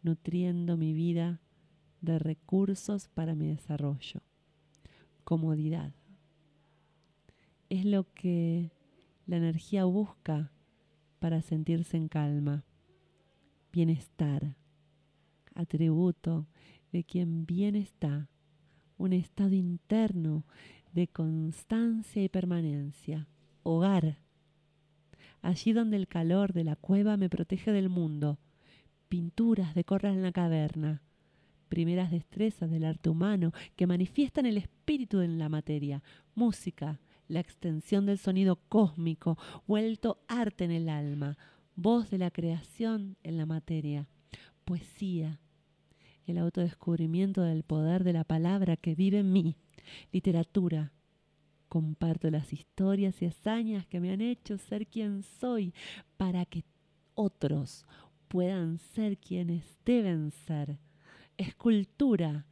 nutriendo 0.02 0.78
mi 0.78 0.94
vida 0.94 1.42
de 2.02 2.20
recursos 2.20 3.10
para 3.10 3.36
mi 3.36 3.48
desarrollo. 3.48 4.22
Comodidad. 5.24 5.94
Es 7.70 7.86
lo 7.86 8.12
que 8.14 8.72
la 9.28 9.38
energía 9.38 9.86
busca 9.86 10.52
para 11.20 11.42
sentirse 11.42 11.98
en 11.98 12.08
calma. 12.08 12.64
Bienestar, 13.72 14.56
atributo 15.54 16.48
de 16.92 17.04
quien 17.04 17.46
bien 17.46 17.76
está, 17.76 18.30
un 18.98 19.14
estado 19.14 19.54
interno 19.54 20.46
de 20.94 21.08
constancia 21.08 22.24
y 22.24 22.30
permanencia, 22.30 23.28
hogar, 23.62 24.18
allí 25.42 25.74
donde 25.74 25.98
el 25.98 26.08
calor 26.08 26.54
de 26.54 26.64
la 26.64 26.76
cueva 26.76 27.18
me 27.18 27.30
protege 27.30 27.72
del 27.72 27.90
mundo, 27.90 28.40
pinturas 29.08 29.76
decoran 29.76 30.16
en 30.16 30.24
la 30.24 30.32
caverna, 30.32 31.02
primeras 31.68 32.12
destrezas 32.12 32.70
del 32.70 32.86
arte 32.86 33.10
humano 33.10 33.54
que 33.76 33.88
manifiestan 33.88 34.46
el 34.46 34.58
espíritu 34.58 35.22
en 35.22 35.40
la 35.40 35.50
materia, 35.50 36.04
música, 36.36 37.00
la 37.28 37.40
extensión 37.40 38.06
del 38.06 38.18
sonido 38.18 38.58
cósmico, 38.68 39.38
vuelto 39.68 40.20
arte 40.28 40.66
en 40.66 40.72
el 40.72 40.90
alma, 40.90 41.38
voz 41.76 42.10
de 42.10 42.18
la 42.18 42.32
creación 42.32 43.18
en 43.24 43.38
la 43.38 43.46
materia, 43.46 44.08
poesía, 44.66 45.40
el 46.26 46.38
autodescubrimiento 46.38 47.42
del 47.42 47.64
poder 47.64 48.04
de 48.04 48.14
la 48.14 48.24
palabra 48.24 48.78
que 48.78 48.96
vive 48.96 49.20
en 49.20 49.32
mí, 49.32 49.56
literatura. 50.12 50.92
Comparto 51.70 52.30
las 52.30 52.52
historias 52.52 53.22
y 53.22 53.28
hazañas 53.28 53.88
que 53.88 54.00
me 54.00 54.12
han 54.12 54.22
hecho 54.22 54.58
ser 54.58 54.88
quien 54.88 55.24
soy 55.24 55.74
para 56.18 56.46
que 56.46 56.66
otros 57.14 57.86
puedan 58.28 58.80
ser 58.80 59.18
quienes 59.18 59.64
deben 59.86 60.32
ser. 60.32 60.80
Escultura, 61.38 62.46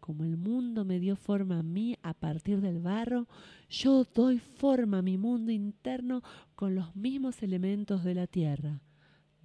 como 0.00 0.24
el 0.24 0.36
mundo 0.36 0.84
me 0.84 1.00
dio 1.00 1.16
forma 1.16 1.60
a 1.60 1.62
mí 1.62 1.96
a 2.02 2.14
partir 2.14 2.60
del 2.60 2.78
barro, 2.80 3.26
yo 3.68 4.04
doy 4.04 4.38
forma 4.38 4.98
a 4.98 5.02
mi 5.02 5.16
mundo 5.16 5.50
interno 5.50 6.22
con 6.54 6.74
los 6.74 6.94
mismos 6.94 7.42
elementos 7.42 8.04
de 8.04 8.14
la 8.14 8.26
tierra. 8.26 8.82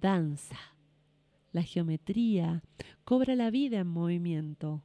Danza. 0.00 0.58
La 1.52 1.62
geometría 1.62 2.62
cobra 3.04 3.34
la 3.34 3.50
vida 3.50 3.80
en 3.80 3.86
movimiento. 3.86 4.82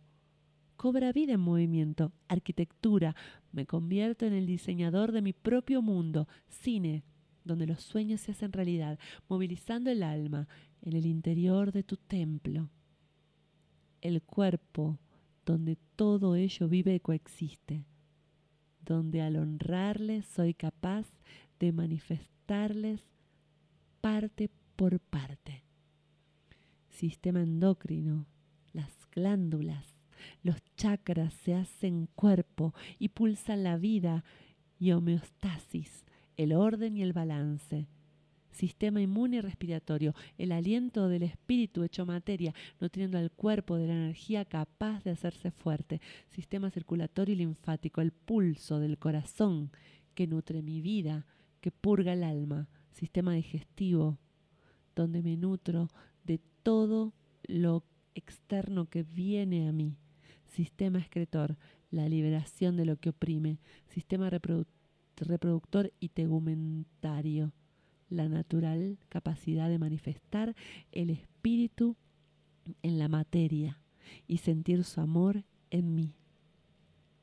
Cobra 0.77 1.11
vida 1.11 1.33
en 1.33 1.41
movimiento. 1.41 2.11
Arquitectura. 2.27 3.15
Me 3.55 3.65
convierto 3.65 4.25
en 4.25 4.33
el 4.33 4.45
diseñador 4.45 5.13
de 5.13 5.21
mi 5.21 5.31
propio 5.31 5.81
mundo. 5.81 6.27
Cine, 6.49 7.05
donde 7.45 7.65
los 7.65 7.81
sueños 7.81 8.19
se 8.19 8.33
hacen 8.33 8.51
realidad, 8.51 8.99
movilizando 9.29 9.89
el 9.89 10.03
alma 10.03 10.49
en 10.81 10.91
el 10.91 11.05
interior 11.05 11.71
de 11.71 11.81
tu 11.81 11.95
templo. 11.95 12.69
El 14.01 14.21
cuerpo 14.21 14.99
donde 15.45 15.77
todo 15.95 16.35
ello 16.35 16.67
vive 16.67 16.95
y 16.95 16.99
coexiste, 16.99 17.85
donde 18.81 19.21
al 19.21 19.37
honrarles 19.37 20.25
soy 20.25 20.53
capaz 20.53 21.07
de 21.57 21.71
manifestarles 21.71 23.01
parte 24.01 24.49
por 24.75 24.99
parte. 24.99 25.63
Sistema 26.89 27.41
endocrino, 27.41 28.25
las 28.73 28.91
glándulas, 29.11 29.94
los 30.43 30.57
chakras 30.75 31.33
se 31.33 31.53
hacen 31.53 32.07
cuerpo 32.15 32.73
y 32.99 33.09
pulsan 33.09 33.63
la 33.63 33.77
vida 33.77 34.23
y 34.79 34.91
homeostasis, 34.91 36.05
el 36.37 36.53
orden 36.53 36.97
y 36.97 37.03
el 37.03 37.13
balance. 37.13 37.87
Sistema 38.51 39.01
inmune 39.01 39.37
y 39.37 39.41
respiratorio, 39.41 40.15
el 40.37 40.53
aliento 40.53 41.09
del 41.09 41.23
espíritu 41.23 41.83
hecho 41.83 42.05
materia, 42.05 42.53
nutriendo 42.79 43.17
al 43.17 43.31
cuerpo 43.31 43.75
de 43.75 43.87
la 43.87 43.93
energía 43.93 44.45
capaz 44.45 45.03
de 45.03 45.11
hacerse 45.11 45.51
fuerte, 45.51 45.99
sistema 46.29 46.71
circulatorio 46.71 47.33
y 47.33 47.39
linfático, 47.39 47.99
el 47.99 48.13
pulso 48.13 48.79
del 48.79 48.97
corazón 48.97 49.71
que 50.13 50.25
nutre 50.25 50.61
mi 50.61 50.79
vida, 50.79 51.25
que 51.59 51.71
purga 51.71 52.13
el 52.13 52.23
alma, 52.23 52.69
sistema 52.91 53.33
digestivo, 53.33 54.19
donde 54.95 55.21
me 55.21 55.35
nutro 55.35 55.89
de 56.23 56.39
todo 56.63 57.13
lo 57.43 57.83
externo 58.15 58.89
que 58.89 59.03
viene 59.03 59.67
a 59.67 59.73
mí, 59.73 59.97
sistema 60.55 60.99
excretor, 60.99 61.57
la 61.91 62.07
liberación 62.07 62.77
de 62.77 62.85
lo 62.85 62.97
que 62.97 63.09
oprime, 63.09 63.59
sistema 63.87 64.29
reproductor 64.29 65.93
y 65.99 66.09
tegumentario 66.09 67.53
la 68.09 68.29
natural 68.29 68.97
capacidad 69.09 69.69
de 69.69 69.79
manifestar 69.79 70.55
el 70.91 71.09
espíritu 71.09 71.95
en 72.81 72.99
la 72.99 73.07
materia 73.07 73.79
y 74.27 74.37
sentir 74.37 74.83
su 74.83 75.01
amor 75.01 75.43
en 75.71 75.95
mí. 75.95 76.13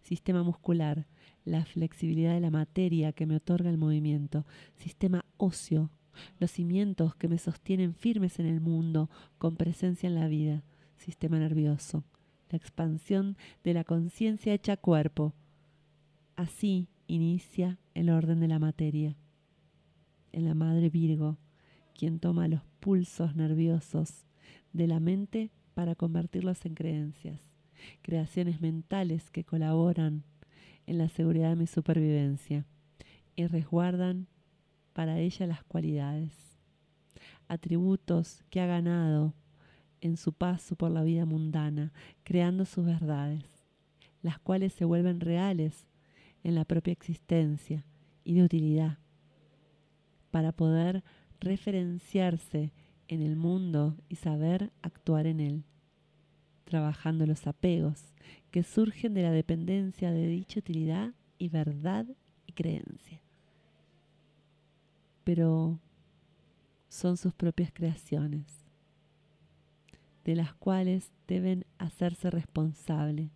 Sistema 0.02 0.42
muscular, 0.42 1.06
la 1.44 1.64
flexibilidad 1.64 2.34
de 2.34 2.40
la 2.40 2.50
materia 2.50 3.12
que 3.12 3.26
me 3.26 3.36
otorga 3.36 3.70
el 3.70 3.78
movimiento. 3.78 4.44
Sistema 4.76 5.24
óseo, 5.36 5.90
los 6.38 6.50
cimientos 6.50 7.14
que 7.14 7.28
me 7.28 7.38
sostienen 7.38 7.94
firmes 7.94 8.38
en 8.40 8.46
el 8.46 8.60
mundo, 8.60 9.08
con 9.38 9.56
presencia 9.56 10.08
en 10.08 10.16
la 10.16 10.26
vida. 10.26 10.64
Sistema 10.96 11.38
nervioso, 11.38 12.04
la 12.52 12.58
expansión 12.58 13.36
de 13.64 13.74
la 13.74 13.82
conciencia 13.82 14.52
hecha 14.52 14.76
cuerpo. 14.76 15.34
Así 16.36 16.88
inicia 17.06 17.78
el 17.94 18.10
orden 18.10 18.40
de 18.40 18.48
la 18.48 18.58
materia 18.58 19.16
en 20.32 20.44
la 20.44 20.54
Madre 20.54 20.90
Virgo, 20.90 21.38
quien 21.94 22.20
toma 22.20 22.48
los 22.48 22.62
pulsos 22.80 23.34
nerviosos 23.34 24.26
de 24.72 24.86
la 24.86 25.00
mente 25.00 25.50
para 25.74 25.94
convertirlos 25.94 26.64
en 26.66 26.74
creencias, 26.74 27.40
creaciones 28.02 28.60
mentales 28.60 29.30
que 29.30 29.44
colaboran 29.44 30.24
en 30.86 30.98
la 30.98 31.08
seguridad 31.08 31.50
de 31.50 31.56
mi 31.56 31.66
supervivencia 31.66 32.66
y 33.34 33.46
resguardan 33.46 34.26
para 34.92 35.18
ella 35.18 35.46
las 35.46 35.64
cualidades, 35.64 36.58
atributos 37.48 38.44
que 38.50 38.60
ha 38.60 38.66
ganado 38.66 39.34
en 40.02 40.18
su 40.18 40.34
paso 40.34 40.76
por 40.76 40.90
la 40.90 41.02
vida 41.02 41.24
mundana, 41.24 41.92
creando 42.24 42.66
sus 42.66 42.84
verdades, 42.84 43.44
las 44.20 44.38
cuales 44.38 44.74
se 44.74 44.84
vuelven 44.84 45.20
reales 45.20 45.86
en 46.44 46.54
la 46.54 46.66
propia 46.66 46.92
existencia 46.92 47.86
y 48.24 48.34
de 48.34 48.42
utilidad 48.42 48.98
para 50.30 50.52
poder 50.52 51.02
referenciarse 51.40 52.72
en 53.08 53.22
el 53.22 53.36
mundo 53.36 53.96
y 54.08 54.16
saber 54.16 54.72
actuar 54.82 55.26
en 55.26 55.40
él, 55.40 55.64
trabajando 56.64 57.26
los 57.26 57.46
apegos 57.46 58.12
que 58.50 58.62
surgen 58.62 59.14
de 59.14 59.22
la 59.22 59.30
dependencia 59.30 60.10
de 60.10 60.26
dicha 60.26 60.60
utilidad 60.60 61.14
y 61.38 61.48
verdad 61.48 62.06
y 62.46 62.52
creencia. 62.52 63.20
Pero 65.24 65.78
son 66.88 67.16
sus 67.16 67.32
propias 67.34 67.70
creaciones, 67.72 68.61
de 70.24 70.36
las 70.36 70.54
cuales 70.54 71.12
deben 71.26 71.64
hacerse 71.78 72.30
responsable, 72.30 73.30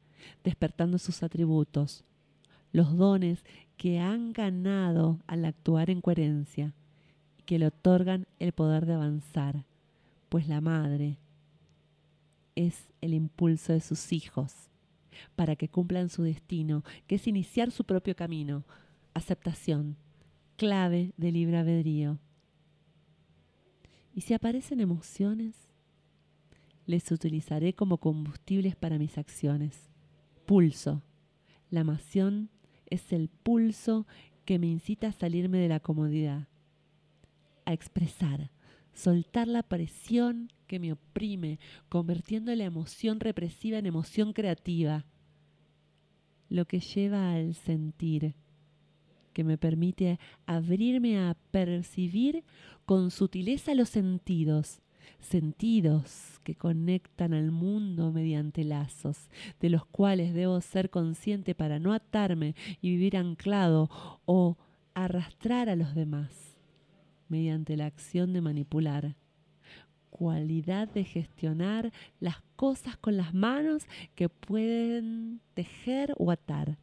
despertando 0.44 0.98
sus 0.98 1.22
atributos, 1.22 2.04
los 2.72 2.96
dones 2.96 3.44
que 3.76 4.00
han 4.00 4.32
ganado 4.32 5.20
al 5.26 5.44
actuar 5.44 5.90
en 5.90 6.00
coherencia 6.00 6.74
que 7.44 7.58
le 7.58 7.68
otorgan 7.68 8.26
el 8.38 8.52
poder 8.52 8.86
de 8.86 8.94
avanzar, 8.94 9.64
pues 10.28 10.48
la 10.48 10.60
madre 10.60 11.18
es 12.56 12.88
el 13.00 13.14
impulso 13.14 13.72
de 13.72 13.80
sus 13.80 14.12
hijos 14.12 14.70
para 15.36 15.56
que 15.56 15.68
cumplan 15.68 16.10
su 16.10 16.22
destino, 16.22 16.82
que 17.06 17.14
es 17.14 17.26
iniciar 17.26 17.70
su 17.70 17.84
propio 17.84 18.16
camino, 18.16 18.64
aceptación, 19.14 19.96
clave 20.56 21.12
de 21.16 21.32
libre 21.32 21.58
albedrío. 21.58 22.18
Y 24.14 24.22
si 24.22 24.34
aparecen 24.34 24.80
emociones, 24.80 25.65
les 26.86 27.10
utilizaré 27.10 27.74
como 27.74 27.98
combustibles 27.98 28.76
para 28.76 28.98
mis 28.98 29.18
acciones. 29.18 29.90
Pulso. 30.46 31.02
La 31.70 31.80
amación 31.80 32.50
es 32.86 33.12
el 33.12 33.28
pulso 33.28 34.06
que 34.44 34.58
me 34.58 34.68
incita 34.68 35.08
a 35.08 35.12
salirme 35.12 35.58
de 35.58 35.68
la 35.68 35.80
comodidad 35.80 36.48
a 37.66 37.72
expresar, 37.72 38.50
soltar 38.94 39.46
la 39.46 39.62
presión 39.62 40.50
que 40.66 40.78
me 40.78 40.92
oprime, 40.92 41.58
convirtiendo 41.88 42.54
la 42.54 42.64
emoción 42.64 43.20
represiva 43.20 43.78
en 43.78 43.86
emoción 43.86 44.32
creativa, 44.32 45.04
lo 46.48 46.64
que 46.64 46.80
lleva 46.80 47.32
al 47.32 47.54
sentir, 47.54 48.34
que 49.32 49.44
me 49.44 49.58
permite 49.58 50.18
abrirme 50.46 51.18
a 51.18 51.36
percibir 51.50 52.44
con 52.86 53.10
sutileza 53.10 53.74
los 53.74 53.90
sentidos, 53.90 54.80
sentidos 55.20 56.40
que 56.44 56.54
conectan 56.54 57.34
al 57.34 57.50
mundo 57.50 58.12
mediante 58.12 58.64
lazos, 58.64 59.28
de 59.60 59.70
los 59.70 59.84
cuales 59.86 60.34
debo 60.34 60.60
ser 60.60 60.90
consciente 60.90 61.54
para 61.54 61.78
no 61.78 61.92
atarme 61.92 62.54
y 62.80 62.90
vivir 62.90 63.16
anclado 63.16 63.90
o 64.24 64.56
arrastrar 64.94 65.68
a 65.68 65.76
los 65.76 65.94
demás 65.94 66.56
mediante 67.28 67.76
la 67.76 67.86
acción 67.86 68.32
de 68.32 68.40
manipular. 68.40 69.16
Cualidad 70.10 70.88
de 70.88 71.04
gestionar 71.04 71.92
las 72.20 72.40
cosas 72.56 72.96
con 72.96 73.16
las 73.16 73.34
manos 73.34 73.86
que 74.14 74.28
pueden 74.28 75.40
tejer 75.54 76.14
o 76.16 76.30
atar. 76.30 76.78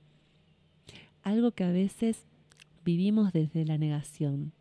Algo 1.24 1.51
que 1.51 1.63
a 1.63 1.71
veces 1.71 2.28
Vivimos 2.86 3.32
desde 3.32 3.63
la 3.63 3.78
negación, 3.78 4.51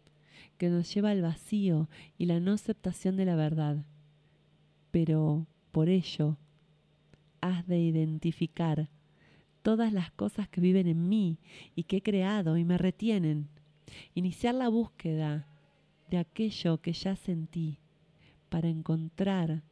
que 0.63 0.71
nos 0.71 0.95
lleva 0.95 1.11
al 1.11 1.23
vacío 1.23 1.89
y 2.17 2.27
la 2.27 2.39
no 2.39 2.53
aceptación 2.53 3.17
de 3.17 3.25
la 3.25 3.35
verdad. 3.35 3.85
Pero 4.93 5.49
por 5.73 5.89
ello, 5.89 6.39
has 7.41 7.67
de 7.67 7.81
identificar 7.81 8.89
todas 9.63 9.93
las 9.93 10.13
cosas 10.13 10.49
que 10.49 10.61
viven 10.61 10.87
en 10.87 11.09
mí 11.09 11.41
y 11.75 11.83
que 11.83 11.97
he 11.97 12.01
creado 12.01 12.57
y 12.59 12.65
me 12.65 12.79
retienen. 12.79 13.49
Iniciar 14.15 14.55
la 14.55 14.69
búsqueda 14.69 15.49
de 16.09 16.19
aquello 16.19 16.81
que 16.81 16.93
ya 16.93 17.17
sentí 17.17 17.81
para 18.49 18.69
encontrar 18.69 19.65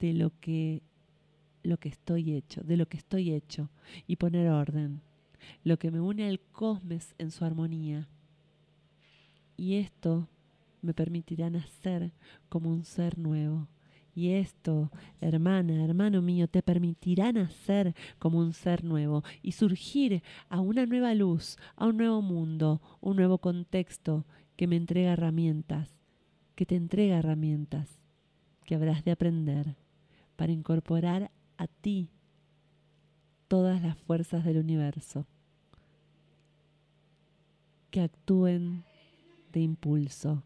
de 0.00 0.14
lo 0.14 0.32
que 0.40 0.82
lo 1.62 1.76
que 1.76 1.90
estoy 1.90 2.32
hecho, 2.32 2.62
de 2.62 2.76
lo 2.76 2.88
que 2.88 2.96
estoy 2.96 3.30
hecho 3.30 3.70
y 4.08 4.16
poner 4.16 4.50
orden, 4.50 5.00
lo 5.62 5.78
que 5.78 5.92
me 5.92 6.00
une 6.00 6.26
al 6.26 6.40
cosmos 6.40 7.14
en 7.18 7.30
su 7.30 7.44
armonía. 7.44 8.08
Y 9.58 9.74
esto 9.74 10.28
me 10.80 10.94
permitirá 10.94 11.50
nacer 11.50 12.12
como 12.48 12.70
un 12.70 12.84
ser 12.84 13.18
nuevo. 13.18 13.66
Y 14.14 14.30
esto, 14.30 14.90
hermana, 15.20 15.84
hermano 15.84 16.22
mío, 16.22 16.48
te 16.48 16.62
permitirá 16.62 17.32
nacer 17.32 17.94
como 18.18 18.38
un 18.38 18.52
ser 18.52 18.84
nuevo 18.84 19.24
y 19.42 19.52
surgir 19.52 20.22
a 20.48 20.60
una 20.60 20.86
nueva 20.86 21.12
luz, 21.14 21.56
a 21.76 21.86
un 21.86 21.96
nuevo 21.96 22.22
mundo, 22.22 22.80
un 23.00 23.16
nuevo 23.16 23.38
contexto 23.38 24.24
que 24.56 24.68
me 24.68 24.76
entrega 24.76 25.12
herramientas, 25.12 25.90
que 26.54 26.64
te 26.64 26.76
entrega 26.76 27.18
herramientas 27.18 28.00
que 28.64 28.76
habrás 28.76 29.04
de 29.04 29.10
aprender 29.10 29.76
para 30.36 30.52
incorporar 30.52 31.32
a 31.56 31.66
ti 31.66 32.10
todas 33.48 33.82
las 33.82 33.98
fuerzas 33.98 34.44
del 34.44 34.58
universo 34.58 35.26
que 37.90 38.02
actúen 38.02 38.84
de 39.58 39.64
impulso 39.64 40.44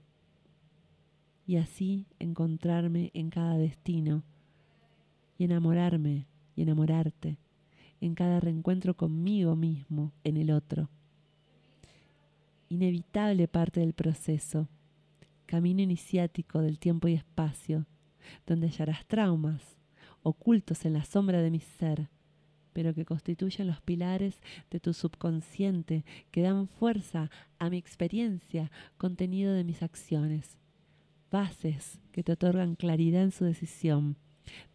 y 1.47 1.57
así 1.57 2.07
encontrarme 2.19 3.11
en 3.15 3.31
cada 3.31 3.59
destino 3.59 4.23
y 5.37 5.45
enamorarme 5.45 6.27
y 6.57 6.63
enamorarte 6.63 7.39
en 8.01 8.15
cada 8.15 8.41
reencuentro 8.41 8.97
conmigo 8.97 9.55
mismo 9.55 10.13
en 10.25 10.37
el 10.39 10.51
otro. 10.51 10.89
Inevitable 12.69 13.49
parte 13.49 13.81
del 13.81 13.93
proceso, 13.93 14.69
camino 15.45 15.83
iniciático 15.83 16.61
del 16.63 16.79
tiempo 16.79 17.09
y 17.09 17.15
espacio, 17.15 17.87
donde 18.47 18.69
hallarás 18.69 19.07
traumas, 19.07 19.77
ocultos 20.23 20.85
en 20.87 20.95
la 20.95 21.05
sombra 21.05 21.43
de 21.43 21.51
mi 21.51 21.61
ser, 21.61 22.09
pero 22.73 22.95
que 22.95 23.05
constituyen 23.05 23.67
los 23.67 23.81
pilares 23.81 24.41
de 24.71 24.81
tu 24.81 24.93
subconsciente 24.93 26.05
que 26.31 26.43
dan 26.43 26.69
fuerza 26.69 27.31
a 27.59 27.71
mi 27.71 27.79
experiencia, 27.79 28.71
contenido 28.97 29.53
de 29.53 29.65
mis 29.65 29.83
acciones, 29.83 30.59
bases 31.31 32.01
que 32.13 32.23
te 32.23 32.33
otorgan 32.33 32.75
claridad 32.75 33.23
en 33.23 33.33
su 33.33 33.45
decisión 33.45 34.17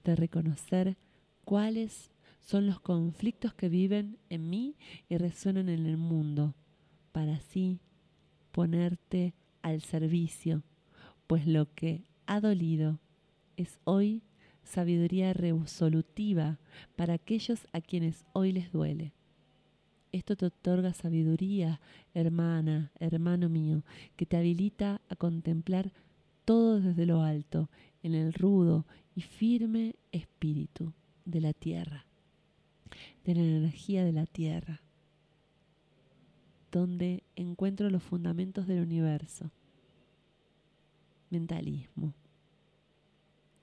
de 0.03 0.15
reconocer 0.15 0.97
cuáles 1.45 2.11
son 2.41 2.65
los 2.65 2.79
conflictos 2.79 3.53
que 3.53 3.69
viven 3.69 4.17
en 4.29 4.49
mí 4.49 4.75
y 5.09 5.17
resuenan 5.17 5.69
en 5.69 5.85
el 5.85 5.97
mundo, 5.97 6.55
para 7.11 7.35
así 7.35 7.79
ponerte 8.51 9.33
al 9.61 9.81
servicio, 9.81 10.63
pues 11.27 11.45
lo 11.45 11.73
que 11.73 12.05
ha 12.25 12.39
dolido 12.39 12.99
es 13.57 13.79
hoy 13.83 14.23
sabiduría 14.67 15.33
resolutiva 15.33 16.59
para 16.95 17.15
aquellos 17.15 17.67
a 17.73 17.81
quienes 17.81 18.25
hoy 18.33 18.51
les 18.51 18.71
duele. 18.71 19.13
Esto 20.11 20.35
te 20.35 20.45
otorga 20.45 20.93
sabiduría, 20.93 21.81
hermana, 22.13 22.91
hermano 22.99 23.49
mío, 23.49 23.83
que 24.15 24.25
te 24.25 24.37
habilita 24.37 25.01
a 25.09 25.15
contemplar 25.15 25.91
todo 26.45 26.79
desde 26.79 27.05
lo 27.05 27.21
alto, 27.23 27.69
en 28.03 28.13
el 28.13 28.33
rudo 28.33 28.85
y 29.15 29.21
firme 29.21 29.95
espíritu 30.11 30.93
de 31.25 31.41
la 31.41 31.53
tierra, 31.53 32.05
de 33.25 33.35
la 33.35 33.41
energía 33.41 34.05
de 34.05 34.13
la 34.13 34.25
tierra, 34.25 34.81
donde 36.71 37.23
encuentro 37.35 37.89
los 37.89 38.03
fundamentos 38.03 38.65
del 38.65 38.81
universo. 38.81 39.51
Mentalismo. 41.29 42.13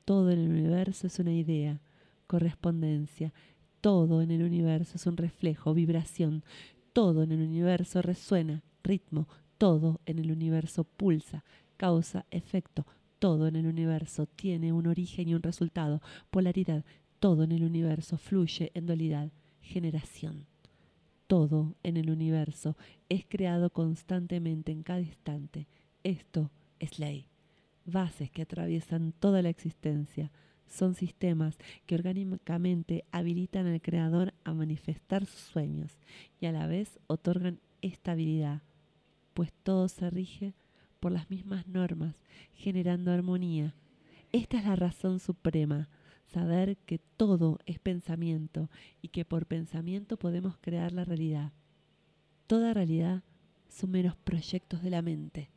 Todo 0.04 0.30
en 0.30 0.38
el 0.38 0.50
universo 0.50 1.06
es 1.06 1.18
una 1.18 1.32
idea, 1.32 1.80
correspondencia. 2.26 3.32
Todo 3.80 4.20
en 4.20 4.30
el 4.30 4.42
universo 4.42 4.96
es 4.96 5.06
un 5.06 5.16
reflejo, 5.16 5.72
vibración. 5.72 6.44
Todo 6.92 7.22
en 7.22 7.32
el 7.32 7.40
universo 7.40 8.02
resuena, 8.02 8.62
ritmo. 8.82 9.28
Todo 9.56 10.00
en 10.04 10.18
el 10.18 10.30
universo 10.30 10.84
pulsa, 10.84 11.42
causa, 11.78 12.26
efecto. 12.30 12.86
Todo 13.18 13.46
en 13.46 13.56
el 13.56 13.66
universo 13.66 14.26
tiene 14.26 14.74
un 14.74 14.86
origen 14.86 15.28
y 15.28 15.34
un 15.34 15.42
resultado, 15.42 16.02
polaridad. 16.30 16.84
Todo 17.18 17.44
en 17.44 17.52
el 17.52 17.64
universo 17.64 18.18
fluye 18.18 18.72
en 18.74 18.84
dualidad, 18.84 19.30
generación. 19.62 20.46
Todo 21.26 21.76
en 21.82 21.96
el 21.96 22.10
universo 22.10 22.76
es 23.08 23.24
creado 23.26 23.70
constantemente 23.70 24.70
en 24.70 24.82
cada 24.82 25.00
instante. 25.00 25.66
Esto 26.02 26.50
es 26.78 26.98
ley 26.98 27.26
bases 27.84 28.30
que 28.30 28.42
atraviesan 28.42 29.12
toda 29.12 29.42
la 29.42 29.48
existencia. 29.48 30.30
Son 30.66 30.94
sistemas 30.94 31.58
que 31.86 31.94
orgánicamente 31.94 33.04
habilitan 33.12 33.66
al 33.66 33.80
creador 33.80 34.34
a 34.44 34.54
manifestar 34.54 35.26
sus 35.26 35.40
sueños 35.40 35.98
y 36.40 36.46
a 36.46 36.52
la 36.52 36.66
vez 36.66 36.98
otorgan 37.06 37.60
estabilidad, 37.82 38.62
pues 39.34 39.52
todo 39.62 39.88
se 39.88 40.08
rige 40.10 40.54
por 41.00 41.12
las 41.12 41.28
mismas 41.30 41.66
normas, 41.66 42.22
generando 42.54 43.12
armonía. 43.12 43.74
Esta 44.32 44.58
es 44.58 44.64
la 44.64 44.74
razón 44.74 45.20
suprema, 45.20 45.88
saber 46.26 46.78
que 46.78 46.98
todo 46.98 47.58
es 47.66 47.78
pensamiento 47.78 48.70
y 49.02 49.08
que 49.08 49.24
por 49.24 49.46
pensamiento 49.46 50.16
podemos 50.16 50.56
crear 50.60 50.92
la 50.92 51.04
realidad. 51.04 51.52
Toda 52.46 52.74
realidad 52.74 53.22
son 53.68 53.90
menos 53.90 54.16
proyectos 54.16 54.82
de 54.82 54.90
la 54.90 55.02
mente, 55.02 55.50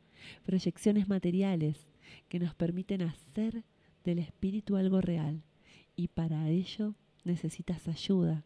proyecciones 0.44 1.08
materiales 1.08 1.88
que 2.28 2.38
nos 2.38 2.54
permiten 2.54 3.02
hacer 3.02 3.64
del 4.04 4.18
espíritu 4.18 4.76
algo 4.76 5.00
real 5.00 5.42
y 5.96 6.08
para 6.08 6.48
ello 6.48 6.94
necesitas 7.24 7.88
ayuda. 7.88 8.44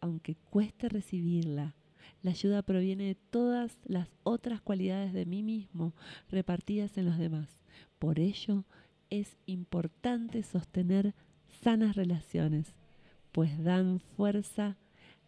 Aunque 0.00 0.36
cueste 0.36 0.88
recibirla, 0.88 1.74
la 2.22 2.30
ayuda 2.30 2.62
proviene 2.62 3.04
de 3.04 3.14
todas 3.14 3.78
las 3.84 4.08
otras 4.22 4.60
cualidades 4.60 5.12
de 5.12 5.26
mí 5.26 5.42
mismo 5.42 5.94
repartidas 6.28 6.96
en 6.98 7.06
los 7.06 7.18
demás. 7.18 7.48
Por 7.98 8.18
ello 8.18 8.64
es 9.10 9.36
importante 9.46 10.42
sostener 10.42 11.14
sanas 11.62 11.96
relaciones, 11.96 12.74
pues 13.32 13.62
dan 13.62 14.00
fuerza 14.16 14.76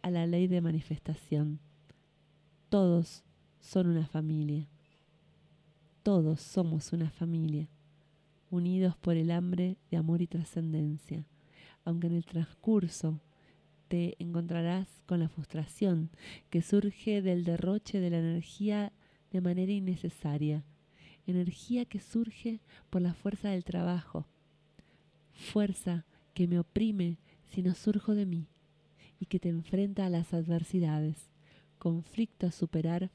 a 0.01 0.09
la 0.11 0.25
ley 0.25 0.47
de 0.47 0.61
manifestación. 0.61 1.59
Todos 2.69 3.23
son 3.59 3.87
una 3.87 4.07
familia. 4.07 4.67
Todos 6.03 6.41
somos 6.41 6.91
una 6.91 7.09
familia, 7.09 7.69
unidos 8.51 8.97
por 8.97 9.15
el 9.15 9.31
hambre 9.31 9.77
de 9.89 9.95
amor 9.95 10.21
y 10.21 10.27
trascendencia, 10.27 11.25
aunque 11.85 12.07
en 12.07 12.15
el 12.15 12.25
transcurso 12.25 13.21
te 13.87 14.17
encontrarás 14.19 15.01
con 15.05 15.21
la 15.21 15.29
frustración 15.29 16.09
que 16.49 16.61
surge 16.61 17.21
del 17.21 17.45
derroche 17.45 18.01
de 18.01 18.09
la 18.09 18.17
energía 18.17 18.91
de 19.31 19.39
manera 19.39 19.71
innecesaria, 19.71 20.65
energía 21.25 21.85
que 21.85 22.01
surge 22.01 22.59
por 22.89 23.01
la 23.01 23.13
fuerza 23.13 23.51
del 23.51 23.63
trabajo, 23.63 24.27
fuerza 25.31 26.05
que 26.33 26.49
me 26.49 26.59
oprime 26.59 27.17
si 27.47 27.63
no 27.63 27.73
surjo 27.75 28.13
de 28.13 28.25
mí 28.25 28.49
y 29.21 29.27
que 29.27 29.39
te 29.39 29.47
enfrenta 29.47 30.05
a 30.05 30.09
las 30.09 30.33
adversidades, 30.33 31.29
conflicto 31.79 32.47
a 32.47 32.51
superar 32.51 33.09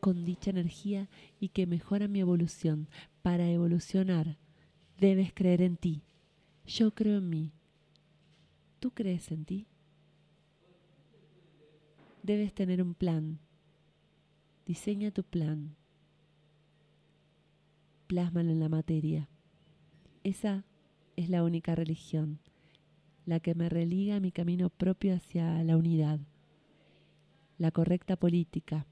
con 0.00 0.24
dicha 0.24 0.50
energía 0.50 1.08
y 1.38 1.50
que 1.50 1.66
mejora 1.66 2.08
mi 2.08 2.20
evolución. 2.20 2.88
Para 3.22 3.48
evolucionar, 3.48 4.38
debes 4.98 5.32
creer 5.32 5.62
en 5.62 5.76
ti. 5.76 6.02
Yo 6.66 6.92
creo 6.92 7.18
en 7.18 7.28
mí. 7.28 7.52
¿Tú 8.80 8.90
crees 8.92 9.30
en 9.30 9.44
ti? 9.44 9.66
Debes 12.22 12.54
tener 12.54 12.82
un 12.82 12.94
plan. 12.94 13.38
Diseña 14.66 15.10
tu 15.10 15.22
plan. 15.22 15.76
Plásmalo 18.06 18.50
en 18.50 18.60
la 18.60 18.68
materia. 18.68 19.28
Esa 20.24 20.64
es 21.16 21.28
la 21.28 21.44
única 21.44 21.74
religión, 21.74 22.40
la 23.26 23.40
que 23.40 23.54
me 23.54 23.68
religa 23.68 24.16
a 24.16 24.20
mi 24.20 24.32
camino 24.32 24.70
propio 24.70 25.14
hacia 25.14 25.62
la 25.64 25.76
unidad, 25.76 26.20
la 27.58 27.70
correcta 27.70 28.16
política, 28.16 28.86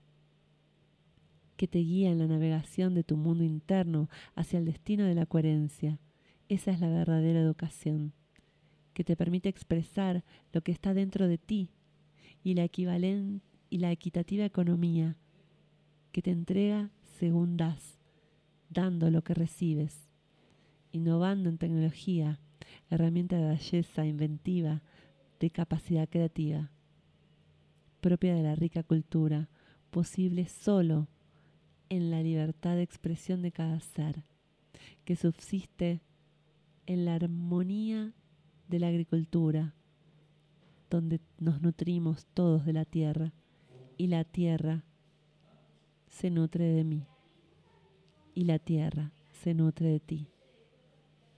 que 1.58 1.66
te 1.66 1.80
guía 1.80 2.10
en 2.10 2.20
la 2.20 2.28
navegación 2.28 2.94
de 2.94 3.02
tu 3.02 3.16
mundo 3.16 3.42
interno 3.42 4.08
hacia 4.36 4.60
el 4.60 4.64
destino 4.64 5.04
de 5.04 5.16
la 5.16 5.26
coherencia. 5.26 5.98
Esa 6.48 6.70
es 6.70 6.78
la 6.78 6.88
verdadera 6.88 7.40
educación, 7.40 8.12
que 8.94 9.02
te 9.02 9.16
permite 9.16 9.48
expresar 9.48 10.24
lo 10.52 10.62
que 10.62 10.70
está 10.70 10.94
dentro 10.94 11.26
de 11.26 11.36
ti 11.36 11.72
y 12.44 12.54
la 12.54 12.62
equivalente 12.62 13.44
y 13.70 13.78
la 13.78 13.90
equitativa 13.90 14.44
economía, 14.44 15.18
que 16.12 16.22
te 16.22 16.30
entrega 16.30 16.90
según 17.18 17.56
das, 17.56 17.98
dando 18.70 19.10
lo 19.10 19.22
que 19.24 19.34
recibes, 19.34 20.08
innovando 20.92 21.50
en 21.50 21.58
tecnología, 21.58 22.38
herramienta 22.88 23.36
de 23.36 23.48
belleza 23.48 24.06
inventiva, 24.06 24.82
de 25.40 25.50
capacidad 25.50 26.08
creativa, 26.08 26.70
propia 28.00 28.36
de 28.36 28.44
la 28.44 28.54
rica 28.54 28.84
cultura, 28.84 29.48
posible 29.90 30.46
solo 30.46 31.08
en 31.88 32.10
la 32.10 32.22
libertad 32.22 32.76
de 32.76 32.82
expresión 32.82 33.42
de 33.42 33.52
cada 33.52 33.80
ser, 33.80 34.24
que 35.04 35.16
subsiste 35.16 36.00
en 36.86 37.04
la 37.04 37.14
armonía 37.14 38.12
de 38.68 38.78
la 38.78 38.88
agricultura, 38.88 39.74
donde 40.90 41.20
nos 41.38 41.60
nutrimos 41.60 42.26
todos 42.34 42.64
de 42.64 42.72
la 42.72 42.84
tierra 42.84 43.32
y 43.96 44.06
la 44.06 44.24
tierra 44.24 44.84
se 46.08 46.30
nutre 46.30 46.64
de 46.64 46.84
mí 46.84 47.06
y 48.34 48.44
la 48.44 48.58
tierra 48.58 49.12
se 49.32 49.54
nutre 49.54 49.88
de 49.88 50.00
ti. 50.00 50.28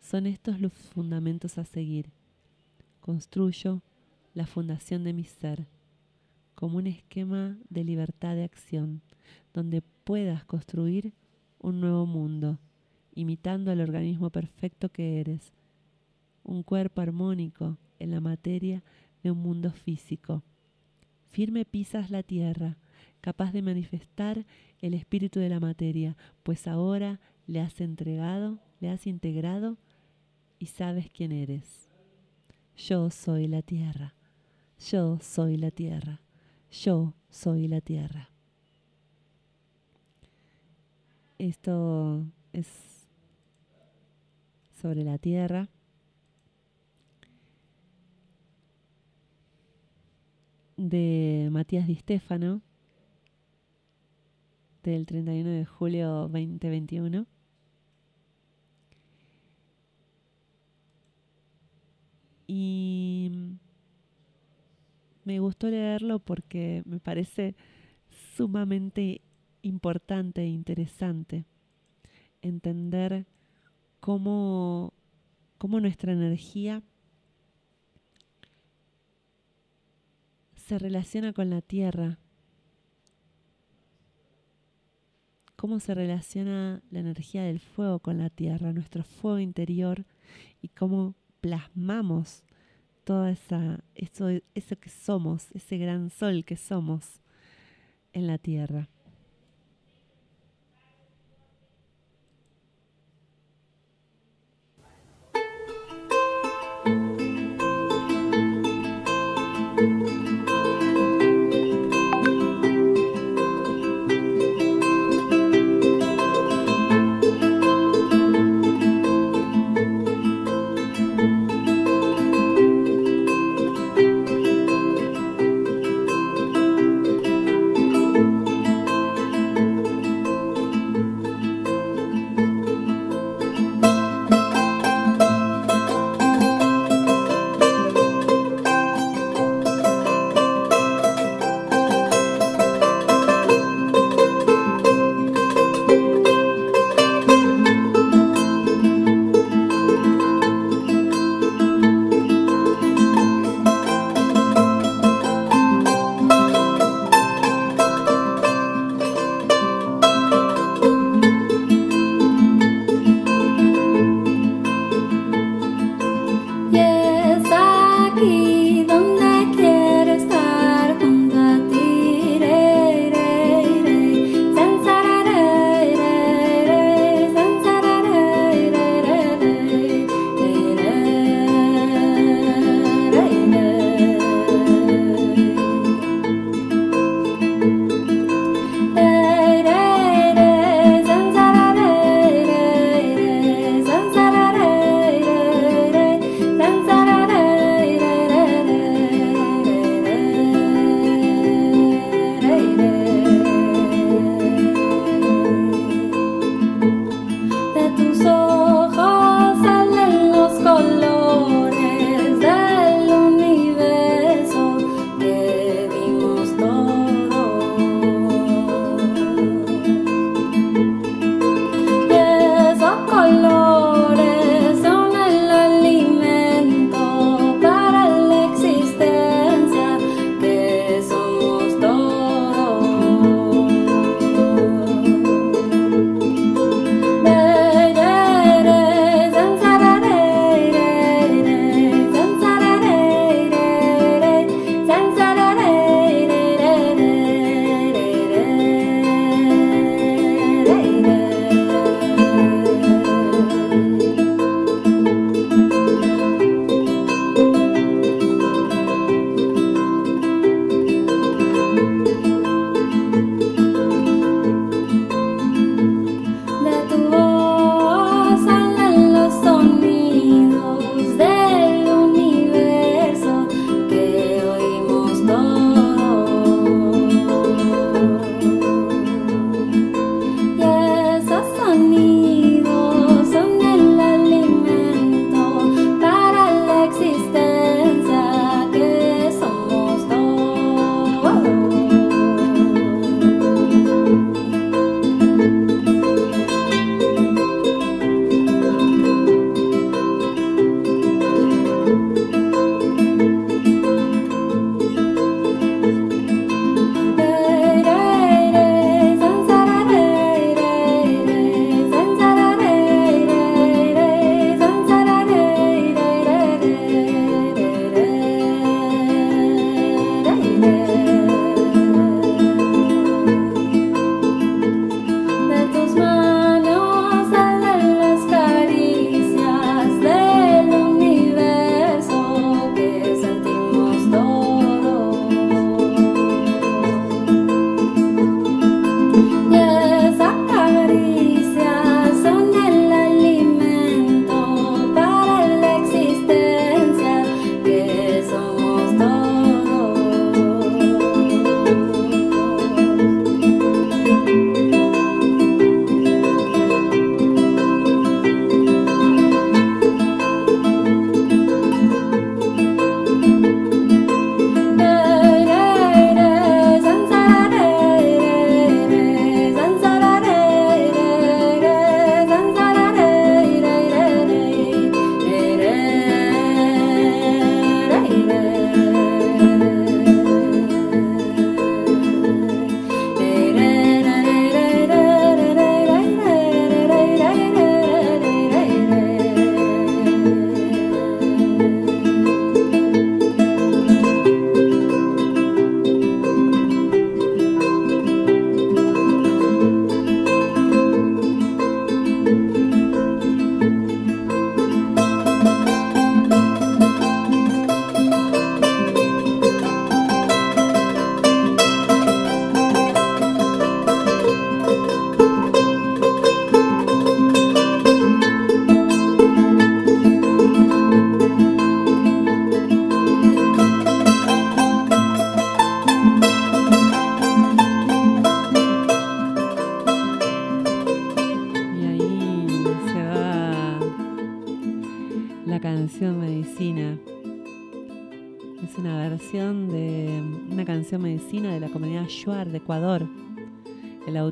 Son 0.01 0.27
estos 0.27 0.61
los 0.61 0.73
fundamentos 0.73 1.59
a 1.59 1.65
seguir. 1.65 2.11
Construyo 3.01 3.83
la 4.35 4.47
fundación 4.47 5.05
de 5.05 5.13
mi 5.13 5.25
ser 5.25 5.67
como 6.55 6.77
un 6.77 6.87
esquema 6.87 7.57
de 7.71 7.85
libertad 7.85 8.35
de 8.35 8.45
acción, 8.45 9.01
donde 9.53 9.83
puedas 10.05 10.45
construir 10.45 11.12
un 11.59 11.81
nuevo 11.81 12.07
mundo, 12.07 12.59
imitando 13.14 13.70
al 13.70 13.81
organismo 13.81 14.31
perfecto 14.31 14.89
que 14.89 15.20
eres, 15.20 15.53
un 16.43 16.62
cuerpo 16.62 17.01
armónico 17.01 17.76
en 17.99 18.11
la 18.11 18.20
materia 18.20 18.83
de 19.22 19.31
un 19.31 19.39
mundo 19.39 19.70
físico. 19.70 20.43
Firme 21.31 21.64
pisas 21.64 22.11
la 22.11 22.22
tierra, 22.22 22.78
capaz 23.20 23.53
de 23.53 23.62
manifestar 23.62 24.47
el 24.81 24.95
espíritu 24.95 25.39
de 25.39 25.49
la 25.49 25.61
materia, 25.61 26.16
pues 26.43 26.66
ahora 26.66 27.20
le 27.47 27.61
has 27.61 27.81
entregado, 27.81 28.59
le 28.81 28.89
has 28.89 29.07
integrado 29.07 29.76
y 30.59 30.66
sabes 30.66 31.09
quién 31.11 31.33
eres. 31.33 31.89
Yo 32.76 33.11
soy 33.11 33.47
la 33.47 33.62
tierra, 33.62 34.14
yo 34.91 35.18
soy 35.20 35.57
la 35.57 35.70
tierra, 35.70 36.22
yo 36.70 37.14
soy 37.28 37.68
la 37.68 37.81
tierra. 37.81 38.31
Esto 41.41 42.26
es 42.53 42.68
sobre 44.78 45.05
la 45.05 45.16
tierra. 45.16 45.70
de 50.76 51.49
Matías 51.51 51.86
Di 51.86 51.95
Stefano 51.95 52.61
del 54.82 55.07
31 55.07 55.49
de 55.49 55.64
julio 55.64 56.28
2021. 56.28 57.26
Y 62.49 63.32
me 65.24 65.38
gustó 65.38 65.70
leerlo 65.70 66.18
porque 66.18 66.82
me 66.84 67.01
parece 67.01 67.55
sumamente 68.36 69.22
importante 69.63 70.43
e 70.43 70.49
interesante 70.49 71.45
entender 72.43 73.27
cómo, 74.01 74.93
cómo 75.59 75.81
nuestra 75.81 76.13
energía 76.13 76.83
se 80.55 80.79
relaciona 80.79 81.33
con 81.33 81.51
la 81.51 81.63
tierra, 81.63 82.19
cómo 85.57 85.81
se 85.81 85.95
relaciona 85.95 86.81
la 86.91 87.01
energía 87.01 87.43
del 87.43 87.61
fuego 87.61 87.99
con 87.99 88.19
la 88.19 88.31
tierra, 88.31 88.73
nuestro 88.73 89.03
fuego 89.03 89.41
interior 89.41 90.07
y 90.63 90.69
cómo 90.69 91.15
plasmamos 91.41 92.45
todo 93.05 93.27
esa, 93.27 93.83
eso, 93.95 94.29
eso 94.55 94.79
que 94.79 94.89
somos, 94.89 95.51
ese 95.53 95.77
gran 95.77 96.11
sol 96.11 96.45
que 96.45 96.57
somos 96.57 97.21
en 98.13 98.27
la 98.27 98.39
tierra. 98.39 98.89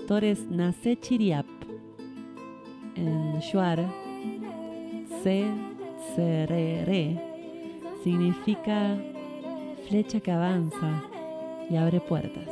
El 0.09 0.15
autor 0.15 0.25
es 0.25 0.47
Nase 0.49 0.99
Chiriap. 0.99 1.45
En 2.95 3.41
Shuar, 3.41 3.79
C, 5.23 5.45
C, 6.17 6.47
Re, 6.47 6.85
Re, 6.87 7.21
significa 8.03 8.97
flecha 9.87 10.21
que 10.21 10.33
avanza 10.33 11.05
y 11.69 11.77
abre 11.77 12.01
puertas. 12.01 12.49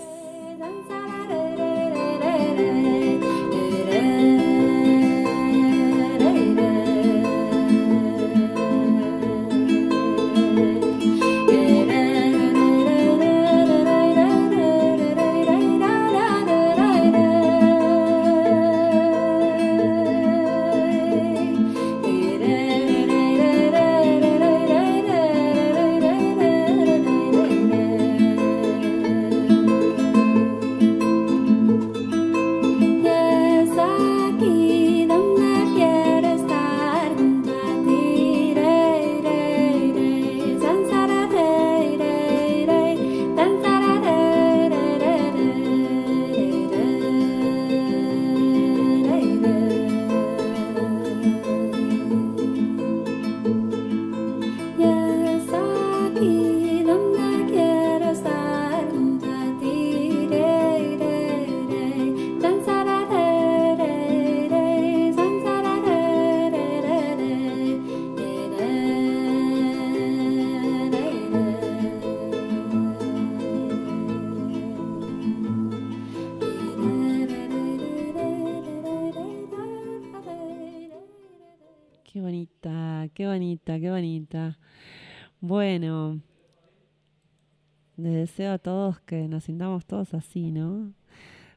A 88.45 88.59
todos 88.59 89.01
que 89.01 89.29
nos 89.29 89.45
sintamos 89.45 89.87
todos 89.87 90.13
así, 90.13 90.51
¿no? 90.51 90.93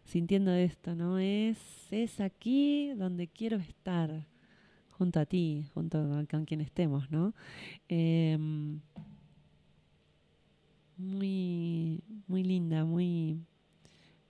Sintiendo 0.05 0.53
esto, 0.53 0.95
¿no? 0.95 1.19
Es, 1.19 1.57
es 1.91 2.21
aquí 2.21 2.93
donde 2.95 3.27
quiero 3.27 3.57
estar, 3.57 4.25
junto 4.91 5.19
a 5.19 5.25
ti, 5.25 5.65
junto 5.73 6.25
con 6.31 6.45
quien 6.45 6.61
estemos, 6.61 7.11
¿no? 7.11 7.33
Em, 7.89 8.79
muy, 10.97 12.01
muy 12.27 12.43
linda, 12.43 12.85
muy, 12.85 13.39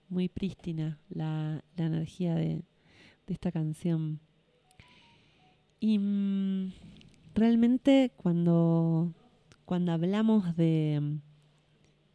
muy 0.08 0.28
prístina 0.28 0.98
la, 1.08 1.62
energía 1.76 2.34
de, 2.34 2.62
de, 3.26 3.32
esta 3.32 3.52
canción. 3.52 4.20
Y 5.78 5.98
mm, 5.98 6.72
realmente 7.34 8.12
cuando 8.16 9.14
cuando 9.70 9.92
hablamos 9.92 10.56
de 10.56 11.20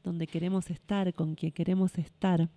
donde 0.05 0.27
queremos 0.27 0.69
estar, 0.69 1.13
con 1.13 1.35
quien 1.35 1.51
queremos 1.51 1.97
estar, 1.97 2.47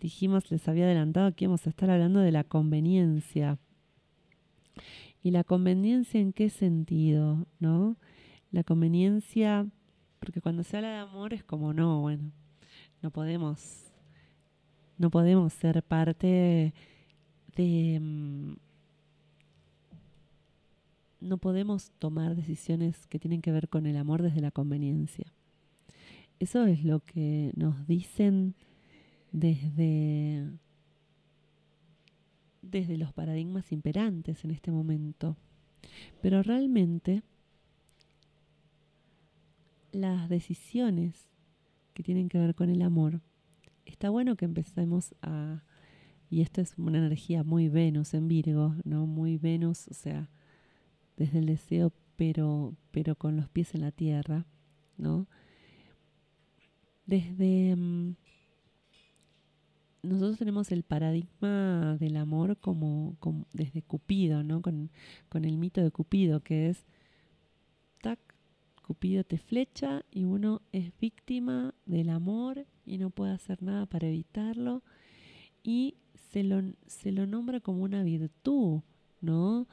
dijimos, 0.00 0.50
les 0.50 0.68
había 0.68 0.84
adelantado 0.84 1.32
que 1.34 1.44
íbamos 1.44 1.66
a 1.66 1.70
estar 1.70 1.90
hablando 1.90 2.20
de 2.20 2.32
la 2.32 2.44
conveniencia. 2.44 3.58
¿Y 5.22 5.30
la 5.30 5.44
conveniencia 5.44 6.20
en 6.20 6.32
qué 6.32 6.50
sentido? 6.50 7.46
¿No? 7.60 7.96
La 8.50 8.64
conveniencia, 8.64 9.66
porque 10.18 10.40
cuando 10.40 10.64
se 10.64 10.76
habla 10.76 10.90
de 10.90 10.98
amor 10.98 11.32
es 11.32 11.44
como 11.44 11.72
no, 11.72 12.00
bueno, 12.00 12.32
no 13.00 13.10
podemos, 13.10 13.92
no 14.98 15.10
podemos 15.10 15.52
ser 15.52 15.82
parte 15.84 16.74
de 17.54 17.98
mm, 18.00 18.54
no 21.20 21.36
podemos 21.36 21.90
tomar 21.98 22.34
decisiones 22.34 23.06
que 23.06 23.18
tienen 23.18 23.42
que 23.42 23.52
ver 23.52 23.68
con 23.68 23.86
el 23.86 23.96
amor 23.96 24.22
desde 24.22 24.40
la 24.40 24.50
conveniencia. 24.50 25.32
Eso 26.40 26.64
es 26.66 26.84
lo 26.84 27.00
que 27.00 27.52
nos 27.54 27.86
dicen 27.86 28.54
desde, 29.30 30.50
desde 32.62 32.96
los 32.96 33.12
paradigmas 33.12 33.70
imperantes 33.72 34.44
en 34.44 34.50
este 34.50 34.70
momento. 34.72 35.36
Pero 36.22 36.42
realmente 36.42 37.22
las 39.92 40.28
decisiones 40.28 41.28
que 41.94 42.02
tienen 42.02 42.30
que 42.30 42.38
ver 42.38 42.54
con 42.54 42.70
el 42.70 42.80
amor, 42.80 43.20
está 43.84 44.08
bueno 44.08 44.36
que 44.36 44.46
empecemos 44.46 45.14
a, 45.20 45.62
y 46.30 46.40
esto 46.40 46.62
es 46.62 46.74
una 46.78 46.98
energía 46.98 47.42
muy 47.44 47.68
Venus 47.68 48.14
en 48.14 48.28
Virgo, 48.28 48.76
¿no? 48.84 49.06
Muy 49.06 49.36
Venus, 49.36 49.88
o 49.88 49.94
sea, 49.94 50.30
desde 51.18 51.40
el 51.40 51.46
deseo, 51.46 51.92
pero, 52.16 52.74
pero 52.92 53.14
con 53.16 53.36
los 53.36 53.50
pies 53.50 53.74
en 53.74 53.82
la 53.82 53.92
tierra, 53.92 54.46
¿no? 54.96 55.26
Desde... 57.10 57.74
Mm, 57.74 58.14
nosotros 60.02 60.38
tenemos 60.38 60.70
el 60.70 60.84
paradigma 60.84 61.96
del 61.98 62.16
amor 62.16 62.56
como, 62.56 63.16
desde 63.52 63.82
Cupido, 63.82 64.44
¿no? 64.44 64.62
Con, 64.62 64.90
con, 65.28 65.44
el 65.44 65.58
mito 65.58 65.82
de 65.82 65.90
Cupido, 65.90 66.38
que 66.40 66.70
es, 66.70 66.86
tac, 68.00 68.20
Cupido 68.86 69.24
te 69.24 69.38
flecha 69.38 70.04
y 70.12 70.24
uno 70.24 70.62
es 70.70 70.92
víctima 71.00 71.74
del 71.84 72.10
amor 72.10 72.64
y 72.86 72.98
no 72.98 73.10
puede 73.10 73.32
hacer 73.32 73.60
nada 73.60 73.86
para 73.86 74.06
evitarlo 74.06 74.84
y 75.64 75.96
se 76.14 76.44
lo, 76.44 76.62
se 76.86 77.10
lo 77.10 77.26
nombra 77.26 77.58
como 77.58 77.82
una 77.82 78.04
virtud, 78.04 78.82
¿no? 79.20 79.66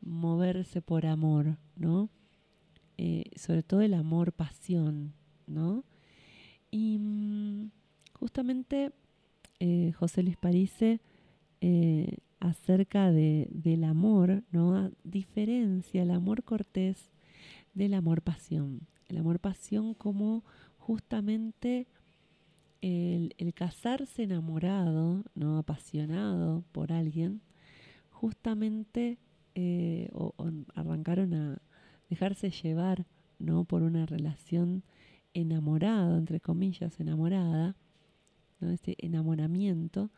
moverse 0.00 0.80
por 0.80 1.06
amor, 1.06 1.58
¿no? 1.74 2.08
Eh, 2.98 3.24
sobre 3.36 3.64
todo 3.64 3.80
el 3.80 3.94
amor 3.94 4.32
pasión, 4.32 5.12
¿no? 5.48 5.84
Y 6.74 6.98
mm, 6.98 7.70
justamente 8.14 8.90
eh, 9.60 9.92
José 9.92 10.24
Luis 10.24 10.36
Parise 10.36 11.00
eh, 11.60 12.18
acerca 12.40 13.12
de, 13.12 13.46
del 13.52 13.84
amor, 13.84 14.42
¿no? 14.50 14.90
Diferencia 15.04 16.02
el 16.02 16.10
amor 16.10 16.42
cortés 16.42 17.12
del 17.74 17.94
amor 17.94 18.22
pasión. 18.22 18.88
El 19.06 19.18
amor 19.18 19.38
pasión 19.38 19.94
como 19.94 20.42
justamente 20.76 21.86
el, 22.80 23.32
casarse 23.54 24.24
enamorado, 24.24 25.22
¿no? 25.36 25.58
Apasionado 25.58 26.64
por 26.72 26.90
alguien, 26.90 27.40
justamente 28.10 29.18
eh, 29.54 30.08
o, 30.12 30.34
arrancaron 30.74 31.34
a 31.34 31.62
dejarse 32.10 32.50
llevar 32.50 33.06
¿no? 33.38 33.62
por 33.62 33.84
una 33.84 34.06
relación 34.06 34.82
enamorada, 35.34 36.16
entre 36.16 36.40
comillas, 36.40 36.98
enamorada, 37.00 37.76
¿no? 38.60 38.70
este 38.70 38.96
enamoramiento, 39.04 40.10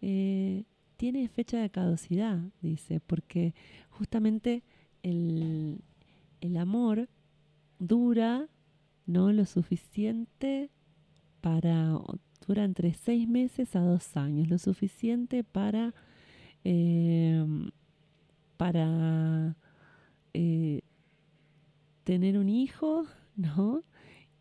eh, 0.00 0.64
tiene 0.96 1.28
fecha 1.28 1.58
de 1.58 1.70
caducidad, 1.70 2.38
dice, 2.62 3.00
porque 3.00 3.54
justamente 3.88 4.62
el, 5.02 5.80
el 6.40 6.56
amor 6.56 7.08
dura 7.78 8.48
no 9.06 9.32
lo 9.32 9.46
suficiente 9.46 10.70
para, 11.40 11.98
dura 12.46 12.64
entre 12.64 12.94
seis 12.94 13.26
meses 13.26 13.74
a 13.74 13.80
dos 13.80 14.16
años, 14.16 14.48
lo 14.48 14.58
suficiente 14.58 15.42
para 15.42 15.94
eh, 16.64 17.44
para 18.60 19.56
eh, 20.34 20.82
tener 22.04 22.36
un 22.36 22.50
hijo, 22.50 23.06
¿no? 23.36 23.82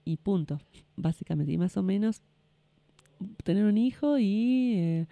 Y 0.10 0.18
punto, 0.18 0.60
básicamente. 0.96 1.52
Y 1.52 1.60
más 1.60 1.78
o 1.78 1.84
menos 1.84 2.24
tener 3.44 3.66
un 3.66 3.78
hijo 3.78 4.18
y, 4.18 4.74
eh, 4.74 5.08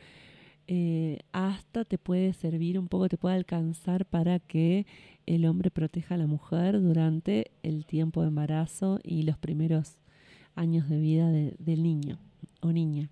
eh, 0.66 1.20
hasta 1.32 1.86
te 1.86 2.00
puede 2.00 2.34
servir 2.34 2.80
un 2.80 2.88
poco, 2.88 3.08
te 3.08 3.16
puede 3.16 3.36
alcanzar 3.36 4.08
para 4.08 4.40
que 4.40 4.88
el 5.28 5.46
hombre 5.46 5.70
proteja 5.70 6.16
a 6.16 6.18
la 6.18 6.26
mujer 6.26 6.82
durante 6.82 7.52
el 7.62 7.86
tiempo 7.86 8.22
de 8.22 8.30
embarazo 8.30 9.00
y 9.04 9.22
los 9.22 9.38
primeros 9.38 9.98
años 10.56 10.90
de 10.90 11.00
vida 11.00 11.30
del 11.30 11.84
niño 11.84 12.18
o 12.62 12.72
niña. 12.72 13.12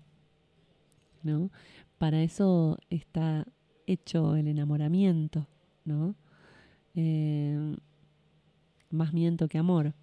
¿no? 1.22 1.52
Para 1.98 2.20
eso 2.20 2.78
está 2.90 3.46
hecho 3.86 4.34
el 4.34 4.48
enamoramiento, 4.48 5.46
¿no? 5.84 6.16
Eh, 6.96 7.76
más 8.90 9.12
miento 9.12 9.46
que 9.46 9.58
amor. 9.58 9.94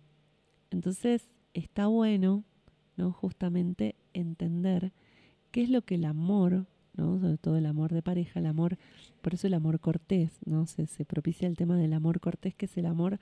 Entonces 0.72 1.33
está 1.54 1.88
bueno, 1.88 2.44
¿no? 2.98 3.12
Justamente 3.12 3.96
entender 4.14 4.92
qué 5.52 5.64
es 5.64 5.70
lo 5.70 5.84
que 5.84 5.96
el 5.96 6.06
amor, 6.06 6.66
¿no? 6.96 7.20
Sobre 7.20 7.38
todo 7.38 7.58
el 7.58 7.66
amor 7.66 7.94
de 7.94 8.02
pareja, 8.02 8.40
el 8.40 8.46
amor, 8.46 8.78
por 9.22 9.34
eso 9.34 9.48
el 9.48 9.54
amor 9.54 9.80
cortés, 9.80 10.40
¿no? 10.46 10.66
Se, 10.66 11.06
propicia 11.06 11.48
el 11.48 11.58
tema 11.58 11.78
del 11.78 11.94
amor 11.94 12.20
cortés, 12.20 12.56
que 12.56 12.66
es 12.66 12.78
el 12.78 12.86
amor, 12.86 13.20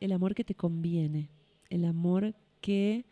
el 0.00 0.12
amor 0.12 0.34
que 0.34 0.44
te 0.44 0.54
conviene, 0.54 1.28
el 1.70 1.84
amor 1.84 2.34
que 2.60 3.04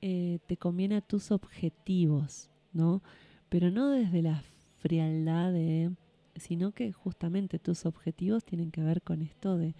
eh, 0.00 0.38
te 0.46 0.56
conviene 0.56 0.96
a 0.96 1.00
tus 1.00 1.30
objetivos, 1.30 2.50
¿no? 2.72 3.02
Pero 3.48 3.70
no 3.70 3.90
desde 3.90 4.22
la 4.22 4.42
frialdad 4.78 5.52
de, 5.52 5.90
sino 6.36 6.72
que 6.72 6.92
justamente 6.92 7.58
tus 7.58 7.84
objetivos 7.86 8.44
tienen 8.44 8.70
que 8.70 8.82
ver 8.82 9.02
con 9.02 9.22
esto 9.22 9.58
de, 9.58 9.74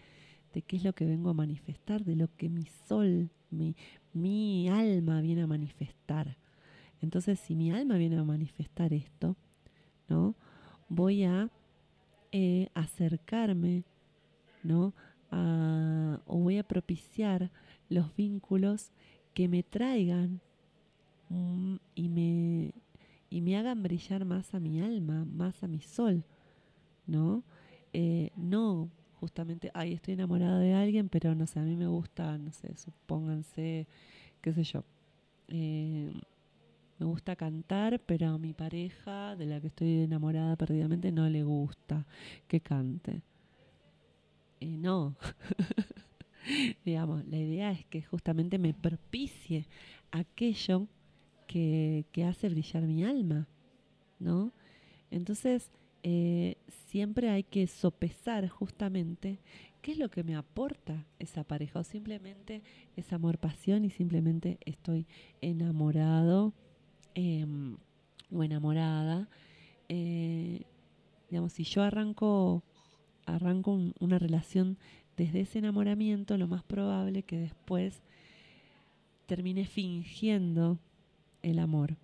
de 0.52 0.62
qué 0.62 0.76
es 0.76 0.84
lo 0.84 0.92
que 0.92 1.04
vengo 1.04 1.30
a 1.30 1.34
manifestar, 1.34 2.04
de 2.04 2.16
lo 2.16 2.28
que 2.36 2.48
mi 2.48 2.66
sol, 2.86 3.30
mi, 3.50 3.76
mi 4.12 4.68
alma 4.68 5.20
viene 5.20 5.42
a 5.42 5.46
manifestar. 5.46 6.36
Entonces, 7.00 7.38
si 7.40 7.54
mi 7.54 7.72
alma 7.72 7.96
viene 7.96 8.18
a 8.18 8.24
manifestar 8.24 8.92
esto, 8.92 9.36
¿no? 10.08 10.34
Voy 10.88 11.24
a 11.24 11.50
eh, 12.32 12.68
acercarme, 12.74 13.84
¿no? 14.62 14.92
o 15.32 16.38
voy 16.38 16.58
a 16.58 16.64
propiciar 16.64 17.52
los 17.88 18.16
vínculos 18.16 18.90
que 19.32 19.46
me 19.46 19.62
traigan 19.62 20.40
mm, 21.28 21.76
y, 21.94 22.08
me, 22.08 22.74
y 23.30 23.40
me 23.40 23.56
hagan 23.56 23.80
brillar 23.80 24.24
más 24.24 24.54
a 24.54 24.58
mi 24.58 24.80
alma, 24.80 25.24
más 25.24 25.62
a 25.62 25.68
mi 25.68 25.80
sol, 25.82 26.24
¿no? 27.06 27.44
Eh, 27.92 28.32
no 28.36 28.90
justamente, 29.20 29.70
ay, 29.74 29.92
estoy 29.92 30.14
enamorada 30.14 30.58
de 30.58 30.74
alguien, 30.74 31.08
pero 31.08 31.34
no 31.34 31.46
sé, 31.46 31.60
a 31.60 31.62
mí 31.62 31.76
me 31.76 31.86
gusta, 31.86 32.38
no 32.38 32.52
sé, 32.52 32.76
supónganse, 32.76 33.86
qué 34.40 34.52
sé 34.52 34.64
yo, 34.64 34.84
eh, 35.48 36.12
me 36.98 37.06
gusta 37.06 37.36
cantar, 37.36 38.00
pero 38.00 38.28
a 38.28 38.38
mi 38.38 38.52
pareja, 38.52 39.36
de 39.36 39.46
la 39.46 39.60
que 39.60 39.68
estoy 39.68 40.00
enamorada 40.00 40.56
perdidamente, 40.56 41.12
no 41.12 41.28
le 41.28 41.42
gusta 41.42 42.06
que 42.46 42.60
cante. 42.60 43.22
Eh, 44.60 44.76
no. 44.76 45.16
Digamos, 46.84 47.26
la 47.26 47.38
idea 47.38 47.70
es 47.70 47.84
que 47.86 48.02
justamente 48.02 48.58
me 48.58 48.74
propicie 48.74 49.66
aquello 50.10 50.88
que, 51.46 52.04
hace 52.28 52.48
brillar 52.48 52.82
mi 52.82 53.02
alma, 53.04 53.48
¿no? 54.18 54.52
Entonces, 55.10 55.70
eh, 56.02 56.56
siempre 56.86 57.30
hay 57.30 57.42
que 57.42 57.66
sopesar 57.66 58.48
justamente 58.48 59.38
qué 59.82 59.92
es 59.92 59.98
lo 59.98 60.10
que 60.10 60.24
me 60.24 60.36
aporta 60.36 61.06
esa 61.18 61.44
pareja 61.44 61.80
o 61.80 61.84
simplemente 61.84 62.62
es 62.96 63.12
amor, 63.12 63.38
pasión 63.38 63.84
y 63.84 63.90
simplemente 63.90 64.58
estoy 64.64 65.06
enamorado 65.40 66.52
em, 67.14 67.76
o 68.32 68.42
enamorada. 68.42 69.28
Eh, 69.88 70.62
digamos, 71.28 71.52
si 71.52 71.64
yo 71.64 71.82
arranco, 71.82 72.62
arranco 73.26 73.78
una 74.00 74.18
relación 74.18 74.78
desde 75.16 75.40
ese 75.40 75.58
enamoramiento 75.58 76.36
lo 76.38 76.48
más 76.48 76.62
probable 76.62 77.22
que 77.22 77.38
después 77.38 78.02
termine 79.26 79.64
fingiendo 79.66 80.78
el 81.42 81.58
amor. 81.58 81.96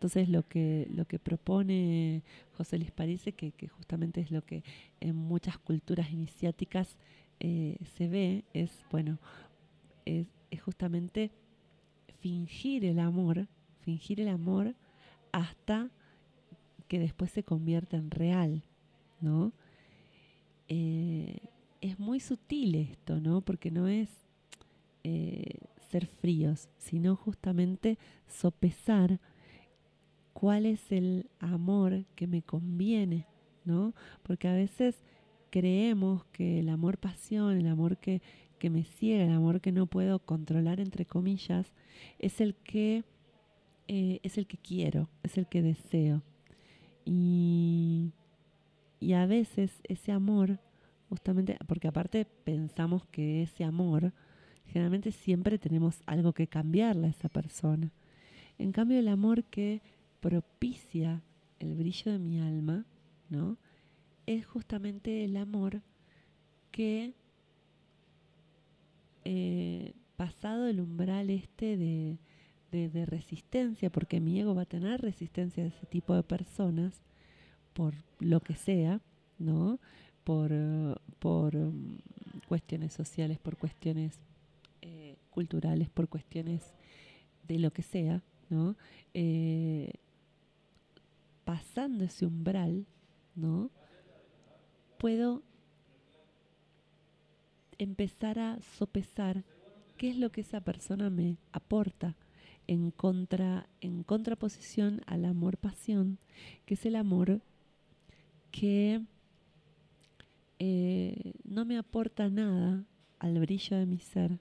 Entonces 0.00 0.30
lo 0.30 0.48
que, 0.48 0.88
lo 0.90 1.04
que 1.04 1.18
propone 1.18 2.22
José 2.56 2.78
Luis 2.78 2.90
París, 2.90 3.22
que, 3.36 3.52
justamente 3.68 4.22
es 4.22 4.30
lo 4.30 4.42
que 4.42 4.64
en 4.98 5.14
muchas 5.14 5.58
culturas 5.58 6.10
iniciáticas 6.10 6.96
eh, 7.38 7.76
se 7.98 8.08
ve, 8.08 8.44
es, 8.54 8.82
bueno, 8.90 9.18
es, 10.06 10.26
es 10.50 10.62
justamente 10.62 11.30
fingir 12.20 12.86
el 12.86 12.98
amor, 12.98 13.46
fingir 13.82 14.22
el 14.22 14.28
amor 14.28 14.74
hasta 15.32 15.90
que 16.88 16.98
después 16.98 17.30
se 17.30 17.42
convierta 17.42 17.98
en 17.98 18.10
real, 18.10 18.62
¿no? 19.20 19.52
Eh, 20.68 21.40
es 21.82 21.98
muy 21.98 22.20
sutil 22.20 22.74
esto, 22.74 23.20
¿no? 23.20 23.42
Porque 23.42 23.70
no 23.70 23.86
es 23.86 24.08
eh, 25.04 25.58
ser 25.90 26.06
fríos, 26.06 26.70
sino 26.78 27.16
justamente 27.16 27.98
sopesar 28.26 29.20
cuál 30.32 30.66
es 30.66 30.92
el 30.92 31.28
amor 31.38 32.04
que 32.14 32.26
me 32.26 32.42
conviene, 32.42 33.26
¿no? 33.64 33.94
Porque 34.22 34.48
a 34.48 34.52
veces 34.52 34.96
creemos 35.50 36.24
que 36.26 36.60
el 36.60 36.68
amor 36.68 36.98
pasión, 36.98 37.56
el 37.56 37.66
amor 37.66 37.98
que, 37.98 38.22
que 38.58 38.70
me 38.70 38.84
ciega, 38.84 39.24
el 39.24 39.32
amor 39.32 39.60
que 39.60 39.72
no 39.72 39.86
puedo 39.86 40.18
controlar, 40.20 40.80
entre 40.80 41.06
comillas, 41.06 41.72
es 42.18 42.40
el 42.40 42.54
que 42.54 43.04
eh, 43.88 44.20
es 44.22 44.38
el 44.38 44.46
que 44.46 44.56
quiero, 44.58 45.08
es 45.22 45.36
el 45.36 45.46
que 45.48 45.62
deseo. 45.62 46.22
Y, 47.04 48.12
y 49.00 49.14
a 49.14 49.26
veces 49.26 49.80
ese 49.84 50.12
amor 50.12 50.60
justamente 51.10 51.58
porque 51.66 51.88
aparte 51.88 52.24
pensamos 52.24 53.04
que 53.06 53.42
ese 53.42 53.64
amor, 53.64 54.12
generalmente 54.66 55.10
siempre 55.10 55.58
tenemos 55.58 56.02
algo 56.06 56.32
que 56.32 56.46
cambiarle 56.46 57.08
a 57.08 57.10
esa 57.10 57.28
persona. 57.28 57.92
En 58.58 58.70
cambio, 58.70 58.98
el 58.98 59.08
amor 59.08 59.42
que 59.42 59.82
propicia 60.20 61.22
el 61.58 61.74
brillo 61.74 62.12
de 62.12 62.18
mi 62.18 62.40
alma, 62.40 62.84
¿no? 63.28 63.56
Es 64.26 64.46
justamente 64.46 65.24
el 65.24 65.36
amor 65.36 65.82
que, 66.70 67.14
eh, 69.24 69.92
pasado 70.16 70.66
el 70.66 70.80
umbral 70.80 71.30
este 71.30 71.76
de, 71.76 72.18
de 72.70 73.06
resistencia, 73.06 73.90
porque 73.90 74.20
mi 74.20 74.38
ego 74.38 74.54
va 74.54 74.62
a 74.62 74.66
tener 74.66 75.00
resistencia 75.00 75.64
a 75.64 75.66
ese 75.66 75.86
tipo 75.86 76.14
de 76.14 76.22
personas, 76.22 77.02
por 77.72 77.94
lo 78.20 78.40
que 78.40 78.54
sea, 78.54 79.00
¿no? 79.38 79.78
por, 80.24 80.52
por 81.18 81.56
mm, 81.56 81.98
cuestiones 82.46 82.92
sociales, 82.92 83.38
por 83.38 83.56
cuestiones 83.56 84.18
eh, 84.82 85.16
culturales, 85.30 85.88
por 85.90 86.08
cuestiones 86.08 86.62
de 87.48 87.58
lo 87.58 87.72
que 87.72 87.82
sea, 87.82 88.22
¿no? 88.48 88.76
Eh, 89.14 89.92
pasando 91.50 92.04
ese 92.04 92.26
umbral, 92.26 92.86
¿no? 93.34 93.72
Puedo 94.98 95.42
empezar 97.76 98.38
a 98.38 98.60
sopesar 98.78 99.42
qué 99.96 100.10
es 100.10 100.16
lo 100.16 100.30
que 100.30 100.42
esa 100.42 100.60
persona 100.60 101.10
me 101.10 101.38
aporta 101.50 102.14
en 102.68 102.92
contra 102.92 103.68
en 103.80 104.04
contraposición 104.04 105.00
al 105.06 105.24
amor 105.24 105.56
pasión, 105.56 106.18
que 106.66 106.74
es 106.74 106.86
el 106.86 106.94
amor 106.94 107.40
que 108.52 109.02
eh, 110.60 111.32
no 111.42 111.64
me 111.64 111.78
aporta 111.78 112.30
nada 112.30 112.84
al 113.18 113.40
brillo 113.40 113.76
de 113.76 113.86
mi 113.86 113.98
ser, 113.98 114.38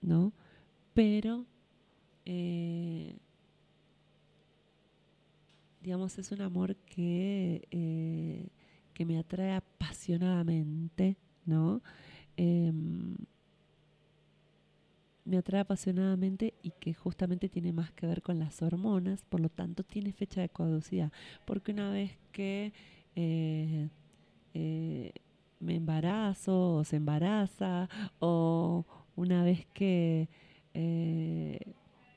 ¿no? 0.00 0.32
Pero, 0.92 1.44
eh, 2.24 3.16
digamos, 5.84 6.18
es 6.18 6.32
un 6.32 6.40
amor 6.40 6.76
que, 6.76 7.68
eh, 7.70 8.48
que 8.94 9.04
me 9.04 9.18
atrae 9.18 9.52
apasionadamente, 9.52 11.18
¿no? 11.44 11.82
Em, 12.38 13.16
me 15.26 15.36
atrae 15.36 15.60
apasionadamente 15.60 16.54
y 16.62 16.70
que 16.80 16.94
justamente 16.94 17.48
tiene 17.50 17.72
más 17.72 17.92
que 17.92 18.06
ver 18.06 18.22
con 18.22 18.38
las 18.38 18.62
hormonas, 18.62 19.24
por 19.24 19.40
lo 19.40 19.50
tanto 19.50 19.82
tiene 19.84 20.12
fecha 20.12 20.40
de 20.40 20.48
caducidad, 20.48 21.12
porque 21.44 21.72
una 21.72 21.90
vez 21.90 22.18
que 22.32 22.72
eh, 23.14 23.90
me 25.60 25.76
embarazo 25.76 26.76
o 26.76 26.84
se 26.84 26.96
embaraza 26.96 27.88
o 28.20 28.86
una 29.16 29.44
vez 29.44 29.66
que 29.74 30.28
eh, 30.72 31.60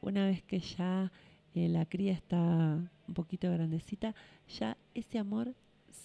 una 0.02 0.26
vez 0.26 0.42
que 0.44 0.60
ya 0.60 1.12
eh, 1.58 1.70
la 1.70 1.86
cría 1.86 2.14
está 2.14 2.80
un 3.08 3.14
poquito 3.14 3.52
grandecita 3.52 4.14
ya 4.60 4.78
ese 4.94 5.20
amor 5.20 5.54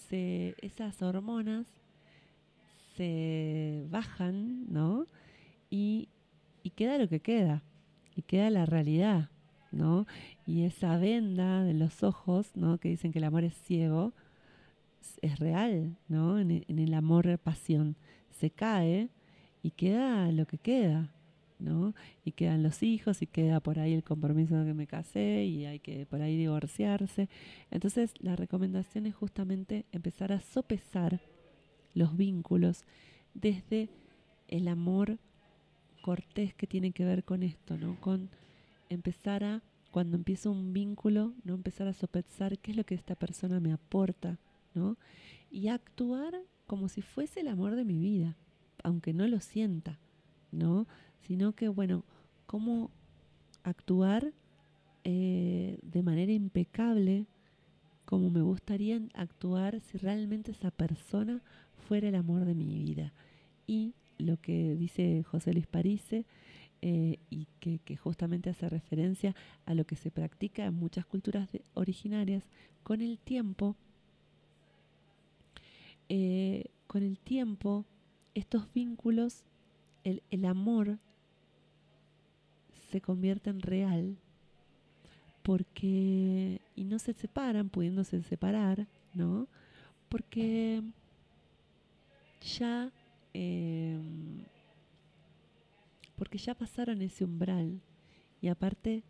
se 0.09 0.55
esas 0.61 1.01
hormonas 1.01 1.67
se 2.95 3.85
bajan 3.89 4.71
no 4.71 5.05
y, 5.69 6.09
y 6.63 6.69
queda 6.71 6.97
lo 6.97 7.09
que 7.09 7.19
queda 7.19 7.63
y 8.15 8.21
queda 8.21 8.49
la 8.49 8.65
realidad 8.65 9.29
¿no? 9.73 10.05
Y 10.45 10.65
esa 10.65 10.97
venda 10.97 11.63
de 11.63 11.73
los 11.73 12.03
ojos, 12.03 12.51
¿no? 12.55 12.77
Que 12.77 12.89
dicen 12.89 13.11
que 13.11 13.19
el 13.19 13.25
amor 13.25 13.43
es 13.43 13.55
ciego, 13.55 14.13
es 15.21 15.39
real, 15.39 15.97
¿no? 16.07 16.39
En, 16.39 16.63
en 16.67 16.79
el 16.79 16.93
amor 16.93 17.37
pasión 17.39 17.95
se 18.29 18.51
cae 18.51 19.09
y 19.61 19.71
queda 19.71 20.31
lo 20.31 20.45
que 20.45 20.57
queda, 20.57 21.11
Y 22.25 22.31
quedan 22.31 22.63
los 22.63 22.83
hijos 22.83 23.21
y 23.21 23.27
queda 23.27 23.59
por 23.59 23.79
ahí 23.79 23.93
el 23.93 24.03
compromiso 24.03 24.55
de 24.57 24.65
que 24.65 24.73
me 24.73 24.87
casé 24.87 25.45
y 25.45 25.65
hay 25.65 25.79
que 25.79 26.05
por 26.05 26.21
ahí 26.21 26.37
divorciarse. 26.37 27.29
Entonces 27.71 28.13
la 28.19 28.35
recomendación 28.35 29.05
es 29.05 29.15
justamente 29.15 29.85
empezar 29.91 30.31
a 30.31 30.39
sopesar 30.39 31.21
los 31.93 32.17
vínculos 32.17 32.83
desde 33.33 33.89
el 34.47 34.67
amor 34.67 35.19
cortés 36.01 36.53
que 36.53 36.67
tiene 36.67 36.91
que 36.91 37.05
ver 37.05 37.23
con 37.23 37.43
esto, 37.43 37.77
¿no? 37.77 37.99
Con 38.01 38.29
empezar 38.89 39.43
a, 39.43 39.63
cuando 39.91 40.17
empiezo 40.17 40.51
un 40.51 40.73
vínculo, 40.73 41.33
no 41.43 41.53
empezar 41.55 41.87
a 41.87 41.93
sopesar 41.93 42.59
qué 42.59 42.71
es 42.71 42.77
lo 42.77 42.83
que 42.83 42.95
esta 42.95 43.15
persona 43.15 43.59
me 43.59 43.71
aporta, 43.71 44.37
¿no? 44.73 44.97
Y 45.49 45.69
actuar 45.69 46.35
como 46.67 46.89
si 46.89 47.01
fuese 47.01 47.39
el 47.39 47.47
amor 47.47 47.75
de 47.75 47.85
mi 47.85 47.99
vida, 47.99 48.35
aunque 48.83 49.13
no 49.13 49.27
lo 49.27 49.39
sienta, 49.39 49.99
¿no? 50.51 50.87
Sino 51.27 51.53
que, 51.53 51.69
bueno, 51.69 52.03
cómo 52.45 52.91
actuar 53.63 54.33
eh, 55.03 55.79
de 55.81 56.03
manera 56.03 56.31
impecable, 56.31 57.25
como 58.05 58.29
me 58.29 58.41
gustaría 58.41 59.01
actuar 59.13 59.79
si 59.81 59.97
realmente 59.97 60.51
esa 60.51 60.71
persona 60.71 61.41
fuera 61.87 62.09
el 62.09 62.15
amor 62.15 62.45
de 62.45 62.55
mi 62.55 62.67
vida. 62.67 63.13
Y 63.67 63.93
lo 64.17 64.37
que 64.37 64.75
dice 64.75 65.23
José 65.23 65.53
Luis 65.53 65.67
Parise, 65.67 66.25
eh, 66.81 67.17
y 67.29 67.47
que, 67.61 67.95
justamente 67.95 68.49
hace 68.49 68.67
referencia 68.67 69.33
a 69.65 69.73
lo 69.73 69.85
que 69.85 69.95
se 69.95 70.11
practica 70.11 70.65
en 70.65 70.73
muchas 70.73 71.05
culturas 71.05 71.49
originarias, 71.73 72.43
con 72.83 73.01
el 73.01 73.19
tiempo, 73.19 73.77
eh, 76.09 76.65
con 76.87 77.03
el 77.03 77.19
tiempo, 77.19 77.85
estos 78.35 78.71
vínculos, 78.73 79.43
el, 80.03 80.23
el 80.29 80.43
amor 80.43 80.99
se 82.93 83.01
convierte 83.01 83.49
en 83.49 83.59
real 83.59 84.15
porque 85.41 86.61
y 86.75 86.83
no 86.83 86.99
se 86.99 87.13
separan 87.13 87.69
pudiéndose 87.69 88.21
separar 88.21 88.87
no 89.15 89.47
porque 90.09 90.83
ya 92.59 92.91
em, 93.33 94.43
porque 96.15 96.37
ya 96.37 96.53
pasaron 96.53 97.01
ese 97.01 97.25
umbral 97.25 97.81
y 98.41 98.47
aparte 98.47 99.03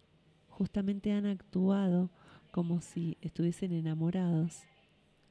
justamente 0.47 1.11
han 1.11 1.26
actuado 1.26 2.10
como 2.51 2.81
si 2.81 3.18
estuviesen 3.22 3.73
enamorados, 3.73 4.61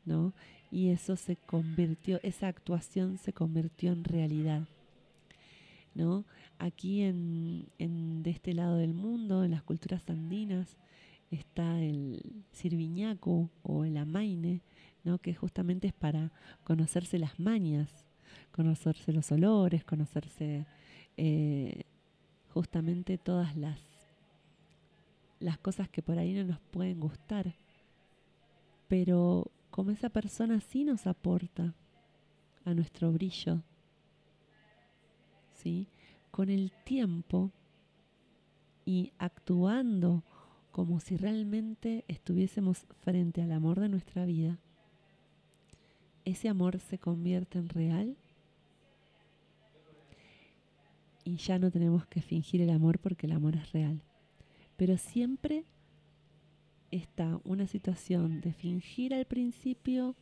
¿no? 0.04 0.34
Y 0.70 0.88
eso 0.88 1.16
se 1.16 1.36
convirtió, 1.36 2.18
esa 2.22 2.48
actuación 2.48 3.16
se 3.16 3.32
convirtió 3.32 3.92
en 3.92 4.02
realidad, 4.04 4.66
¿no? 5.94 6.24
Aquí 6.58 7.02
en, 7.02 7.68
en 7.78 8.22
de 8.22 8.30
este 8.30 8.54
lado 8.54 8.76
del 8.76 8.94
mundo, 8.94 9.44
en 9.44 9.50
las 9.50 9.62
culturas 9.62 10.08
andinas, 10.08 10.78
está 11.30 11.80
el 11.80 12.44
sirviñaco 12.52 13.50
o 13.62 13.84
el 13.84 13.96
amaine, 13.96 14.60
¿no? 15.04 15.18
que 15.18 15.34
justamente 15.34 15.88
es 15.88 15.94
para 15.94 16.30
conocerse 16.64 17.18
las 17.18 17.38
mañas, 17.40 18.06
conocerse 18.52 19.12
los 19.12 19.32
olores, 19.32 19.84
conocerse 19.84 20.66
eh, 21.16 21.84
justamente 22.52 23.18
todas 23.18 23.56
las, 23.56 23.80
las 25.40 25.58
cosas 25.58 25.88
que 25.88 26.02
por 26.02 26.18
ahí 26.18 26.34
no 26.34 26.44
nos 26.44 26.60
pueden 26.60 27.00
gustar. 27.00 27.54
Pero 28.88 29.50
como 29.70 29.90
esa 29.90 30.10
persona 30.10 30.60
sí 30.60 30.84
nos 30.84 31.06
aporta 31.06 31.74
a 32.64 32.74
nuestro 32.74 33.10
brillo, 33.10 33.62
con 36.30 36.48
el 36.48 36.72
tiempo 36.84 37.50
y 38.84 39.12
actuando 39.18 40.24
como 40.72 41.00
si 41.00 41.16
realmente 41.16 42.04
estuviésemos 42.08 42.86
frente 43.02 43.42
al 43.42 43.52
amor 43.52 43.78
de 43.78 43.90
nuestra 43.90 44.24
vida, 44.24 44.58
ese 46.24 46.48
amor 46.48 46.78
se 46.80 46.98
convierte 46.98 47.58
en 47.58 47.68
real 47.68 48.16
y 51.24 51.36
ya 51.36 51.58
no 51.58 51.70
tenemos 51.70 52.06
que 52.06 52.22
fingir 52.22 52.62
el 52.62 52.70
amor 52.70 52.98
porque 52.98 53.26
el 53.26 53.32
amor 53.32 53.54
es 53.56 53.70
real. 53.72 54.02
Pero 54.76 54.96
siempre 54.96 55.64
está 56.90 57.38
una 57.44 57.66
situación 57.66 58.40
de 58.40 58.52
fingir 58.52 59.14
al 59.14 59.26
principio 59.26 60.16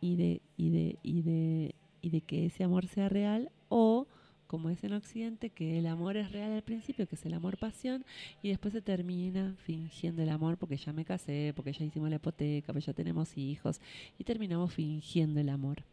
y 0.00 0.16
de, 0.16 0.40
y 0.56 2.10
de 2.10 2.20
que 2.22 2.46
ese 2.46 2.64
amor 2.64 2.86
sea 2.86 3.08
real 3.08 3.50
o 3.68 4.06
como 4.48 4.70
es 4.70 4.82
en 4.82 4.94
Occidente, 4.94 5.50
que 5.50 5.78
el 5.78 5.86
amor 5.86 6.16
es 6.16 6.32
real 6.32 6.52
al 6.52 6.62
principio, 6.62 7.06
que 7.06 7.14
es 7.14 7.24
el 7.26 7.34
amor 7.34 7.58
pasión, 7.58 8.04
y 8.42 8.48
después 8.48 8.72
se 8.72 8.80
termina 8.80 9.54
fingiendo 9.64 10.22
el 10.22 10.30
amor 10.30 10.56
porque 10.56 10.76
ya 10.76 10.92
me 10.92 11.04
casé, 11.04 11.52
porque 11.54 11.72
ya 11.72 11.84
hicimos 11.84 12.10
la 12.10 12.16
hipoteca, 12.16 12.72
porque 12.72 12.86
ya 12.86 12.94
tenemos 12.94 13.36
hijos, 13.38 13.80
y 14.18 14.24
terminamos 14.24 14.72
fingiendo 14.72 15.38
el 15.38 15.50
amor. 15.50 15.84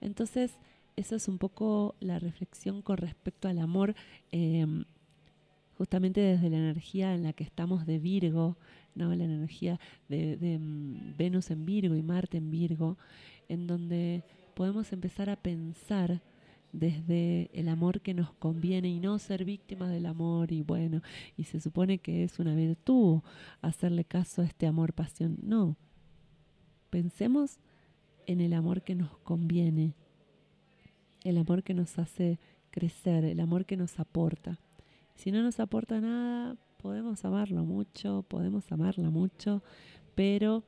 Entonces, 0.00 0.52
eso 0.96 1.14
es 1.14 1.28
un 1.28 1.38
poco 1.38 1.94
la 2.00 2.18
reflexión 2.18 2.82
con 2.82 2.96
respecto 2.96 3.48
al 3.48 3.58
amor, 3.58 3.94
em, 4.32 4.84
justamente 5.76 6.20
desde 6.20 6.50
la 6.50 6.56
energía 6.56 7.14
en 7.14 7.22
la 7.22 7.32
que 7.32 7.44
estamos 7.44 7.86
de 7.86 7.98
Virgo, 7.98 8.56
¿no? 8.94 9.14
la 9.14 9.24
energía 9.24 9.78
de, 10.08 10.58
mm, 10.58 11.16
Venus 11.16 11.50
en 11.50 11.64
Virgo 11.64 11.94
y 11.94 12.02
Marte 12.02 12.38
en 12.38 12.50
Virgo, 12.50 12.96
en 13.48 13.66
donde 13.66 14.24
podemos 14.54 14.92
empezar 14.92 15.30
a 15.30 15.36
pensar 15.36 16.20
desde 16.72 17.50
el 17.52 17.68
amor 17.68 18.00
que 18.00 18.14
nos 18.14 18.32
conviene 18.34 18.88
y 18.88 19.00
no 19.00 19.18
ser 19.18 19.44
víctimas 19.44 19.90
del 19.90 20.06
amor 20.06 20.52
y 20.52 20.62
bueno, 20.62 21.02
y 21.36 21.44
se 21.44 21.60
supone 21.60 21.98
que 21.98 22.24
es 22.24 22.38
una 22.38 22.54
virtud 22.54 23.20
hacerle 23.60 24.04
caso 24.04 24.42
a 24.42 24.44
este 24.44 24.66
amor 24.66 24.92
pasión. 24.92 25.38
No, 25.42 25.76
pensemos 26.90 27.58
en 28.26 28.40
el 28.40 28.52
amor 28.52 28.82
que 28.82 28.94
nos 28.94 29.16
conviene, 29.18 29.94
el 31.24 31.38
amor 31.38 31.62
que 31.62 31.74
nos 31.74 31.98
hace 31.98 32.38
crecer, 32.70 33.24
el 33.24 33.40
amor 33.40 33.66
que 33.66 33.76
nos 33.76 33.98
aporta. 33.98 34.58
Si 35.16 35.32
no 35.32 35.42
nos 35.42 35.60
aporta 35.60 36.00
nada, 36.00 36.56
podemos 36.80 37.24
amarlo 37.24 37.64
mucho, 37.64 38.24
podemos 38.28 38.70
amarla 38.72 39.10
mucho, 39.10 39.62
pero 40.14 40.62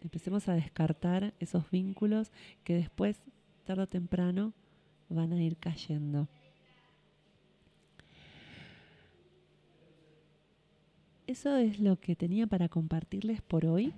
empecemos 0.00 0.48
a 0.48 0.54
descartar 0.54 1.34
esos 1.40 1.70
vínculos 1.70 2.30
que 2.64 2.74
después 2.74 3.22
tarde 3.66 3.82
o 3.82 3.86
temprano 3.86 4.54
van 5.10 5.32
a 5.32 5.42
ir 5.42 5.56
cayendo. 5.56 6.28
Eso 11.26 11.56
es 11.56 11.80
lo 11.80 11.98
que 11.98 12.14
tenía 12.14 12.46
para 12.46 12.68
compartirles 12.68 13.42
por 13.42 13.66
hoy. 13.66 13.92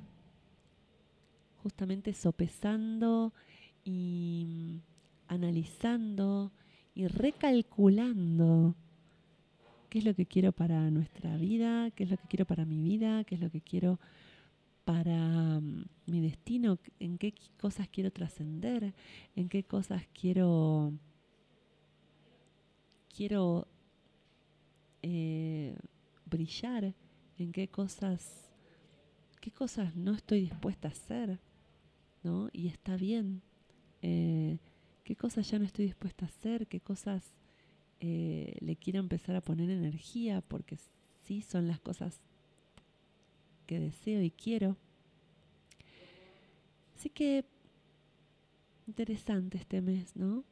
Justamente 1.63 2.15
sopesando 2.15 3.35
y 3.85 4.81
analizando 5.29 6.51
y 6.95 7.07
recalculando 7.07 8.75
qué 9.91 9.99
es 9.99 10.05
lo 10.05 10.15
que 10.15 10.25
quiero 10.25 10.53
para 10.53 10.91
nuestra 10.91 11.37
vida, 11.37 11.91
qué 11.91 12.05
es 12.05 12.11
lo 12.11 12.17
que 12.17 12.27
quiero 12.29 12.47
para 12.47 12.65
mi 12.65 12.81
vida, 12.81 13.25
qué 13.25 13.35
es 13.35 13.41
lo 13.41 13.51
que 13.51 13.61
quiero 13.61 13.99
para 14.89 15.61
mm, 15.61 15.85
mi 16.07 16.23
destino, 16.23 16.79
en 16.99 17.19
qué 17.19 17.35
cosas 17.61 17.89
quiero 17.89 18.11
trascender, 18.11 18.95
en 19.37 19.51
qué 19.51 19.63
cosas 19.63 20.03
quiero 20.19 20.95
quiero 23.15 23.69
eh, 25.03 25.77
brillar, 26.25 26.95
en 27.37 27.53
qué 27.53 27.69
cosas 27.69 28.51
qué 29.43 29.51
cosas 29.51 29.95
no 29.95 30.15
estoy 30.15 30.41
dispuesta 30.41 30.89
a 30.89 30.93
hacer, 30.93 31.39
¿no? 32.23 32.49
Y 32.55 32.69
está 32.69 32.97
bien. 32.97 33.43
Eh, 34.01 34.57
qué 35.05 35.17
cosas 35.17 35.51
ya 35.51 35.59
no 35.59 35.67
estoy 35.67 35.85
dispuesta 35.85 36.25
a 36.25 36.29
hacer, 36.29 36.67
qué 36.67 36.81
cosas 36.81 37.35
eh, 38.01 38.57
le 38.61 38.77
quiero 38.77 39.01
empezar 39.01 39.37
a 39.37 39.43
poner 39.43 39.69
energía, 39.69 40.41
porque 40.41 40.79
sí 41.25 41.43
son 41.43 41.69
las 41.69 41.79
cosas 41.79 42.23
que 43.69 43.79
deseo 43.79 44.23
y 44.23 44.31
quiero. 44.31 44.77
Así 46.97 47.11
que 47.11 47.45
interesante 48.89 49.59
este 49.59 49.83
mes, 49.83 50.17
¿no? 50.17 50.43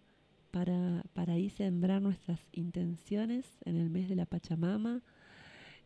Para, 0.50 1.02
para 1.14 1.32
ahí 1.32 1.48
sembrar 1.48 2.02
nuestras 2.02 2.40
intenciones 2.52 3.46
en 3.64 3.76
el 3.76 3.90
mes 3.90 4.08
de 4.08 4.16
la 4.16 4.26
Pachamama, 4.26 5.02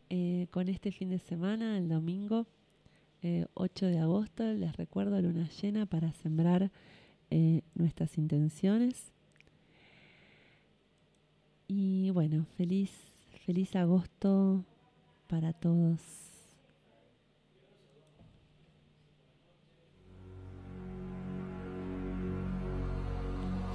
eh, 0.09 0.47
con 0.51 0.67
este 0.67 0.91
fin 0.91 1.09
de 1.09 1.19
semana, 1.19 1.77
el 1.77 1.87
domingo 1.87 2.45
8 3.53 3.85
eh, 3.85 3.89
de 3.91 3.99
agosto, 3.99 4.43
les 4.43 4.75
recuerdo 4.75 5.21
luna 5.21 5.47
llena 5.61 5.85
para 5.85 6.11
sembrar 6.11 6.69
eh, 7.29 7.61
nuestras 7.75 8.17
intenciones. 8.17 9.13
Y 11.67 12.09
bueno, 12.09 12.45
feliz, 12.57 12.91
feliz 13.45 13.73
agosto 13.77 14.65
para 15.27 15.53
todos. 15.53 16.30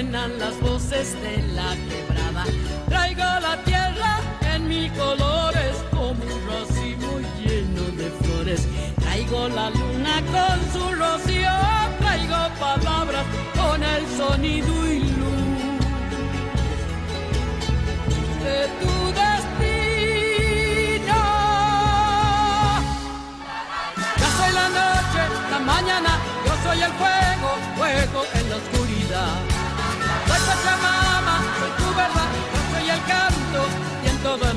suenan 0.00 0.32
las 0.38 0.58
voces 0.60 1.14
de 1.20 1.42
la 1.52 1.76
quebrada. 1.88 2.44
Traigo 2.88 3.20
la 3.20 3.62
tierra 3.64 4.20
en 4.54 4.66
mis 4.66 4.90
colores 4.92 5.76
como 5.90 6.24
un 6.24 6.48
racimo 6.48 7.20
lleno 7.38 7.82
de 7.98 8.10
flores. 8.22 8.66
Traigo 8.98 9.50
la 9.50 9.68
luna 9.68 10.22
con 10.34 10.58
su 10.72 10.94
rocío, 10.94 11.50
traigo 11.98 12.48
palabras 12.58 13.26
con 13.54 13.82
el 13.82 14.06
sonido 14.16 14.86
y 14.90 15.00
luz 15.00 15.10
de 18.44 18.68
tu 18.80 18.94
destino. 19.20 21.20
Ya 24.20 24.28
soy 24.38 24.52
la 24.60 24.66
noche, 24.80 25.22
la 25.50 25.58
mañana, 25.58 26.12
yo 26.46 26.52
soy 26.64 26.78
el 26.88 26.92
fuego, 26.92 27.50
fuego 27.76 28.20
en 28.34 28.44
la 28.50 28.58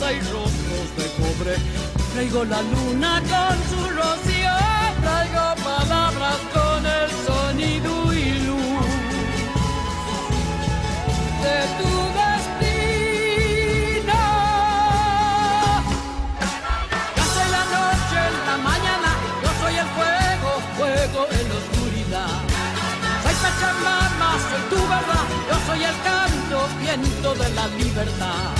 Raza 0.00 0.12
y 0.12 0.20
rostros 0.20 0.96
de 0.96 1.06
cobre. 1.22 1.56
Traigo 2.12 2.44
la 2.44 2.62
luna 2.62 3.20
con 3.20 3.56
su 3.70 3.80
rocío, 3.90 4.56
traigo 5.02 5.54
palabras 5.62 6.38
con 6.52 6.86
el 6.86 7.10
sonido 7.26 8.12
y 8.12 8.32
luz 8.46 8.86
de 11.42 11.58
tu 11.78 11.92
destino. 12.20 13.02
Soy 17.34 17.48
la 17.50 17.64
noche, 17.76 18.20
la 18.46 18.56
mañana, 18.58 19.10
yo 19.42 19.50
soy 19.60 19.74
el 19.76 19.88
fuego, 19.96 20.50
fuego 20.76 21.20
en 21.30 21.44
la 21.48 21.54
oscuridad. 21.62 22.34
Soy 23.22 23.34
Pachamama, 23.42 24.30
soy 24.48 24.62
tu 24.70 24.80
verdad, 24.88 25.26
yo 25.48 25.56
soy 25.66 25.80
el 25.84 25.96
canto, 26.02 26.56
viento 26.80 27.28
de 27.34 27.48
la 27.50 27.66
libertad. 27.68 28.59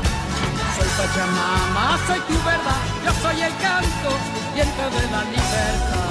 soy 0.81 1.05
Pachamama, 1.05 1.99
soy 2.07 2.19
tu 2.21 2.33
verdad, 2.43 2.81
yo 3.05 3.11
soy 3.21 3.41
el 3.41 3.55
canto, 3.57 4.17
viento 4.55 4.89
de 4.89 5.11
la 5.11 5.23
libertad. 5.25 6.10